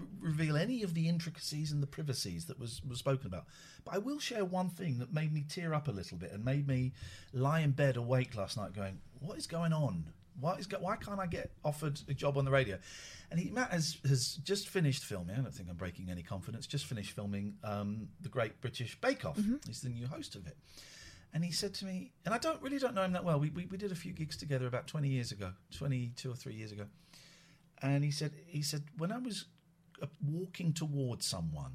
r- 0.01 0.07
reveal 0.21 0.57
any 0.57 0.83
of 0.83 0.95
the 0.95 1.09
intricacies 1.09 1.73
and 1.73 1.83
the 1.83 1.87
privacies 1.87 2.45
that 2.47 2.61
was, 2.61 2.81
was 2.89 2.99
spoken 2.99 3.27
about. 3.27 3.47
But 3.85 3.95
I 3.95 3.99
will 3.99 4.19
share 4.19 4.45
one 4.45 4.69
thing 4.71 4.99
that 4.99 5.13
made 5.13 5.33
me 5.33 5.45
tear 5.49 5.75
up 5.75 5.89
a 5.89 5.93
little 5.93 6.17
bit 6.19 6.33
and 6.33 6.45
made 6.45 6.69
me 6.69 6.93
lie 7.33 7.61
in 7.61 7.73
bed 7.73 7.97
awake 7.97 8.37
last 8.37 8.57
night 8.57 8.73
going, 8.73 9.01
what 9.21 9.39
is 9.39 9.47
going 9.47 9.73
on? 9.73 10.05
Why, 10.41 10.55
is, 10.57 10.69
why 10.81 10.97
can't 10.97 11.19
I 11.19 11.27
get 11.27 11.53
offered 11.65 12.01
a 12.09 12.15
job 12.15 12.37
on 12.37 12.45
the 12.45 12.51
radio? 12.51 12.79
And 13.31 13.41
he, 13.41 13.51
Matt 13.51 13.71
has, 13.71 13.99
has 14.07 14.35
just 14.45 14.69
finished 14.69 15.05
filming. 15.05 15.37
I 15.37 15.41
don't 15.41 15.55
think 15.55 15.69
I'm 15.69 15.77
breaking 15.77 16.11
any 16.11 16.23
confidence. 16.23 16.67
Just 16.67 16.87
finished 16.87 17.13
filming 17.13 17.55
um, 17.65 18.09
the 18.21 18.29
Great 18.29 18.61
British 18.61 19.01
Bake 19.01 19.25
Off. 19.25 19.39
He's 19.67 19.81
the 19.81 19.89
new 19.89 20.07
host 20.07 20.35
of 20.35 20.47
it. 20.47 20.57
And 21.33 21.45
he 21.45 21.51
said 21.51 21.75
to 21.75 21.85
me, 21.85 22.13
and 22.25 22.35
I 22.35 22.39
don't 22.39 22.63
really 22.63 22.79
don't 22.79 22.95
know 22.95 23.03
him 23.03 23.13
that 23.13 23.25
well. 23.25 23.39
We, 23.39 23.51
we, 23.51 23.67
we 23.67 23.77
did 23.77 23.93
a 23.93 23.97
few 23.97 24.13
gigs 24.13 24.37
together 24.37 24.67
about 24.67 24.87
20 24.87 25.09
years 25.09 25.33
ago, 25.33 25.53
22 25.77 26.31
or 26.31 26.35
three 26.35 26.55
years 26.55 26.73
ago. 26.73 26.87
And 27.83 28.03
he 28.05 28.11
said, 28.11 28.33
he 28.47 28.63
said, 28.63 28.85
when 28.97 29.13
I 29.13 29.19
was 29.19 29.45
uh, 30.03 30.07
walking 30.25 30.73
towards 30.73 31.27
someone, 31.27 31.73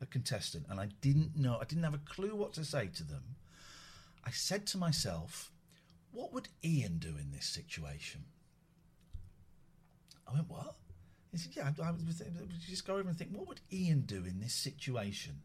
a 0.00 0.06
contestant, 0.06 0.66
and 0.70 0.80
I 0.80 0.88
didn't 1.00 1.36
know, 1.36 1.58
I 1.60 1.64
didn't 1.64 1.84
have 1.84 1.94
a 1.94 1.98
clue 1.98 2.34
what 2.34 2.54
to 2.54 2.64
say 2.64 2.88
to 2.94 3.04
them, 3.04 3.36
I 4.24 4.30
said 4.30 4.66
to 4.68 4.78
myself, 4.78 5.51
what 6.12 6.32
would 6.32 6.48
Ian 6.64 6.98
do 6.98 7.16
in 7.18 7.32
this 7.32 7.46
situation? 7.46 8.24
I 10.28 10.34
went, 10.34 10.48
what? 10.48 10.76
He 11.32 11.38
said, 11.38 11.52
yeah, 11.56 11.70
I, 11.78 11.88
I 11.88 11.90
was 11.90 12.22
just 12.68 12.86
go 12.86 12.96
over 12.96 13.08
and 13.08 13.16
think, 13.18 13.30
what 13.32 13.48
would 13.48 13.60
Ian 13.72 14.02
do 14.02 14.24
in 14.24 14.40
this 14.40 14.52
situation? 14.52 15.40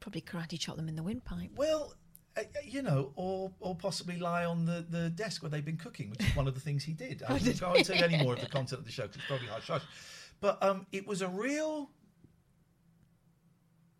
Probably 0.00 0.20
karate 0.20 0.58
chop 0.58 0.76
them 0.76 0.88
in 0.88 0.94
the 0.94 1.02
windpipe. 1.02 1.50
Well, 1.56 1.94
uh, 2.36 2.42
uh, 2.42 2.60
you 2.64 2.82
know, 2.82 3.12
or 3.16 3.50
or 3.58 3.74
possibly 3.74 4.16
lie 4.16 4.44
on 4.44 4.64
the, 4.64 4.86
the 4.88 5.10
desk 5.10 5.42
where 5.42 5.50
they've 5.50 5.64
been 5.64 5.76
cooking, 5.76 6.10
which 6.10 6.20
is 6.20 6.36
one 6.36 6.46
of 6.46 6.54
the 6.54 6.60
things 6.60 6.84
he 6.84 6.92
did. 6.92 7.22
I 7.24 7.32
Oh, 7.62 7.70
won't 7.72 7.86
tell 7.86 7.96
you 7.96 8.04
any 8.04 8.22
more 8.22 8.34
of 8.34 8.40
the 8.40 8.46
content 8.46 8.78
of 8.78 8.84
the 8.84 8.92
show 8.92 9.02
because 9.02 9.16
it's 9.16 9.26
probably 9.26 9.48
hush 9.48 9.66
hush. 9.66 9.82
But 10.40 10.62
um, 10.62 10.86
it 10.92 11.06
was 11.06 11.20
a 11.20 11.28
real. 11.28 11.90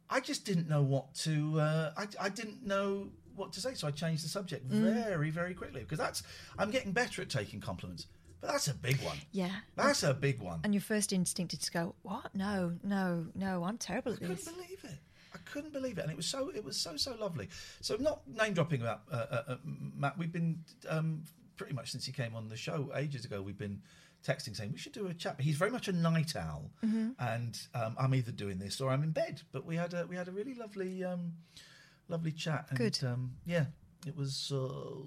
I 0.08 0.20
just 0.20 0.44
didn't 0.46 0.68
know 0.68 0.82
what 0.82 1.14
to. 1.16 1.58
Uh, 1.58 1.92
I 1.96 2.06
I 2.20 2.28
didn't 2.28 2.64
know 2.64 3.08
what 3.38 3.52
to 3.54 3.60
say, 3.60 3.74
so 3.74 3.86
I 3.88 3.90
changed 3.92 4.24
the 4.24 4.28
subject 4.28 4.68
Mm. 4.68 4.82
very 4.82 5.30
very 5.30 5.54
quickly 5.54 5.80
because 5.80 5.98
that's. 5.98 6.22
I'm 6.58 6.70
getting 6.70 6.92
better 6.92 7.22
at 7.22 7.28
taking 7.30 7.60
compliments, 7.60 8.06
but 8.40 8.50
that's 8.50 8.68
a 8.68 8.74
big 8.74 9.00
one. 9.02 9.16
Yeah. 9.32 9.54
That's 9.76 10.02
a 10.02 10.12
big 10.12 10.40
one. 10.40 10.60
And 10.64 10.74
your 10.74 10.80
first 10.82 11.12
instinct 11.12 11.52
is 11.54 11.60
to 11.60 11.70
go, 11.72 11.94
what? 12.02 12.34
No, 12.34 12.74
no, 12.82 13.26
no, 13.34 13.64
I'm 13.64 13.78
terrible 13.78 14.12
at 14.12 14.20
this. 14.20 14.46
I 14.48 14.50
couldn't 14.50 14.54
believe 14.62 14.84
it. 14.84 14.98
I 15.34 15.38
couldn't 15.44 15.72
believe 15.72 15.98
it, 15.98 16.02
and 16.02 16.10
it 16.10 16.16
was 16.16 16.26
so 16.26 16.50
it 16.54 16.64
was 16.64 16.76
so 16.76 16.96
so 16.96 17.14
lovely. 17.18 17.48
So 17.80 17.96
not 17.96 18.26
name 18.28 18.52
dropping 18.54 18.80
about 18.82 19.02
uh, 19.10 19.14
uh, 19.30 19.42
uh, 19.48 19.56
Matt. 19.64 20.18
We've 20.18 20.32
been 20.32 20.64
um, 20.88 21.22
pretty 21.56 21.74
much 21.74 21.90
since 21.92 22.04
he 22.06 22.12
came 22.12 22.34
on 22.34 22.48
the 22.48 22.56
show 22.56 22.90
ages 22.94 23.24
ago. 23.24 23.40
We've 23.42 23.58
been 23.58 23.80
texting 24.26 24.56
saying 24.56 24.72
we 24.72 24.78
should 24.78 24.92
do 24.92 25.06
a 25.06 25.14
chat. 25.14 25.36
But 25.36 25.44
he's 25.44 25.56
very 25.56 25.70
much 25.70 25.86
a 25.86 25.92
night 25.92 26.34
owl, 26.34 26.70
Mhm. 26.84 27.14
and 27.20 27.60
um, 27.74 27.94
I'm 27.98 28.14
either 28.14 28.32
doing 28.32 28.58
this 28.58 28.80
or 28.80 28.90
I'm 28.90 29.02
in 29.04 29.10
bed. 29.12 29.42
But 29.52 29.64
we 29.64 29.76
had 29.76 29.94
a 29.94 30.06
we 30.06 30.16
had 30.16 30.28
a 30.28 30.32
really 30.32 30.54
lovely 30.54 31.04
um, 31.04 31.34
lovely 32.08 32.32
chat. 32.32 32.66
And, 32.70 32.78
Good. 32.78 32.98
Um, 33.04 33.32
yeah, 33.46 33.66
it 34.06 34.16
was 34.16 34.34
so 34.34 35.06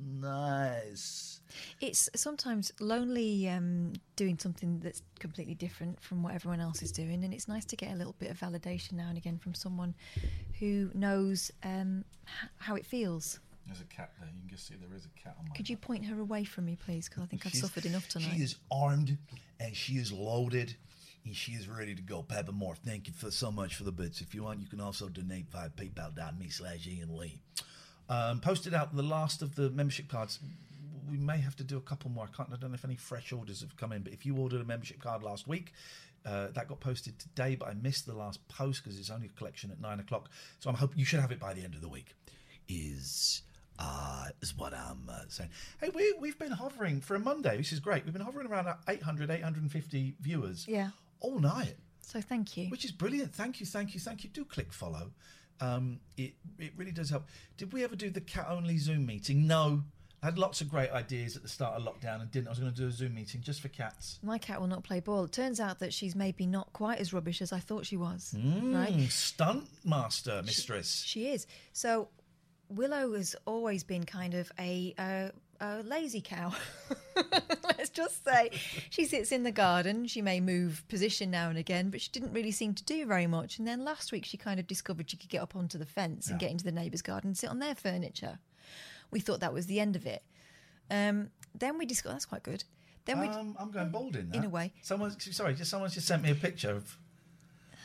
nice. 0.00 1.40
It's 1.80 2.08
sometimes 2.14 2.72
lonely 2.80 3.48
um, 3.48 3.94
doing 4.16 4.38
something 4.38 4.80
that's 4.80 5.02
completely 5.18 5.54
different 5.54 6.00
from 6.00 6.22
what 6.22 6.34
everyone 6.34 6.60
else 6.60 6.82
is 6.82 6.92
doing, 6.92 7.24
and 7.24 7.32
it's 7.32 7.48
nice 7.48 7.64
to 7.66 7.76
get 7.76 7.92
a 7.92 7.96
little 7.96 8.14
bit 8.18 8.30
of 8.30 8.38
validation 8.38 8.92
now 8.92 9.08
and 9.08 9.16
again 9.16 9.38
from 9.38 9.54
someone 9.54 9.94
who 10.58 10.90
knows 10.94 11.50
um, 11.64 12.04
h- 12.26 12.48
how 12.58 12.74
it 12.74 12.84
feels. 12.84 13.40
There's 13.66 13.80
a 13.80 13.84
cat 13.84 14.12
there. 14.18 14.28
You 14.34 14.40
can 14.40 14.48
just 14.48 14.66
see 14.66 14.74
there 14.76 14.96
is 14.96 15.04
a 15.06 15.22
cat 15.22 15.36
on 15.38 15.46
my. 15.48 15.54
Could 15.54 15.68
you 15.68 15.76
point 15.76 16.04
her 16.06 16.20
away 16.20 16.44
from 16.44 16.64
me, 16.64 16.76
please? 16.76 17.08
Because 17.08 17.22
I 17.22 17.26
think 17.26 17.44
I've 17.46 17.54
suffered 17.54 17.84
enough 17.84 18.08
tonight. 18.08 18.32
She 18.34 18.42
is 18.42 18.56
armed 18.70 19.16
and 19.60 19.76
she 19.76 19.94
is 19.94 20.10
loaded 20.10 20.68
and 20.68 20.76
she 21.32 21.52
is 21.52 21.68
ready 21.68 21.94
to 21.94 22.02
go. 22.02 22.24
Moore, 22.52 22.74
thank 22.74 23.06
you 23.06 23.12
for 23.12 23.30
so 23.30 23.50
much 23.50 23.74
for 23.74 23.84
the 23.84 23.92
bits. 23.92 24.20
If 24.20 24.34
you 24.34 24.44
want, 24.44 24.60
you 24.60 24.66
can 24.66 24.80
also 24.80 25.08
donate 25.08 25.50
via 25.50 25.68
paypal.me 25.70 26.48
slash 26.48 26.86
Ian 26.86 27.16
Lee. 27.16 27.40
Um, 28.08 28.40
posted 28.40 28.74
out 28.74 28.96
the 28.96 29.02
last 29.02 29.42
of 29.42 29.54
the 29.54 29.70
membership 29.70 30.08
cards. 30.08 30.38
We 31.10 31.18
may 31.18 31.38
have 31.38 31.56
to 31.56 31.64
do 31.64 31.76
a 31.76 31.80
couple 31.80 32.10
more. 32.10 32.24
I 32.24 32.36
can't. 32.36 32.48
I 32.52 32.56
don't 32.56 32.70
know 32.70 32.74
if 32.74 32.84
any 32.84 32.96
fresh 32.96 33.32
orders 33.32 33.60
have 33.60 33.76
come 33.76 33.92
in. 33.92 34.02
But 34.02 34.12
if 34.12 34.24
you 34.24 34.36
ordered 34.36 34.60
a 34.60 34.64
membership 34.64 35.00
card 35.00 35.22
last 35.22 35.46
week, 35.46 35.72
uh, 36.24 36.48
that 36.48 36.68
got 36.68 36.80
posted 36.80 37.18
today. 37.18 37.54
But 37.54 37.68
I 37.68 37.74
missed 37.74 38.06
the 38.06 38.14
last 38.14 38.46
post 38.48 38.82
because 38.82 38.98
it's 38.98 39.10
only 39.10 39.26
a 39.26 39.38
collection 39.38 39.70
at 39.70 39.80
nine 39.80 40.00
o'clock. 40.00 40.30
So 40.58 40.70
I'm 40.70 40.76
hoping 40.76 40.98
you 40.98 41.04
should 41.04 41.20
have 41.20 41.32
it 41.32 41.40
by 41.40 41.54
the 41.54 41.62
end 41.62 41.74
of 41.74 41.80
the 41.80 41.88
week. 41.88 42.14
Is 42.68 43.42
uh, 43.78 44.26
is 44.40 44.56
what 44.56 44.74
I'm 44.74 45.08
uh, 45.08 45.20
saying. 45.28 45.50
Hey, 45.80 45.90
we, 45.94 46.14
we've 46.18 46.38
been 46.38 46.52
hovering 46.52 47.00
for 47.00 47.14
a 47.14 47.20
Monday. 47.20 47.56
This 47.56 47.72
is 47.72 47.80
great. 47.80 48.04
We've 48.04 48.12
been 48.12 48.22
hovering 48.22 48.46
around 48.48 48.68
800, 48.88 49.30
850 49.30 50.14
viewers 50.20 50.66
Yeah. 50.66 50.90
All 51.20 51.38
night, 51.38 51.74
So 52.00 52.20
thank 52.20 52.56
you. 52.56 52.68
which 52.68 52.84
is 52.84 52.92
brilliant. 52.92 53.34
Thank 53.34 53.60
you, 53.60 53.66
thank 53.66 53.94
you, 53.94 54.00
thank 54.00 54.24
you. 54.24 54.30
Do 54.30 54.44
click 54.44 54.72
follow. 54.72 55.10
Um, 55.60 56.00
it 56.16 56.34
it 56.58 56.72
really 56.76 56.92
does 56.92 57.10
help. 57.10 57.26
Did 57.56 57.72
we 57.72 57.82
ever 57.84 57.96
do 57.96 58.10
the 58.10 58.20
cat 58.20 58.46
only 58.48 58.78
Zoom 58.78 59.06
meeting? 59.06 59.46
No. 59.46 59.82
I 60.20 60.26
had 60.26 60.36
lots 60.38 60.60
of 60.60 60.68
great 60.68 60.90
ideas 60.90 61.36
at 61.36 61.42
the 61.42 61.48
start 61.48 61.74
of 61.80 61.82
lockdown 61.84 62.20
and 62.20 62.28
didn't. 62.30 62.48
I 62.48 62.50
was 62.50 62.58
going 62.58 62.72
to 62.72 62.76
do 62.76 62.88
a 62.88 62.90
Zoom 62.90 63.14
meeting 63.14 63.40
just 63.40 63.60
for 63.60 63.68
cats. 63.68 64.18
My 64.20 64.36
cat 64.36 64.60
will 64.60 64.66
not 64.66 64.82
play 64.82 64.98
ball. 64.98 65.22
It 65.24 65.30
turns 65.32 65.60
out 65.60 65.78
that 65.78 65.94
she's 65.94 66.16
maybe 66.16 66.44
not 66.44 66.72
quite 66.72 66.98
as 66.98 67.12
rubbish 67.12 67.40
as 67.40 67.52
I 67.52 67.60
thought 67.60 67.86
she 67.86 67.96
was. 67.96 68.34
Mm, 68.36 68.74
Right? 68.74 69.10
Stunt 69.12 69.68
master, 69.84 70.42
mistress. 70.44 71.04
She 71.06 71.28
is. 71.28 71.46
So 71.72 72.08
Willow 72.68 73.14
has 73.14 73.36
always 73.46 73.84
been 73.84 74.02
kind 74.04 74.34
of 74.34 74.50
a 74.58 74.92
uh, 74.98 75.28
a 75.60 75.82
lazy 75.82 76.20
cow. 76.20 76.52
Let's 77.78 77.90
just 77.90 78.24
say 78.24 78.50
she 78.90 79.04
sits 79.04 79.32
in 79.32 79.42
the 79.42 79.50
garden. 79.52 80.06
She 80.06 80.22
may 80.22 80.40
move 80.40 80.84
position 80.88 81.30
now 81.30 81.48
and 81.48 81.58
again, 81.58 81.90
but 81.90 82.00
she 82.00 82.10
didn't 82.10 82.32
really 82.32 82.50
seem 82.52 82.74
to 82.74 82.84
do 82.84 83.06
very 83.06 83.26
much. 83.26 83.58
And 83.58 83.66
then 83.66 83.84
last 83.84 84.12
week, 84.12 84.24
she 84.24 84.36
kind 84.36 84.60
of 84.60 84.66
discovered 84.66 85.10
she 85.10 85.16
could 85.16 85.30
get 85.30 85.42
up 85.42 85.56
onto 85.56 85.78
the 85.78 85.86
fence 85.86 86.28
and 86.28 86.38
get 86.38 86.50
into 86.50 86.64
the 86.64 86.72
neighbour's 86.72 87.02
garden 87.02 87.28
and 87.30 87.38
sit 87.38 87.50
on 87.50 87.58
their 87.58 87.74
furniture. 87.74 88.38
We 89.10 89.20
thought 89.20 89.40
that 89.40 89.52
was 89.52 89.66
the 89.66 89.80
end 89.80 89.96
of 89.96 90.06
it. 90.06 90.22
Um, 90.90 91.30
then 91.54 91.78
we 91.78 91.86
discovered 91.86 92.14
that's 92.14 92.26
quite 92.26 92.42
good. 92.42 92.64
Then 93.04 93.20
we 93.20 93.26
Um, 93.28 93.56
I'm 93.58 93.70
going 93.70 93.90
bald 93.90 94.16
in 94.16 94.28
that. 94.30 94.36
in 94.36 94.44
a 94.44 94.48
way. 94.48 94.72
Someone, 94.82 95.18
sorry, 95.18 95.54
just 95.54 95.70
someone's 95.70 95.94
just 95.94 96.06
sent 96.06 96.22
me 96.22 96.30
a 96.30 96.34
picture 96.34 96.70
of. 96.70 96.96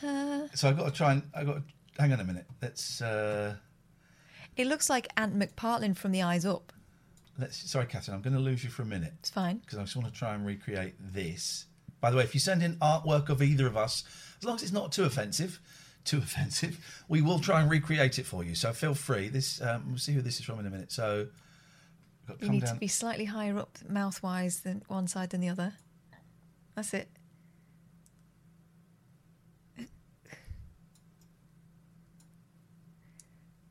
Uh, 0.02 0.48
So 0.54 0.68
I've 0.68 0.76
got 0.76 0.84
to 0.86 0.90
try 0.90 1.12
and 1.12 1.22
I 1.34 1.44
got. 1.44 1.54
To, 1.56 1.62
hang 1.98 2.12
on 2.12 2.20
a 2.20 2.24
minute. 2.24 2.46
Let's. 2.60 3.00
Uh, 3.00 3.56
it 4.56 4.66
looks 4.66 4.88
like 4.90 5.08
Ant 5.16 5.36
McPartlin 5.38 5.96
from 5.96 6.12
the 6.12 6.22
Eyes 6.22 6.44
Up. 6.44 6.72
Let's. 7.38 7.70
Sorry, 7.70 7.86
Catherine. 7.86 8.14
I'm 8.16 8.22
going 8.22 8.34
to 8.34 8.40
lose 8.40 8.62
you 8.64 8.70
for 8.70 8.82
a 8.82 8.86
minute. 8.86 9.12
It's 9.20 9.30
fine. 9.30 9.58
because 9.58 9.78
I 9.78 9.82
just 9.82 9.96
want 9.96 10.12
to 10.12 10.18
try 10.18 10.34
and 10.34 10.44
recreate 10.46 10.94
this. 11.00 11.66
By 12.00 12.10
the 12.10 12.16
way, 12.18 12.24
if 12.24 12.34
you 12.34 12.40
send 12.40 12.62
in 12.62 12.76
artwork 12.76 13.28
of 13.30 13.42
either 13.42 13.66
of 13.66 13.76
us, 13.76 14.04
as 14.38 14.44
long 14.44 14.56
as 14.56 14.62
it's 14.62 14.72
not 14.72 14.92
too 14.92 15.04
offensive, 15.04 15.58
too 16.04 16.18
offensive, 16.24 16.78
we 17.08 17.22
will 17.22 17.38
try 17.38 17.60
and 17.62 17.70
recreate 17.70 18.18
it 18.18 18.26
for 18.26 18.44
you. 18.44 18.54
So 18.54 18.72
feel 18.72 18.94
free. 18.94 19.28
This 19.28 19.60
um, 19.62 19.84
we'll 19.88 19.98
see 19.98 20.12
who 20.12 20.20
this 20.22 20.38
is 20.38 20.44
from 20.44 20.60
in 20.60 20.66
a 20.66 20.70
minute. 20.70 20.92
So 20.92 21.28
You 22.40 22.48
need 22.50 22.64
down. 22.64 22.74
to 22.74 22.80
be 22.80 22.88
slightly 22.88 23.24
higher 23.26 23.58
up 23.58 23.78
mouth 23.88 24.22
wise 24.22 24.60
than 24.60 24.82
one 24.88 25.06
side 25.08 25.30
than 25.30 25.40
the 25.40 25.48
other. 25.48 25.74
That's 26.74 26.92
it. 26.92 27.08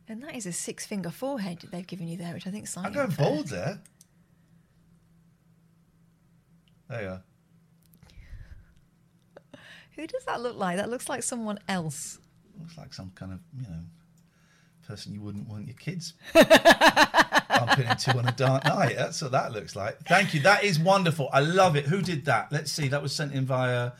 And 0.07 0.21
that 0.23 0.35
is 0.35 0.45
a 0.45 0.51
six 0.51 0.85
finger 0.85 1.09
forehead 1.09 1.59
that 1.61 1.71
they've 1.71 1.87
given 1.87 2.07
you 2.07 2.17
there, 2.17 2.33
which 2.33 2.45
I 2.45 2.51
think 2.51 2.65
is 2.65 2.71
slightly 2.71 2.87
I'm 2.89 2.93
going 2.93 3.05
unfair. 3.07 3.25
bald 3.25 3.47
there. 3.47 3.79
There 6.89 7.01
you 7.01 7.07
are. 7.07 7.23
Who 9.95 10.07
does 10.07 10.25
that 10.25 10.41
look 10.41 10.57
like? 10.57 10.77
That 10.77 10.89
looks 10.89 11.07
like 11.07 11.23
someone 11.23 11.59
else. 11.67 12.19
Looks 12.59 12.77
like 12.77 12.93
some 12.93 13.11
kind 13.15 13.31
of 13.33 13.39
you 13.57 13.63
know 13.63 13.79
person 14.87 15.13
you 15.13 15.21
wouldn't 15.21 15.47
want 15.47 15.65
your 15.65 15.77
kids 15.77 16.13
bumping 16.33 17.87
into 17.87 18.17
on 18.17 18.27
a 18.27 18.33
dark 18.33 18.65
night. 18.65 18.95
That's 18.97 19.21
what 19.21 19.31
that 19.31 19.53
looks 19.53 19.75
like. 19.77 19.97
Thank 20.05 20.33
you. 20.33 20.41
That 20.41 20.65
is 20.65 20.77
wonderful. 20.77 21.29
I 21.31 21.39
love 21.39 21.77
it. 21.77 21.85
Who 21.85 22.01
did 22.01 22.25
that? 22.25 22.51
Let's 22.51 22.71
see. 22.71 22.89
That 22.89 23.01
was 23.01 23.15
sent 23.15 23.33
in 23.33 23.45
via. 23.45 23.93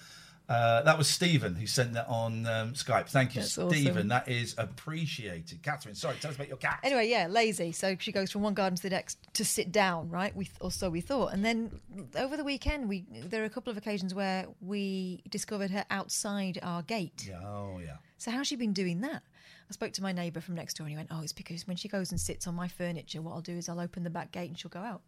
Uh, 0.54 0.84
that 0.84 0.98
was 0.98 1.10
Stephen 1.10 1.56
who 1.56 1.66
sent 1.66 1.94
that 1.94 2.08
on 2.08 2.46
um, 2.46 2.74
Skype. 2.74 3.08
Thank 3.08 3.36
you, 3.36 3.42
That's 3.42 3.58
awesome. 3.58 3.72
Stephen. 3.72 4.08
That 4.10 4.28
is 4.28 4.54
appreciated. 4.58 5.64
Catherine, 5.64 5.96
sorry, 5.96 6.16
tell 6.22 6.30
us 6.30 6.36
about 6.36 6.48
your 6.48 6.58
cat. 6.58 6.80
Anyway, 6.84 7.10
yeah, 7.10 7.28
lazy. 7.28 7.72
So 7.72 7.96
she 8.00 8.12
goes 8.12 8.32
from 8.32 8.44
one 8.44 8.54
garden 8.54 8.76
to 8.76 8.84
the 8.84 8.92
next 8.92 9.18
to 9.34 9.44
sit 9.44 9.72
down, 9.72 10.10
right? 10.10 10.36
We 10.36 10.50
or 10.62 10.72
so 10.72 10.90
we 10.90 11.02
thought. 11.02 11.34
And 11.34 11.44
then 11.44 11.80
over 12.16 12.38
the 12.38 12.44
weekend, 12.44 12.88
we 12.88 13.06
there 13.10 13.42
are 13.42 13.46
a 13.46 13.50
couple 13.50 13.72
of 13.72 13.78
occasions 13.78 14.14
where 14.14 14.46
we 14.62 15.24
discovered 15.30 15.72
her 15.72 15.86
outside 15.90 16.60
our 16.62 16.84
gate. 16.84 17.26
Yeah, 17.28 17.40
oh 17.44 17.80
yeah. 17.84 17.98
So 18.18 18.30
how's 18.32 18.48
she 18.48 18.56
been 18.56 18.74
doing 18.74 19.02
that? 19.02 19.24
I 19.70 19.74
spoke 19.74 19.94
to 19.94 20.04
my 20.04 20.12
neighbour 20.12 20.40
from 20.40 20.56
next 20.56 20.78
door 20.78 20.86
and 20.86 20.92
he 20.92 20.98
went, 20.98 21.10
Oh, 21.12 21.22
it's 21.22 21.34
because 21.34 21.68
when 21.68 21.78
she 21.78 21.88
goes 21.88 22.12
and 22.12 22.20
sits 22.20 22.48
on 22.48 22.56
my 22.56 22.68
furniture, 22.68 23.22
what 23.22 23.34
I'll 23.34 23.42
do 23.42 23.58
is 23.58 23.70
I'll 23.70 23.80
open 23.80 24.04
the 24.04 24.10
back 24.10 24.32
gate 24.32 24.50
and 24.50 24.60
she'll 24.60 24.70
go 24.70 24.80
out 24.80 25.02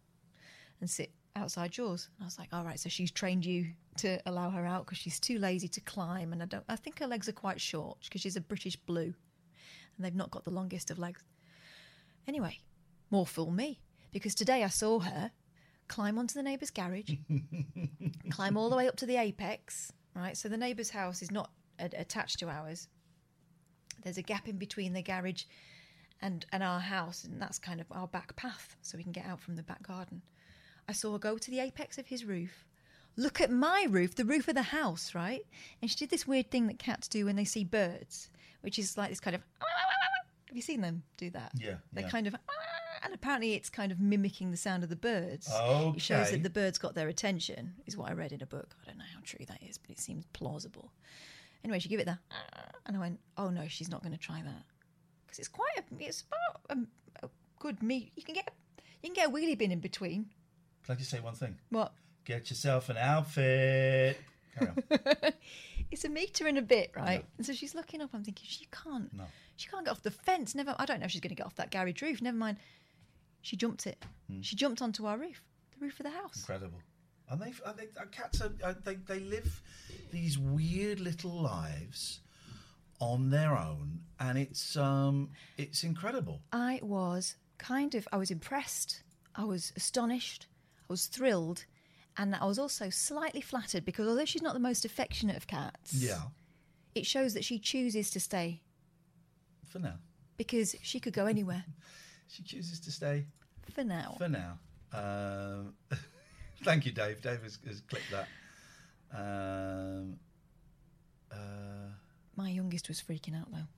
and 0.80 0.90
sit 0.90 1.12
outside 1.36 1.76
yours. 1.76 2.08
And 2.16 2.24
I 2.24 2.26
was 2.26 2.38
like, 2.38 2.48
All 2.52 2.64
right, 2.64 2.80
so 2.80 2.88
she's 2.88 3.10
trained 3.10 3.44
you 3.44 3.72
to 3.98 4.18
allow 4.26 4.50
her 4.50 4.66
out 4.66 4.84
because 4.84 4.98
she's 4.98 5.20
too 5.20 5.38
lazy 5.38 5.68
to 5.68 5.80
climb 5.80 6.32
and 6.32 6.42
I 6.42 6.46
don't 6.46 6.64
I 6.68 6.76
think 6.76 6.98
her 6.98 7.06
legs 7.06 7.28
are 7.28 7.32
quite 7.32 7.60
short 7.60 7.98
because 8.04 8.20
she's 8.20 8.36
a 8.36 8.42
British 8.42 8.76
blue 8.76 9.14
and 9.96 10.04
they've 10.04 10.14
not 10.14 10.30
got 10.30 10.44
the 10.44 10.50
longest 10.50 10.90
of 10.90 10.98
legs. 10.98 11.22
Anyway, 12.26 12.58
more 13.10 13.26
fool 13.26 13.50
me. 13.50 13.80
Because 14.12 14.34
today 14.34 14.64
I 14.64 14.68
saw 14.68 15.00
her 15.00 15.30
climb 15.88 16.18
onto 16.18 16.34
the 16.34 16.42
neighbour's 16.42 16.70
garage, 16.70 17.12
climb 18.30 18.56
all 18.56 18.70
the 18.70 18.76
way 18.76 18.88
up 18.88 18.96
to 18.96 19.06
the 19.06 19.16
apex, 19.16 19.92
right? 20.14 20.36
So 20.36 20.48
the 20.48 20.56
neighbour's 20.56 20.90
house 20.90 21.22
is 21.22 21.30
not 21.30 21.50
attached 21.78 22.38
to 22.40 22.48
ours. 22.48 22.88
There's 24.02 24.18
a 24.18 24.22
gap 24.22 24.48
in 24.48 24.56
between 24.56 24.92
the 24.92 25.02
garage 25.02 25.44
and, 26.22 26.46
and 26.52 26.62
our 26.62 26.80
house, 26.80 27.24
and 27.24 27.40
that's 27.40 27.58
kind 27.58 27.80
of 27.80 27.86
our 27.90 28.08
back 28.08 28.34
path, 28.36 28.76
so 28.80 28.96
we 28.96 29.02
can 29.02 29.12
get 29.12 29.26
out 29.26 29.40
from 29.40 29.56
the 29.56 29.62
back 29.62 29.82
garden. 29.82 30.22
I 30.88 30.92
saw 30.92 31.12
her 31.12 31.18
go 31.18 31.38
to 31.38 31.50
the 31.50 31.60
apex 31.60 31.98
of 31.98 32.06
his 32.06 32.24
roof, 32.24 32.64
look 33.16 33.40
at 33.40 33.50
my 33.50 33.86
roof, 33.88 34.14
the 34.14 34.24
roof 34.24 34.48
of 34.48 34.54
the 34.54 34.62
house, 34.62 35.14
right? 35.14 35.44
And 35.80 35.90
she 35.90 35.96
did 35.96 36.10
this 36.10 36.26
weird 36.26 36.50
thing 36.50 36.66
that 36.68 36.78
cats 36.78 37.08
do 37.08 37.24
when 37.24 37.36
they 37.36 37.44
see 37.44 37.64
birds, 37.64 38.30
which 38.60 38.78
is 38.78 38.96
like 38.96 39.10
this 39.10 39.20
kind 39.20 39.34
of. 39.36 39.42
Have 40.48 40.54
you 40.56 40.62
seen 40.62 40.80
them 40.80 41.02
do 41.16 41.28
that? 41.30 41.52
Yeah, 41.56 41.76
They 41.92 42.02
yeah. 42.02 42.08
kind 42.10 42.26
of. 42.26 42.36
And 43.02 43.14
apparently 43.14 43.52
it's 43.54 43.70
kind 43.70 43.92
of 43.92 44.00
mimicking 44.00 44.50
the 44.50 44.56
sound 44.56 44.82
of 44.82 44.88
the 44.88 44.96
birds. 44.96 45.48
Okay. 45.52 45.96
It 45.96 46.02
shows 46.02 46.32
that 46.32 46.42
the 46.42 46.50
birds 46.50 46.76
got 46.76 46.96
their 46.96 47.06
attention, 47.06 47.74
is 47.86 47.96
what 47.96 48.10
I 48.10 48.14
read 48.14 48.32
in 48.32 48.42
a 48.42 48.46
book. 48.46 48.74
I 48.82 48.88
don't 48.88 48.98
know 48.98 49.04
how 49.14 49.20
true 49.22 49.44
that 49.46 49.62
is, 49.62 49.78
but 49.78 49.90
it 49.90 50.00
seems 50.00 50.24
plausible. 50.32 50.90
Anyway, 51.62 51.78
she 51.78 51.88
gave 51.88 52.00
it 52.00 52.06
the. 52.06 52.18
And 52.86 52.96
I 52.96 53.00
went, 53.00 53.20
oh 53.36 53.50
no, 53.50 53.68
she's 53.68 53.88
not 53.90 54.02
going 54.02 54.10
to 54.14 54.18
try 54.18 54.42
that. 54.42 54.62
Because 55.24 55.38
it's 55.38 55.46
quite 55.48 55.68
a. 55.78 55.82
It's 56.04 56.24
about 56.26 56.78
a, 57.22 57.26
a 57.26 57.30
good 57.60 57.80
meat. 57.80 58.10
You 58.16 58.24
can 58.24 58.34
get. 58.34 58.52
You 59.02 59.10
can 59.10 59.14
get 59.14 59.28
a 59.28 59.30
wheelie 59.30 59.56
bin 59.58 59.70
in 59.70 59.78
between. 59.80 60.30
Can 60.86 60.94
I 60.94 60.98
just 60.98 61.10
say 61.10 61.20
one 61.20 61.34
thing? 61.34 61.56
What? 61.70 61.92
Get 62.24 62.48
yourself 62.48 62.88
an 62.88 62.96
outfit. 62.96 64.18
Carry 64.56 64.70
on. 64.70 65.32
It's 65.88 66.04
a 66.04 66.08
meter 66.08 66.48
and 66.48 66.58
a 66.58 66.62
bit, 66.62 66.90
right? 66.96 67.24
And 67.36 67.46
so 67.46 67.52
she's 67.52 67.74
looking 67.74 68.02
up. 68.02 68.10
I'm 68.12 68.24
thinking 68.24 68.46
she 68.48 68.66
can't. 68.72 69.12
No. 69.14 69.24
She 69.54 69.68
can't 69.68 69.84
get 69.84 69.92
off 69.92 70.02
the 70.02 70.10
fence. 70.10 70.52
Never. 70.54 70.74
I 70.78 70.84
don't 70.84 70.98
know 70.98 71.06
if 71.06 71.12
she's 71.12 71.20
going 71.20 71.30
to 71.30 71.36
get 71.36 71.46
off 71.46 71.54
that 71.56 71.70
garage 71.70 72.02
roof. 72.02 72.20
Never 72.20 72.36
mind. 72.36 72.56
She 73.42 73.56
jumped 73.56 73.86
it. 73.86 74.04
Hmm. 74.28 74.40
She 74.40 74.56
jumped 74.56 74.82
onto 74.82 75.06
our 75.06 75.16
roof, 75.16 75.42
the 75.78 75.84
roof 75.84 76.00
of 76.00 76.04
the 76.04 76.10
house. 76.10 76.40
Incredible. 76.40 76.80
And 77.30 77.40
they, 77.40 77.52
are 77.64 77.72
they 77.72 77.84
uh, 78.00 78.06
cats 78.10 78.40
are 78.40 78.52
uh, 78.64 78.74
they 78.84 78.94
they 78.94 79.20
live 79.20 79.62
these 80.10 80.38
weird 80.38 80.98
little 80.98 81.30
lives 81.30 82.20
on 83.00 83.30
their 83.30 83.56
own, 83.56 84.00
and 84.18 84.36
it's 84.38 84.76
um 84.76 85.30
it's 85.56 85.84
incredible. 85.84 86.42
I 86.52 86.80
was 86.82 87.36
kind 87.58 87.94
of. 87.94 88.08
I 88.12 88.16
was 88.16 88.30
impressed. 88.30 89.02
I 89.34 89.44
was 89.44 89.72
astonished. 89.76 90.46
I 90.88 90.92
was 90.92 91.06
thrilled, 91.06 91.64
and 92.16 92.34
I 92.34 92.44
was 92.44 92.58
also 92.58 92.90
slightly 92.90 93.40
flattered 93.40 93.84
because 93.84 94.06
although 94.08 94.24
she's 94.24 94.42
not 94.42 94.54
the 94.54 94.60
most 94.60 94.84
affectionate 94.84 95.36
of 95.36 95.46
cats, 95.46 95.92
Yeah, 95.94 96.20
it 96.94 97.06
shows 97.06 97.34
that 97.34 97.44
she 97.44 97.58
chooses 97.58 98.10
to 98.12 98.20
stay 98.20 98.62
for 99.68 99.78
now. 99.80 99.98
because 100.36 100.76
she 100.82 101.00
could 101.00 101.12
go 101.12 101.26
anywhere. 101.26 101.64
She 102.28 102.42
chooses 102.42 102.80
to 102.80 102.90
stay 102.90 103.24
For 103.72 103.84
now. 103.84 104.16
for 104.18 104.28
now. 104.28 104.58
Um, 104.92 105.74
thank 106.64 106.84
you, 106.84 106.90
Dave. 106.90 107.22
Dave 107.22 107.40
has, 107.44 107.56
has 107.64 107.80
clicked 107.82 108.10
that. 108.10 108.26
Um, 109.16 110.18
uh, 111.30 111.36
My 112.36 112.50
youngest 112.50 112.88
was 112.88 113.00
freaking 113.00 113.40
out 113.40 113.50
though. 113.52 113.68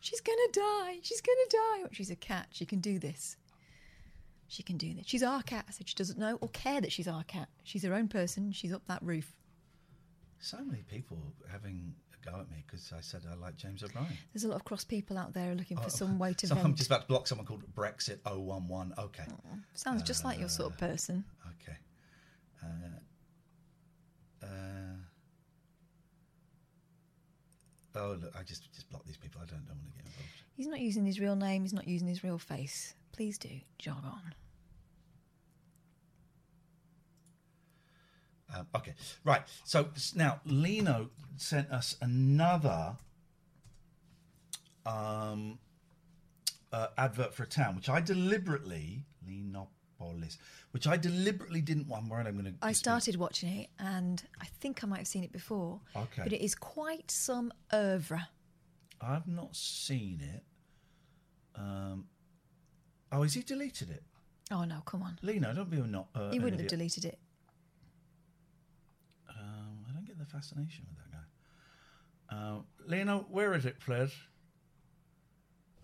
She's 0.00 0.20
gonna 0.20 0.52
die. 0.52 0.98
She's 1.02 1.22
gonna 1.22 1.48
die. 1.50 1.88
She's 1.92 2.10
a 2.10 2.16
cat. 2.16 2.48
She 2.52 2.66
can 2.66 2.80
do 2.80 2.98
this. 2.98 3.36
She 4.48 4.62
can 4.62 4.76
do 4.78 4.94
this. 4.94 5.06
She's 5.06 5.22
our 5.22 5.42
cat. 5.42 5.66
I 5.68 5.72
said 5.72 5.88
she 5.88 5.94
doesn't 5.94 6.18
know 6.18 6.38
or 6.40 6.48
care 6.48 6.80
that 6.80 6.90
she's 6.90 7.06
our 7.06 7.22
cat. 7.24 7.48
She's 7.64 7.82
her 7.84 7.94
own 7.94 8.08
person. 8.08 8.50
She's 8.52 8.72
up 8.72 8.82
that 8.88 9.02
roof. 9.02 9.34
so 10.40 10.58
many 10.64 10.82
people 10.82 11.18
having 11.50 11.94
a 12.14 12.30
go 12.30 12.38
at 12.40 12.50
me 12.50 12.64
because 12.66 12.92
I 12.96 13.00
said 13.02 13.22
I 13.30 13.34
like 13.34 13.56
James 13.56 13.82
O'Brien. 13.82 14.08
There's 14.32 14.44
a 14.44 14.48
lot 14.48 14.56
of 14.56 14.64
cross 14.64 14.84
people 14.84 15.18
out 15.18 15.34
there 15.34 15.54
looking 15.54 15.76
for 15.76 15.84
Oh, 15.86 15.88
some 15.88 16.18
way 16.18 16.32
to 16.34 16.46
so 16.48 16.56
I'm 16.56 16.74
just 16.74 16.88
about 16.88 17.02
to 17.02 17.06
block 17.08 17.26
someone 17.26 17.46
called 17.46 17.62
Brexit 17.74 18.18
011. 18.26 18.94
Okay. 18.98 19.24
Sounds 19.74 20.02
just 20.02 20.24
like 20.24 20.38
your 20.38 20.48
sort 20.48 20.72
of 20.72 20.78
person. 20.78 21.24
Okay. 21.62 21.76
Uh, 22.64 22.66
uh, 24.46 24.87
oh, 27.98 28.16
look, 28.20 28.32
I 28.38 28.42
just 28.42 28.72
just 28.72 28.88
block 28.90 29.04
these 29.06 29.16
people. 29.16 29.40
I 29.42 29.46
don't, 29.46 29.66
don't 29.66 29.76
want 29.76 29.90
to 29.92 29.98
get 29.98 30.06
involved. 30.06 30.30
He's 30.56 30.66
not 30.66 30.80
using 30.80 31.04
his 31.04 31.20
real 31.20 31.36
name. 31.36 31.62
He's 31.62 31.72
not 31.72 31.86
using 31.86 32.08
his 32.08 32.24
real 32.24 32.38
face. 32.38 32.94
Please 33.12 33.38
do 33.38 33.50
jog 33.78 34.04
on. 34.04 34.34
Um, 38.56 38.66
okay, 38.74 38.94
right. 39.24 39.42
So 39.64 39.88
now 40.14 40.40
Lino 40.44 41.10
sent 41.36 41.70
us 41.70 41.96
another 42.00 42.96
um, 44.86 45.58
uh, 46.72 46.88
advert 46.96 47.34
for 47.34 47.42
a 47.42 47.46
town, 47.46 47.76
which 47.76 47.88
I 47.88 48.00
deliberately 48.00 49.04
Linopolis, 50.00 50.38
which 50.72 50.86
I 50.86 50.96
deliberately 50.96 51.60
didn't 51.60 51.88
want. 51.88 52.04
I'm 52.04 52.08
worried 52.08 52.26
I'm 52.26 52.34
going 52.40 52.44
to. 52.46 52.54
I 52.62 52.72
started 52.72 53.16
watching 53.16 53.48
it 53.60 53.68
and 53.78 54.22
I 54.40 54.46
think 54.60 54.82
I 54.82 54.86
might 54.86 54.98
have 54.98 55.06
seen 55.06 55.24
it 55.24 55.32
before. 55.32 55.80
Okay. 55.96 56.22
But 56.22 56.32
it 56.32 56.42
is 56.42 56.54
quite 56.54 57.10
some 57.10 57.52
oeuvre. 57.72 58.28
I've 59.00 59.26
not 59.28 59.54
seen 59.54 60.20
it. 60.22 60.42
Um, 61.54 62.06
oh, 63.12 63.22
has 63.22 63.34
he 63.34 63.42
deleted 63.42 63.90
it? 63.90 64.02
Oh 64.50 64.64
no, 64.64 64.80
come 64.86 65.02
on. 65.02 65.18
Lino, 65.22 65.52
don't 65.52 65.70
be 65.70 65.78
a 65.78 65.86
not. 65.86 66.08
Uh, 66.14 66.30
he 66.30 66.38
wouldn't 66.38 66.60
have 66.60 66.70
deleted 66.70 67.04
it. 67.04 67.18
Um, 69.28 69.84
I 69.88 69.92
don't 69.92 70.06
get 70.06 70.18
the 70.18 70.24
fascination 70.24 70.86
with 70.88 70.98
that 70.98 71.12
guy. 71.12 72.36
Uh, 72.36 72.58
Leno, 72.86 73.26
where 73.30 73.54
is 73.54 73.66
it, 73.66 73.78
please? 73.80 74.12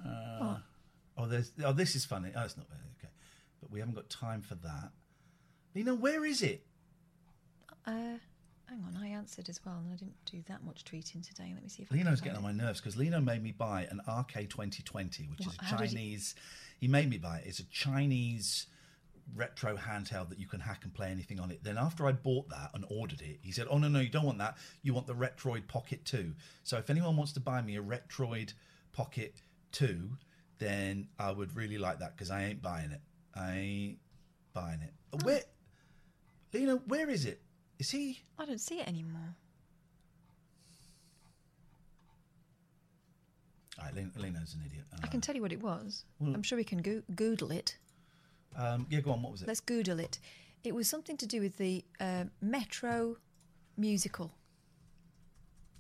Uh, 0.04 0.38
What? 0.38 0.62
Oh, 1.16 1.26
there's. 1.26 1.52
Oh, 1.64 1.72
this 1.72 1.94
is 1.94 2.04
funny. 2.04 2.32
Oh, 2.34 2.42
it's 2.42 2.56
not 2.56 2.66
we 3.74 3.80
haven't 3.80 3.96
got 3.96 4.08
time 4.08 4.40
for 4.40 4.54
that. 4.54 4.92
Lena, 5.74 5.94
where 5.96 6.24
is 6.24 6.42
it? 6.42 6.64
Uh, 7.84 8.16
hang 8.68 8.84
on, 8.86 8.96
I 9.02 9.08
answered 9.08 9.48
as 9.48 9.60
well, 9.66 9.74
and 9.74 9.92
I 9.92 9.96
didn't 9.96 10.14
do 10.24 10.42
that 10.46 10.64
much 10.64 10.84
tweeting 10.84 11.26
today. 11.26 11.50
Let 11.52 11.62
me 11.62 11.68
see 11.68 11.82
if 11.82 11.90
Lino's 11.90 12.20
getting 12.20 12.38
on 12.38 12.44
my 12.44 12.52
nerves 12.52 12.80
because 12.80 12.96
Lino 12.96 13.20
made 13.20 13.42
me 13.42 13.50
buy 13.50 13.88
an 13.90 14.00
RK2020, 14.08 15.28
which 15.28 15.40
is 15.44 15.58
a 15.60 15.64
How 15.64 15.76
did 15.76 15.90
he- 15.90 15.96
Chinese. 15.96 16.36
He... 16.78 16.86
made 16.86 17.10
me 17.10 17.18
buy 17.18 17.38
it. 17.38 17.46
It's 17.46 17.58
a 17.58 17.64
Chinese 17.64 18.68
retro 19.34 19.76
handheld 19.76 20.28
that 20.28 20.38
you 20.38 20.46
can 20.46 20.60
hack 20.60 20.84
and 20.84 20.94
play 20.94 21.10
anything 21.10 21.40
on 21.40 21.50
it. 21.50 21.64
Then 21.64 21.76
after 21.76 22.06
I 22.06 22.12
bought 22.12 22.48
that 22.50 22.70
and 22.74 22.84
ordered 22.88 23.22
it, 23.22 23.40
he 23.42 23.50
said, 23.50 23.66
"Oh 23.68 23.78
no, 23.78 23.88
no, 23.88 23.98
you 23.98 24.08
don't 24.08 24.24
want 24.24 24.38
that. 24.38 24.56
You 24.82 24.94
want 24.94 25.08
the 25.08 25.14
Retroid 25.14 25.66
Pocket 25.66 26.04
2." 26.04 26.32
So 26.62 26.78
if 26.78 26.90
anyone 26.90 27.16
wants 27.16 27.32
to 27.32 27.40
buy 27.40 27.60
me 27.60 27.76
a 27.76 27.82
Retroid 27.82 28.52
Pocket 28.92 29.34
2, 29.72 30.10
then 30.58 31.08
I 31.18 31.32
would 31.32 31.56
really 31.56 31.78
like 31.78 31.98
that 31.98 32.16
because 32.16 32.30
I 32.30 32.44
ain't 32.44 32.62
buying 32.62 32.92
it. 32.92 33.00
I 33.36 33.52
ain't 33.56 33.98
buying 34.52 34.80
it. 34.80 34.92
Oh. 35.12 35.18
Where, 35.24 35.40
Lena? 36.52 36.76
Where 36.86 37.10
is 37.10 37.24
it? 37.24 37.40
Is 37.78 37.90
he? 37.90 38.20
I 38.38 38.44
don't 38.44 38.60
see 38.60 38.80
it 38.80 38.86
anymore. 38.88 39.34
All 43.78 43.84
right, 43.86 43.94
Lino's 44.16 44.54
an 44.54 44.62
idiot. 44.66 44.84
I 45.02 45.08
can 45.08 45.20
tell 45.20 45.34
you 45.34 45.42
what 45.42 45.52
it 45.52 45.60
was. 45.60 46.04
Well- 46.20 46.32
I'm 46.34 46.42
sure 46.42 46.56
we 46.56 46.64
can 46.64 46.78
go- 46.78 47.02
Goodle 47.14 47.50
it. 47.50 47.76
Um, 48.56 48.86
yeah, 48.88 49.00
go 49.00 49.10
on. 49.10 49.20
What 49.22 49.32
was 49.32 49.42
it? 49.42 49.48
Let's 49.48 49.60
Google 49.60 49.98
it. 49.98 50.20
It 50.62 50.74
was 50.74 50.88
something 50.88 51.16
to 51.16 51.26
do 51.26 51.40
with 51.40 51.56
the 51.56 51.84
uh, 51.98 52.24
Metro 52.40 53.16
musical. 53.76 54.32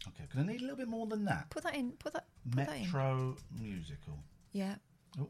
Okay, 0.08 0.24
because 0.28 0.40
I 0.40 0.42
need 0.46 0.58
a 0.58 0.62
little 0.62 0.76
bit 0.76 0.88
more 0.88 1.06
than 1.06 1.24
that. 1.26 1.48
Put 1.50 1.62
that 1.62 1.76
in. 1.76 1.92
Put 1.92 2.14
that. 2.14 2.26
Put 2.50 2.66
that. 2.66 2.80
Metro 2.80 3.36
musical. 3.58 4.18
Yeah. 4.52 4.74
Oh. 5.20 5.28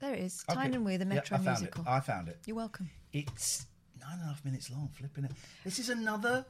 There 0.00 0.14
it 0.14 0.20
is. 0.20 0.44
Okay. 0.48 0.60
Tyne 0.60 0.74
and 0.74 0.84
Weir, 0.84 0.98
the 0.98 1.04
Metro 1.04 1.36
I 1.36 1.40
found 1.40 1.58
musical. 1.60 1.82
It. 1.84 1.88
I 1.88 2.00
found 2.00 2.28
it. 2.28 2.38
You're 2.46 2.56
welcome. 2.56 2.90
It's 3.12 3.66
nine 4.00 4.14
and 4.14 4.22
a 4.22 4.26
half 4.26 4.44
minutes 4.44 4.70
long. 4.70 4.88
Flipping 4.92 5.24
it. 5.24 5.32
This 5.64 5.78
is 5.78 5.88
another 5.88 6.44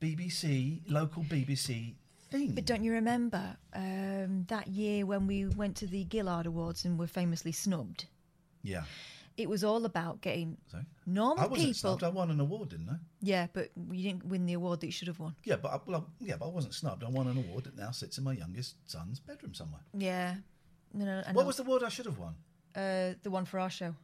BBC 0.00 0.80
local 0.88 1.22
BBC 1.24 1.94
thing. 2.30 2.52
But 2.52 2.64
don't 2.64 2.82
you 2.82 2.92
remember 2.92 3.56
um, 3.74 4.44
that 4.48 4.68
year 4.68 5.06
when 5.06 5.26
we 5.26 5.46
went 5.46 5.76
to 5.78 5.86
the 5.86 6.06
Gillard 6.10 6.46
Awards 6.46 6.84
and 6.84 6.98
were 6.98 7.06
famously 7.06 7.52
snubbed? 7.52 8.06
Yeah. 8.62 8.82
It 9.36 9.48
was 9.48 9.64
all 9.64 9.84
about 9.86 10.20
getting 10.20 10.56
Sorry? 10.70 10.84
normal 11.06 11.44
I 11.44 11.46
wasn't 11.46 11.68
people. 11.68 11.74
snubbed. 11.74 12.02
I 12.04 12.08
won 12.08 12.30
an 12.30 12.40
award, 12.40 12.70
didn't 12.70 12.90
I? 12.90 12.96
Yeah, 13.22 13.46
but 13.52 13.70
you 13.90 14.02
didn't 14.02 14.26
win 14.26 14.44
the 14.44 14.52
award 14.54 14.80
that 14.80 14.86
you 14.86 14.92
should 14.92 15.08
have 15.08 15.18
won. 15.18 15.34
Yeah, 15.44 15.56
but 15.56 15.72
I, 15.72 15.78
well, 15.86 16.06
I- 16.08 16.24
yeah, 16.24 16.36
but 16.36 16.46
I 16.46 16.50
wasn't 16.50 16.74
snubbed. 16.74 17.04
I 17.04 17.08
won 17.08 17.26
an 17.26 17.38
award 17.38 17.64
that 17.64 17.76
now 17.76 17.90
sits 17.90 18.18
in 18.18 18.24
my 18.24 18.32
youngest 18.32 18.74
son's 18.90 19.18
bedroom 19.20 19.54
somewhere. 19.54 19.80
Yeah. 19.96 20.34
No, 20.92 21.04
no, 21.06 21.22
I 21.26 21.32
What 21.32 21.46
was 21.46 21.56
the 21.56 21.62
award 21.62 21.82
I 21.84 21.88
should 21.88 22.06
have 22.06 22.18
won? 22.18 22.34
Uh, 22.76 23.14
the 23.22 23.30
one 23.30 23.44
for 23.44 23.58
our 23.58 23.70
show? 23.70 23.94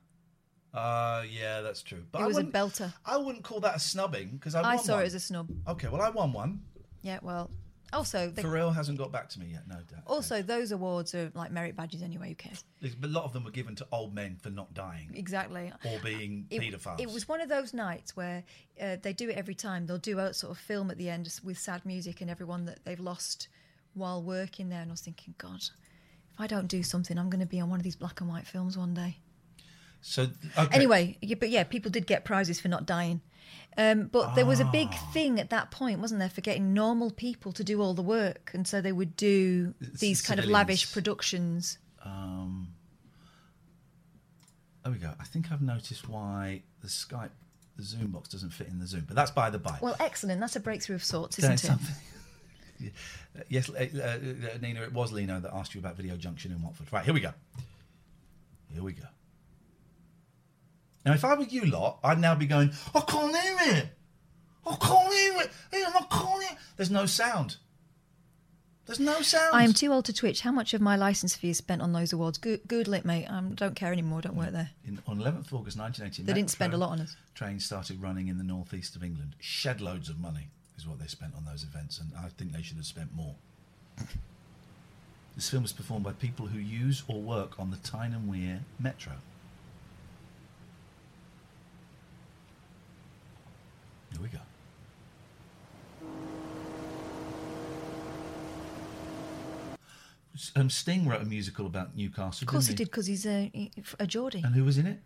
Uh, 0.75 1.23
yeah, 1.31 1.63
that's 1.63 1.83
true. 1.83 2.03
But 2.13 2.21
it 2.21 2.25
I 2.25 2.27
was 2.27 2.37
a 2.37 2.45
wouldn't- 2.45 2.55
belter. 2.55 2.93
I 3.05 3.17
wouldn't 3.17 3.45
call 3.45 3.61
that 3.61 3.77
a 3.77 3.81
snubbing 3.81 4.31
because 4.33 4.55
I, 4.55 4.61
I, 4.63 4.75
won 4.75 4.85
saw 4.85 4.95
one. 4.95 5.03
it 5.03 5.07
as 5.07 5.15
a 5.15 5.21
snub. 5.21 5.49
Okay, 5.69 5.89
well, 5.89 6.03
I 6.03 6.11
won 6.11 6.33
one. 6.33 6.61
Yeah, 7.03 7.19
well, 7.23 7.51
also, 7.93 8.31
they, 8.31 8.43
Pharrell 8.43 8.75
hasn't 8.75 8.99
got 8.99 9.11
back 9.13 9.29
to 9.31 9.41
me 9.41 9.47
yet. 9.53 9.63
No 9.69 9.77
doubt. 9.77 10.03
also 10.07 10.43
those 10.43 10.73
awards 10.73 11.15
are 11.15 11.31
like 11.35 11.51
merit 11.53 11.77
badges 11.77 12.03
anyway. 12.03 12.31
Who 12.31 12.35
cares? 12.35 12.65
A 12.83 13.07
lot 13.07 13.25
of 13.25 13.33
them 13.33 13.45
were 13.45 13.53
given 13.53 13.75
to 13.77 13.87
old 13.93 14.13
men 14.13 14.37
for 14.43 14.51
not 14.51 14.75
dying 14.75 15.13
Exactly. 15.15 15.73
or 15.85 15.99
being 16.01 16.47
It, 16.51 16.61
paedophiles. 16.61 17.01
it 17.01 17.09
was 17.11 17.29
one 17.29 17.41
of 17.41 17.49
those 17.49 17.73
nights 17.73 18.17
where 18.17 18.43
uh, 18.83 18.97
they 19.01 19.13
do 19.13 19.29
it 19.31 19.37
every 19.37 19.55
time. 19.55 19.87
They'll 19.87 19.99
do 19.99 20.19
a 20.19 20.35
sort 20.35 20.51
of 20.51 20.59
film 20.59 20.91
at 20.91 20.99
the 20.99 21.09
end 21.09 21.33
with 21.45 21.59
sad 21.59 21.87
music 21.87 22.21
and 22.21 22.29
everyone 22.29 22.65
that 22.67 22.81
they've 22.85 22.99
lost 23.01 23.49
while 23.95 24.21
working 24.23 24.69
there. 24.69 24.81
And 24.83 24.91
I 24.91 24.93
was 24.93 25.01
thinking, 25.01 25.35
God, 25.39 25.63
if 26.37 26.41
I 26.41 26.47
don't 26.47 26.69
do 26.69 26.83
something, 26.83 27.19
I'm 27.19 27.31
going 27.31 27.41
to 27.41 27.47
be 27.47 27.61
on 27.61 27.71
one 27.71 27.81
of 27.81 27.85
these 27.85 27.97
black 27.97 28.21
and 28.21 28.29
white 28.29 28.47
films 28.47 28.77
one 28.77 28.93
day. 28.95 29.17
So 30.03 30.29
okay. 30.59 30.75
Anyway, 30.75 31.17
yeah, 31.23 31.37
but 31.41 31.49
yeah, 31.49 31.65
people 31.65 31.91
did 31.91 32.07
get 32.07 32.25
prizes 32.25 32.61
for 32.61 32.69
not 32.69 32.85
dying. 32.87 33.23
Um, 33.79 34.05
but 34.07 34.35
there 34.35 34.47
was 34.47 34.61
a 34.61 34.65
big 34.67 34.89
Ah. 34.91 35.11
thing 35.13 35.39
at 35.41 35.51
that 35.51 35.71
point, 35.71 36.01
wasn't 36.01 36.21
there, 36.21 36.29
for 36.31 36.41
getting 36.43 36.73
normal 36.75 37.11
people 37.11 37.53
to 37.53 37.65
do 37.65 37.81
all 37.83 37.95
the 37.95 38.03
work, 38.03 38.51
and 38.55 38.67
so 38.67 38.81
they 38.81 38.93
would 38.93 39.17
do 39.17 39.75
these 39.81 40.23
kind 40.23 40.39
of 40.41 40.47
lavish 40.47 40.93
productions. 40.93 41.79
Um, 42.03 42.69
there 44.83 44.93
we 44.93 44.99
go. 44.99 45.13
I 45.21 45.25
think 45.25 45.51
I've 45.53 45.63
noticed 45.63 46.09
why 46.09 46.63
the 46.81 46.89
Skype, 46.89 47.31
the 47.77 47.83
Zoom 47.83 48.13
box 48.13 48.29
doesn't 48.29 48.51
fit 48.51 48.69
in 48.69 48.79
the 48.79 48.87
Zoom, 48.87 49.05
but 49.07 49.17
that's 49.17 49.31
by 49.31 49.51
the 49.51 49.59
by. 49.59 49.79
Well, 49.83 49.97
excellent. 50.01 50.41
That's 50.41 50.57
a 50.57 50.61
breakthrough 50.61 50.97
of 50.97 51.05
sorts, 51.05 51.39
isn't 51.39 51.53
it? 51.53 51.59
something- 51.61 51.95
Yes, 53.49 53.69
uh, 53.69 54.19
Nina, 54.61 54.83
it 54.83 54.93
was 54.93 55.13
Lino 55.13 55.41
that 55.41 55.53
asked 55.53 55.75
you 55.75 55.81
about 55.81 55.97
Video 55.97 56.17
Junction 56.17 56.53
in 56.53 56.63
Watford. 56.63 56.93
Right, 56.93 57.05
here 57.05 57.15
we 57.15 57.21
go. 57.21 57.33
Here 58.73 58.83
we 58.83 58.93
go. 58.93 59.05
Now, 61.05 61.13
if 61.13 61.25
I 61.25 61.35
were 61.35 61.45
you 61.45 61.67
lot, 61.67 61.99
I'd 62.03 62.19
now 62.19 62.35
be 62.35 62.47
going, 62.47 62.73
I 62.95 63.01
can't 63.01 63.37
hear 63.37 63.77
it. 63.77 63.89
I 64.67 64.77
can't 64.77 65.13
hear 65.15 65.41
it. 65.43 65.51
I 65.73 66.07
can't 66.11 66.43
hear 66.43 66.53
it. 66.53 66.59
There's 66.77 66.91
no 66.91 67.07
sound. 67.07 67.57
There's 68.87 69.01
no 69.01 69.21
sound. 69.21 69.55
I 69.55 69.65
am 69.65 69.73
too 69.73 69.93
old 69.93 70.05
to 70.07 70.13
twitch. 70.13 70.41
How 70.41 70.53
much 70.53 70.75
of 70.75 70.81
my 70.81 70.97
license 70.97 71.35
fee 71.35 71.51
is 71.51 71.59
spent 71.59 71.83
on 71.83 71.93
those 71.93 72.13
awards? 72.13 72.39
Good, 72.39 72.61
good 72.67 72.87
lit, 72.87 73.05
mate. 73.05 73.27
I 73.29 73.41
don't 73.41 73.75
care 73.75 73.93
anymore. 73.93 74.21
Don't 74.21 74.37
work 74.37 74.51
there. 74.51 74.71
In, 74.85 75.01
on 75.07 75.19
11th 75.19 75.53
August 75.53 75.79
1980, 75.79 76.23
They 76.23 76.33
didn't 76.33 76.51
spend 76.51 76.73
a 76.73 76.77
lot 76.77 76.91
on 76.91 77.01
us. 77.01 77.17
Trains 77.35 77.65
started 77.65 78.01
running 78.01 78.29
in 78.29 78.39
the 78.39 78.45
northeast 78.45 78.95
of 78.95 79.03
England. 79.03 79.35
Shed 79.41 79.81
loads 79.81 80.09
of 80.09 80.19
money 80.19 80.51
is 80.77 80.87
what 80.87 80.99
they 80.99 81.07
spent 81.07 81.35
on 81.37 81.45
those 81.45 81.63
events, 81.65 81.99
and 82.01 82.11
I 82.19 82.29
think 82.29 82.53
they 82.53 82.63
should 82.63 82.77
have 82.77 82.87
spent 82.87 83.15
more. 83.15 83.35
This 85.35 85.51
film 85.51 85.63
was 85.63 85.73
performed 85.73 86.05
by 86.05 86.13
people 86.13 86.47
who 86.47 86.59
use 86.59 87.03
or 87.09 87.21
work 87.21 87.59
on 87.59 87.71
the 87.71 87.77
Tyne 87.79 88.13
and 88.13 88.29
Weir 88.29 88.61
Metro. 88.79 89.13
Here 94.13 94.21
we 94.23 94.29
go. 94.29 94.39
Um, 100.55 100.69
Sting 100.69 101.09
wrote 101.09 101.23
a 101.23 101.25
musical 101.25 101.67
about 101.67 101.97
Newcastle. 101.97 102.45
Of 102.45 102.49
course 102.49 102.67
he 102.67 102.75
didn't 102.75 102.79
did, 102.87 102.91
because 102.91 103.07
he's 103.07 103.25
a, 103.27 103.51
he- 103.55 103.73
a 103.99 104.07
Geordie. 104.07 104.43
And 104.45 104.55
who 104.55 104.65
was 104.65 104.77
in 104.77 104.87
it? 104.87 104.99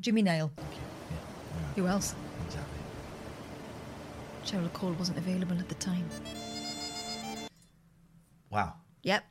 Jimmy 0.00 0.22
Nail. 0.22 0.50
Who 1.76 1.86
else? 1.86 2.14
Cheryl 4.44 4.72
Cole 4.72 4.92
wasn't 4.98 5.18
available 5.18 5.58
at 5.58 5.68
the 5.68 5.74
time. 5.76 6.08
Wow. 8.50 8.74
Yep. 9.02 9.24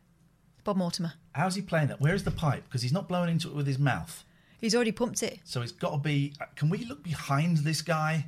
Bob 0.64 0.78
Mortimer. 0.78 1.14
How's 1.34 1.56
he 1.56 1.62
playing 1.62 1.88
that? 1.88 2.02
Where 2.02 2.14
is 2.16 2.24
the 2.24 2.32
pipe? 2.32 2.64
Because 2.66 2.82
he's 2.82 2.92
not 2.94 3.08
blowing 3.08 3.30
into 3.30 3.48
it 3.50 3.56
with 3.56 3.68
his 3.68 3.80
mouth. 3.80 4.24
He's 4.60 4.76
already 4.76 4.92
pumped 4.92 5.24
it. 5.24 5.40
So 5.44 5.62
it's 5.62 5.72
got 5.72 5.92
to 5.92 5.98
be. 5.98 6.34
uh, 6.40 6.46
Can 6.56 6.70
we 6.70 6.86
look 6.86 7.04
behind 7.04 7.58
this 7.58 7.82
guy? 7.82 8.26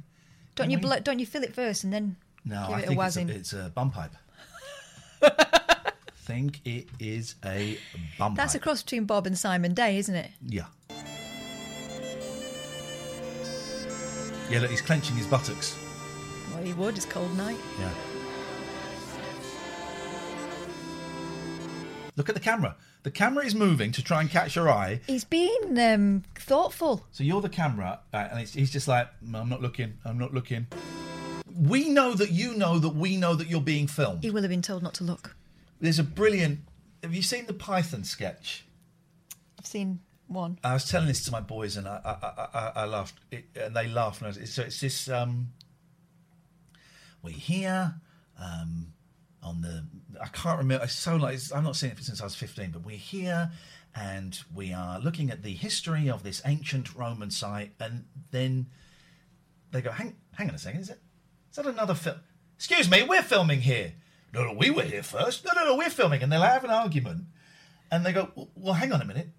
Don't 0.55 0.65
Can 0.65 0.71
you 0.71 0.77
we- 0.77 0.81
blow, 0.81 0.99
don't 0.99 1.19
you 1.19 1.25
fill 1.25 1.43
it 1.43 1.53
first 1.53 1.84
and 1.84 1.91
then 1.93 2.15
No, 2.45 2.65
give 2.67 2.75
I 2.75 2.79
it 2.79 2.84
a 2.84 2.88
think 3.11 3.29
it's 3.29 3.53
a, 3.53 3.59
it's 3.59 3.67
a 3.67 3.71
bum 3.73 3.91
pipe. 3.91 4.11
think 6.17 6.61
it 6.65 6.88
is 6.99 7.36
a 7.45 7.77
bum 8.17 8.36
That's 8.36 8.55
a 8.55 8.59
cross 8.59 8.81
between 8.84 9.05
Bob 9.05 9.27
and 9.27 9.38
Simon 9.38 9.73
Day, 9.73 9.97
isn't 9.97 10.15
it? 10.15 10.31
Yeah. 10.47 10.65
Yeah, 14.49 14.59
look, 14.59 14.69
he's 14.71 14.81
clenching 14.81 15.15
his 15.15 15.25
buttocks. 15.27 15.75
Well, 16.54 16.64
he 16.64 16.74
would. 16.74 16.95
It's 16.95 17.06
cold 17.06 17.36
night. 17.36 17.58
Yeah. 17.80 17.89
Look 22.16 22.30
at 22.30 22.36
the 22.36 22.41
camera. 22.41 22.76
The 23.01 23.12
camera 23.12 23.43
is 23.43 23.56
moving 23.56 23.91
to 23.93 24.04
try 24.04 24.22
and 24.22 24.30
catch 24.30 24.56
your 24.56 24.70
eye. 24.70 25.01
He's 25.08 25.24
being 25.24 25.78
um, 25.80 26.24
thoughtful. 26.36 27.06
So 27.12 27.24
you're 27.24 27.41
the 27.41 27.49
camera, 27.49 27.99
uh, 28.14 28.28
and 28.32 28.39
it's, 28.39 28.54
he's 28.54 28.72
just 28.72 28.88
like, 28.88 29.08
"Mm, 29.26 29.41
I'm 29.41 29.49
not 29.49 29.62
looking, 29.62 29.95
I'm 30.06 30.18
not 30.18 30.34
looking. 30.34 30.68
We 31.60 31.89
know 31.89 32.14
that 32.14 32.32
you 32.32 32.54
know 32.56 32.80
that 32.80 32.95
we 32.95 33.18
know 33.18 33.36
that 33.36 33.47
you're 33.47 33.62
being 33.62 33.88
filmed. 33.88 34.24
He 34.24 34.32
will 34.32 34.41
have 34.41 34.49
been 34.49 34.62
told 34.62 34.84
not 34.84 34.93
to 34.95 35.04
look. 35.04 35.36
There's 35.82 35.99
a 35.99 36.04
brilliant. 36.04 36.60
Have 37.01 37.14
you 37.14 37.22
seen 37.22 37.47
the 37.47 37.54
Python 37.54 38.04
sketch? 38.04 38.64
I've 39.60 39.66
seen 39.66 39.99
one. 40.28 40.60
I 40.64 40.74
was 40.74 40.88
telling 40.88 41.08
this 41.08 41.24
to 41.26 41.32
my 41.32 41.41
boys, 41.41 41.78
and 41.78 41.88
I 41.88 41.99
I, 42.06 42.28
I, 42.28 42.47
I, 42.54 42.72
I 42.84 42.86
laughed, 42.86 43.16
it, 43.32 43.45
and 43.60 43.76
they 43.76 43.88
laughed. 43.88 44.22
And 44.22 44.28
I 44.34 44.39
was, 44.39 44.54
so 44.54 44.62
it's 44.62 44.80
this. 44.80 45.10
Um, 45.10 45.49
we're 47.24 47.32
here 47.32 47.95
um, 48.39 48.93
on 49.41 49.61
the. 49.61 49.86
I 50.21 50.28
can't 50.28 50.59
remember. 50.59 50.84
It's 50.84 50.93
so 50.93 51.15
like 51.15 51.39
I've 51.55 51.63
not 51.63 51.76
seen 51.76 51.91
it 51.91 51.99
since 52.03 52.21
I 52.21 52.26
was 52.26 52.36
15, 52.36 52.71
but 52.71 52.86
we're 52.86 52.97
here, 52.97 53.51
and 53.95 54.38
we 54.53 54.74
are 54.74 54.99
looking 54.99 55.32
at 55.32 55.41
the 55.41 55.53
history 55.53 56.09
of 56.09 56.24
this 56.24 56.41
ancient 56.45 56.93
Roman 56.93 57.32
site, 57.32 57.71
and 57.80 58.05
then 58.32 58.67
they 59.71 59.82
go, 59.82 59.91
"Hang, 59.91 60.17
hang 60.34 60.49
on 60.49 60.55
a 60.55 60.59
second, 60.59 60.82
is 60.82 60.89
it? 60.89 60.99
Is 61.49 61.55
that 61.55 61.65
another 61.65 61.95
film? 61.95 62.17
Excuse 62.57 62.89
me, 62.91 63.03
we're 63.03 63.24
filming 63.24 63.61
here. 63.61 63.93
No, 64.34 64.45
no, 64.45 64.53
we 64.53 64.69
were 64.69 64.84
here 64.84 65.03
first. 65.03 65.45
No, 65.45 65.51
no, 65.55 65.65
no, 65.65 65.76
we're 65.78 65.89
filming, 65.89 66.21
and 66.21 66.32
they'll 66.32 66.41
have 66.41 66.63
an 66.63 66.71
argument, 66.71 67.26
and 67.89 68.05
they 68.05 68.11
go, 68.11 68.32
"Well, 68.36 68.49
well 68.55 68.74
hang 68.74 68.91
on 68.91 69.01
a 69.01 69.05
minute." 69.05 69.30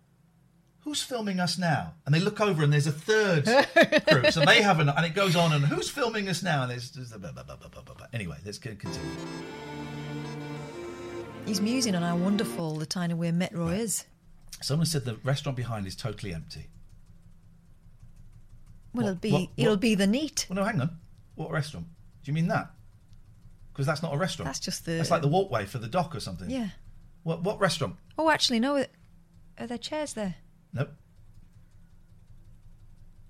Who's 0.85 1.03
filming 1.03 1.41
us 1.41 1.59
now? 1.59 1.95
And 2.07 2.14
they 2.14 2.20
look 2.20 2.41
over 2.41 2.62
and 2.62 2.72
there's 2.72 2.87
a 2.87 2.93
third 2.93 3.45
group. 4.07 4.30
So 4.32 4.45
they 4.45 4.62
have 4.62 4.80
an, 4.80 4.89
and 4.89 5.05
it 5.07 5.14
goes 5.14 5.35
on 5.37 5.53
and 5.53 5.64
who's 5.64 5.89
filming 5.91 6.28
us 6.28 6.43
now? 6.43 6.62
And 6.62 6.70
there's, 6.70 6.91
there's 6.91 7.11
blah, 7.11 7.32
blah, 7.32 7.43
blah, 7.43 7.57
blah, 7.57 7.68
blah, 7.68 7.82
blah, 7.82 7.95
blah. 7.95 8.07
anyway, 8.12 8.37
let's 8.45 8.59
continue. 8.59 9.01
He's 11.47 11.61
musing 11.61 11.95
on 11.95 12.03
how 12.03 12.16
wonderful 12.16 12.76
the 12.76 12.87
Tyne 12.87 13.11
and 13.11 13.18
Weir 13.20 13.32
Metro 13.32 13.68
is. 13.68 14.05
Someone 14.62 14.87
said 14.87 15.05
the 15.05 15.16
restaurant 15.24 15.57
behind 15.57 15.87
is 15.87 15.95
totally 15.95 16.32
empty. 16.32 16.68
Well, 18.95 19.05
What- 19.07 19.11
it'll 19.11 19.20
be 19.20 19.32
what- 19.32 19.49
it'll 19.57 19.72
what- 19.72 19.80
be 19.80 19.95
the 19.95 20.07
neat. 20.07 20.47
Well, 20.49 20.57
no, 20.57 20.64
hang 20.64 20.80
on. 20.80 20.99
What 21.35 21.51
restaurant? 21.51 21.87
Do 22.22 22.30
you 22.30 22.32
mean 22.32 22.49
that? 22.49 22.70
Because 23.72 23.87
that's 23.87 24.03
not 24.03 24.14
a 24.14 24.16
restaurant. 24.16 24.47
That's 24.47 24.61
just 24.61 24.85
the- 24.87 24.93
That's 24.93 25.11
like 25.11 25.20
the 25.22 25.28
walkway 25.28 25.66
for 25.66 25.78
the 25.78 25.89
dock 25.89 26.14
or 26.14 26.20
something. 26.20 26.49
Yeah. 26.49 26.68
What 27.24 27.43
what 27.43 27.59
restaurant? 27.61 27.97
Oh, 28.16 28.30
actually, 28.30 28.61
no. 28.61 28.85
Are 29.59 29.66
there 29.66 29.78
chairs 29.78 30.12
there? 30.14 30.37
Nope. 30.75 30.91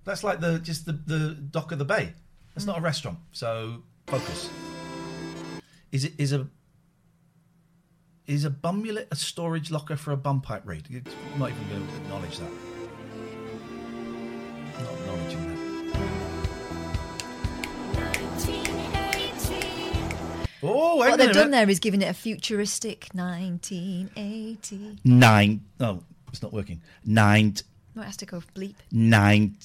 That's 0.05 0.25
like 0.25 0.41
the 0.41 0.59
just 0.59 0.87
the, 0.87 0.93
the 0.93 1.31
dock 1.35 1.73
of 1.73 1.79
the 1.79 1.85
bay. 1.85 2.13
That's 2.55 2.67
not 2.67 2.79
a 2.79 2.81
mm. 2.81 2.85
restaurant. 2.85 3.19
So 3.33 3.83
focus. 4.07 4.51
Is 5.93 6.05
it 6.05 6.15
is 6.19 6.33
a 6.33 6.49
is 8.27 8.45
a 8.45 8.51
bumulet 8.51 9.07
a 9.11 9.17
storage 9.17 9.71
locker 9.71 9.97
for 9.97 10.13
a 10.13 10.17
bum 10.17 10.41
pipe 10.41 10.63
read? 10.65 10.87
You're 10.89 11.03
not 11.39 11.51
even 11.51 11.69
going 11.69 11.87
to 11.87 11.95
acknowledge 11.97 12.39
that. 12.39 12.51
Not 14.81 14.93
acknowledging 14.93 15.49
that. 15.49 15.55
Oh, 20.67 20.97
what 20.97 21.19
they've 21.19 21.31
done 21.31 21.51
there 21.51 21.69
is 21.69 21.79
giving 21.79 22.01
it 22.01 22.09
a 22.09 22.15
futuristic 22.15 23.09
1980. 23.13 24.99
Nine. 25.05 25.61
Oh, 25.79 26.03
it's 26.35 26.43
not 26.43 26.53
working. 26.53 26.83
Nine. 27.05 27.55
No, 27.95 28.03
it 28.03 28.07
has 28.07 28.17
to 28.19 28.27
go 28.27 28.43
bleep. 28.55 28.75
Nine. 28.93 29.57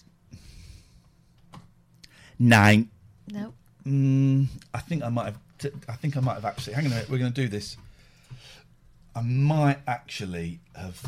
Nine. 2.37 2.89
No. 3.31 3.53
Mm, 3.85 4.47
I 4.73 4.79
think 4.79 5.03
I 5.03 5.09
might 5.09 5.25
have. 5.25 5.37
T- 5.57 5.71
I 5.87 5.93
think 5.93 6.15
I 6.15 6.19
might 6.21 6.35
have 6.35 6.45
actually. 6.45 6.73
Hang 6.73 6.85
on 6.85 6.91
a 6.91 6.95
minute. 6.95 7.09
We're 7.09 7.17
going 7.17 7.33
to 7.33 7.41
do 7.41 7.47
this. 7.47 7.75
I 9.15 9.21
might 9.21 9.79
actually 9.87 10.59
have 10.75 11.01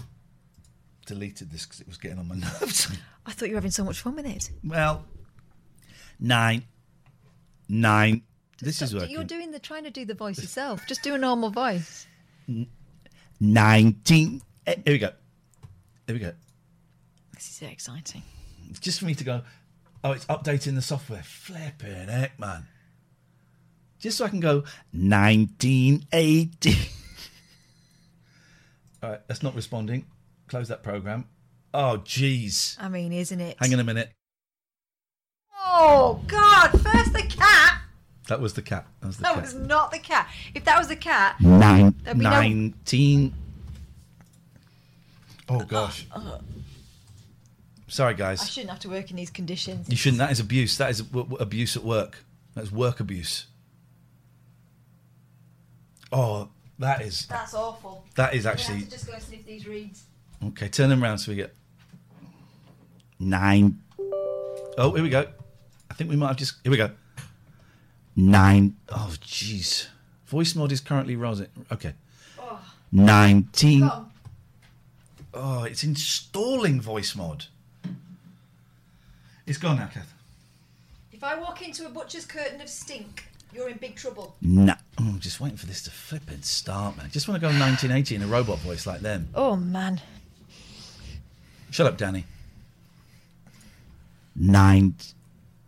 deleted 1.06 1.52
this 1.52 1.66
because 1.66 1.80
it 1.82 1.88
was 1.88 1.98
getting 1.98 2.20
on 2.20 2.28
my 2.28 2.36
nerves. 2.62 2.92
I 3.26 3.32
thought 3.32 3.48
you 3.48 3.54
were 3.56 3.58
having 3.60 3.72
so 3.72 3.84
much 3.86 4.02
fun 4.02 4.16
with 4.16 4.26
it. 4.26 4.50
well, 4.64 5.06
nine, 6.20 6.64
nine. 7.70 8.24
This 8.60 8.82
is 8.82 8.94
working. 8.94 9.12
You're 9.12 9.24
doing 9.24 9.52
the 9.52 9.60
trying 9.60 9.84
to 9.86 9.92
do 9.92 10.06
the 10.06 10.14
voice 10.16 10.40
yourself. 10.40 10.86
Just 10.88 11.02
do 11.04 11.14
a 11.14 11.18
normal 11.18 11.50
voice. 11.50 12.08
Nineteen. 13.40 14.42
eh, 14.68 14.76
Here 14.86 14.94
we 14.94 14.98
go. 15.00 15.12
Here 16.08 16.16
we 16.16 16.20
go. 16.20 16.34
This 17.34 17.50
is 17.62 17.62
exciting. 17.70 18.24
Just 18.80 19.00
for 19.00 19.06
me 19.06 19.16
to 19.16 19.24
go. 19.24 19.42
Oh, 20.04 20.12
it's 20.12 20.26
updating 20.26 20.76
the 20.76 20.82
software. 20.82 21.24
Flipping 21.24 22.08
heck, 22.08 22.40
man. 22.40 22.66
Just 24.00 24.18
so 24.18 24.26
I 24.26 24.30
can 24.30 24.40
go 24.40 24.64
1980. 24.94 26.76
All 29.04 29.10
right, 29.12 29.20
that's 29.28 29.44
not 29.44 29.56
responding. 29.56 30.06
Close 30.48 30.68
that 30.70 30.84
program. 30.84 31.26
Oh, 31.74 32.02
jeez. 32.04 32.76
I 32.80 32.90
mean, 32.90 33.14
isn't 33.14 33.40
it? 33.40 33.58
Hang 33.60 33.74
on 33.74 33.80
a 33.80 33.84
minute. 33.84 34.12
Oh 35.64 36.22
God! 36.28 36.72
First 36.72 37.14
the 37.14 37.24
cat. 37.24 37.80
That 38.28 38.42
was 38.42 38.54
the 38.54 38.62
cat. 38.62 38.86
That 39.00 39.08
was 39.08 39.18
the 39.18 39.24
That 39.24 39.34
cat. 39.36 39.42
was 39.44 39.54
not 39.54 39.92
the 39.92 40.00
cat. 40.00 40.28
If 40.54 40.66
that 40.66 40.78
was 40.78 40.88
the 40.88 40.96
cat, 40.96 41.40
Nine, 41.40 41.96
there'd 42.04 42.18
be 42.18 42.24
no- 42.24 42.30
19. 42.30 43.34
Oh, 45.54 45.60
gosh. 45.66 46.08
Uh, 46.12 46.20
uh. 46.20 46.40
Sorry, 47.88 48.14
guys. 48.14 48.42
I 48.42 48.46
shouldn't 48.46 48.70
have 48.70 48.80
to 48.80 48.90
work 48.90 49.12
in 49.12 49.18
these 49.18 49.30
conditions. 49.30 49.90
You 49.90 49.98
shouldn't. 49.98 50.20
That 50.20 50.32
is 50.32 50.40
abuse. 50.40 50.78
That 50.78 50.92
is 50.92 51.02
w- 51.02 51.26
w- 51.26 51.42
abuse 51.42 51.76
at 51.76 51.84
work. 51.84 52.24
That's 52.56 52.72
work 52.72 53.02
abuse. 53.02 53.48
Oh, 56.12 56.48
that 56.80 57.02
is. 57.02 57.26
That's 57.28 57.54
awful. 57.54 58.06
That 58.16 58.34
is 58.34 58.46
actually- 58.46 58.84
just 58.84 59.08
go 59.08 59.14
and 59.14 59.22
sniff 59.22 59.46
these 59.46 59.68
reeds. 59.68 60.04
Okay, 60.44 60.70
turn 60.70 60.90
them 60.90 61.04
around 61.04 61.18
so 61.20 61.32
we 61.32 61.36
get 61.36 61.54
nine. 63.20 63.82
Oh, 64.78 64.92
here 64.94 65.04
we 65.04 65.10
go. 65.10 65.28
I 65.90 65.94
think 65.94 66.10
we 66.10 66.16
might 66.16 66.30
have 66.30 66.38
just. 66.38 66.56
Here 66.64 66.72
we 66.72 66.78
go. 66.78 66.92
Nine. 68.16 68.78
Oh, 68.90 69.14
jeez. 69.22 69.88
Voice 70.28 70.56
mod 70.56 70.72
is 70.72 70.80
currently 70.82 71.16
rising. 71.18 71.48
Okay. 71.72 71.94
Oh. 72.40 72.60
Nineteen. 72.92 73.84
Oh, 73.84 74.08
Oh, 75.34 75.64
it's 75.64 75.84
installing 75.84 76.82
voice 76.82 77.16
mod. 77.16 77.46
It's 79.46 79.58
gone 79.58 79.78
now, 79.78 79.88
Kath. 79.88 80.14
If 81.12 81.24
I 81.24 81.40
walk 81.40 81.66
into 81.66 81.86
a 81.86 81.90
butcher's 81.90 82.26
curtain 82.26 82.60
of 82.62 82.70
stink, 82.70 83.26
you're 83.54 83.70
in 83.70 83.78
big 83.78 83.96
trouble. 83.96 84.36
No, 84.42 84.74
oh, 85.00 85.08
I'm 85.08 85.20
just 85.20 85.40
waiting 85.40 85.58
for 85.58 85.68
this 85.68 85.84
to 85.84 85.92
flip 85.92 86.30
and 86.30 86.44
start, 86.44 86.98
man. 86.98 87.10
Just 87.12 87.28
want 87.28 87.40
to 87.40 87.42
go 87.42 87.48
1980 87.48 88.16
in 88.16 88.24
a 88.24 88.28
robot 88.28 88.58
voice 88.60 88.88
like 88.88 89.02
them. 89.02 89.30
Oh 89.36 89.56
man. 89.56 90.02
Shut 91.70 91.86
up, 91.88 91.98
Danny. 91.98 92.26
Nine, 94.36 94.96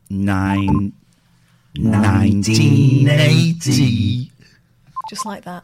nine, 0.09 0.93
1980. 1.77 4.31
Just 5.09 5.25
like 5.25 5.45
that. 5.45 5.63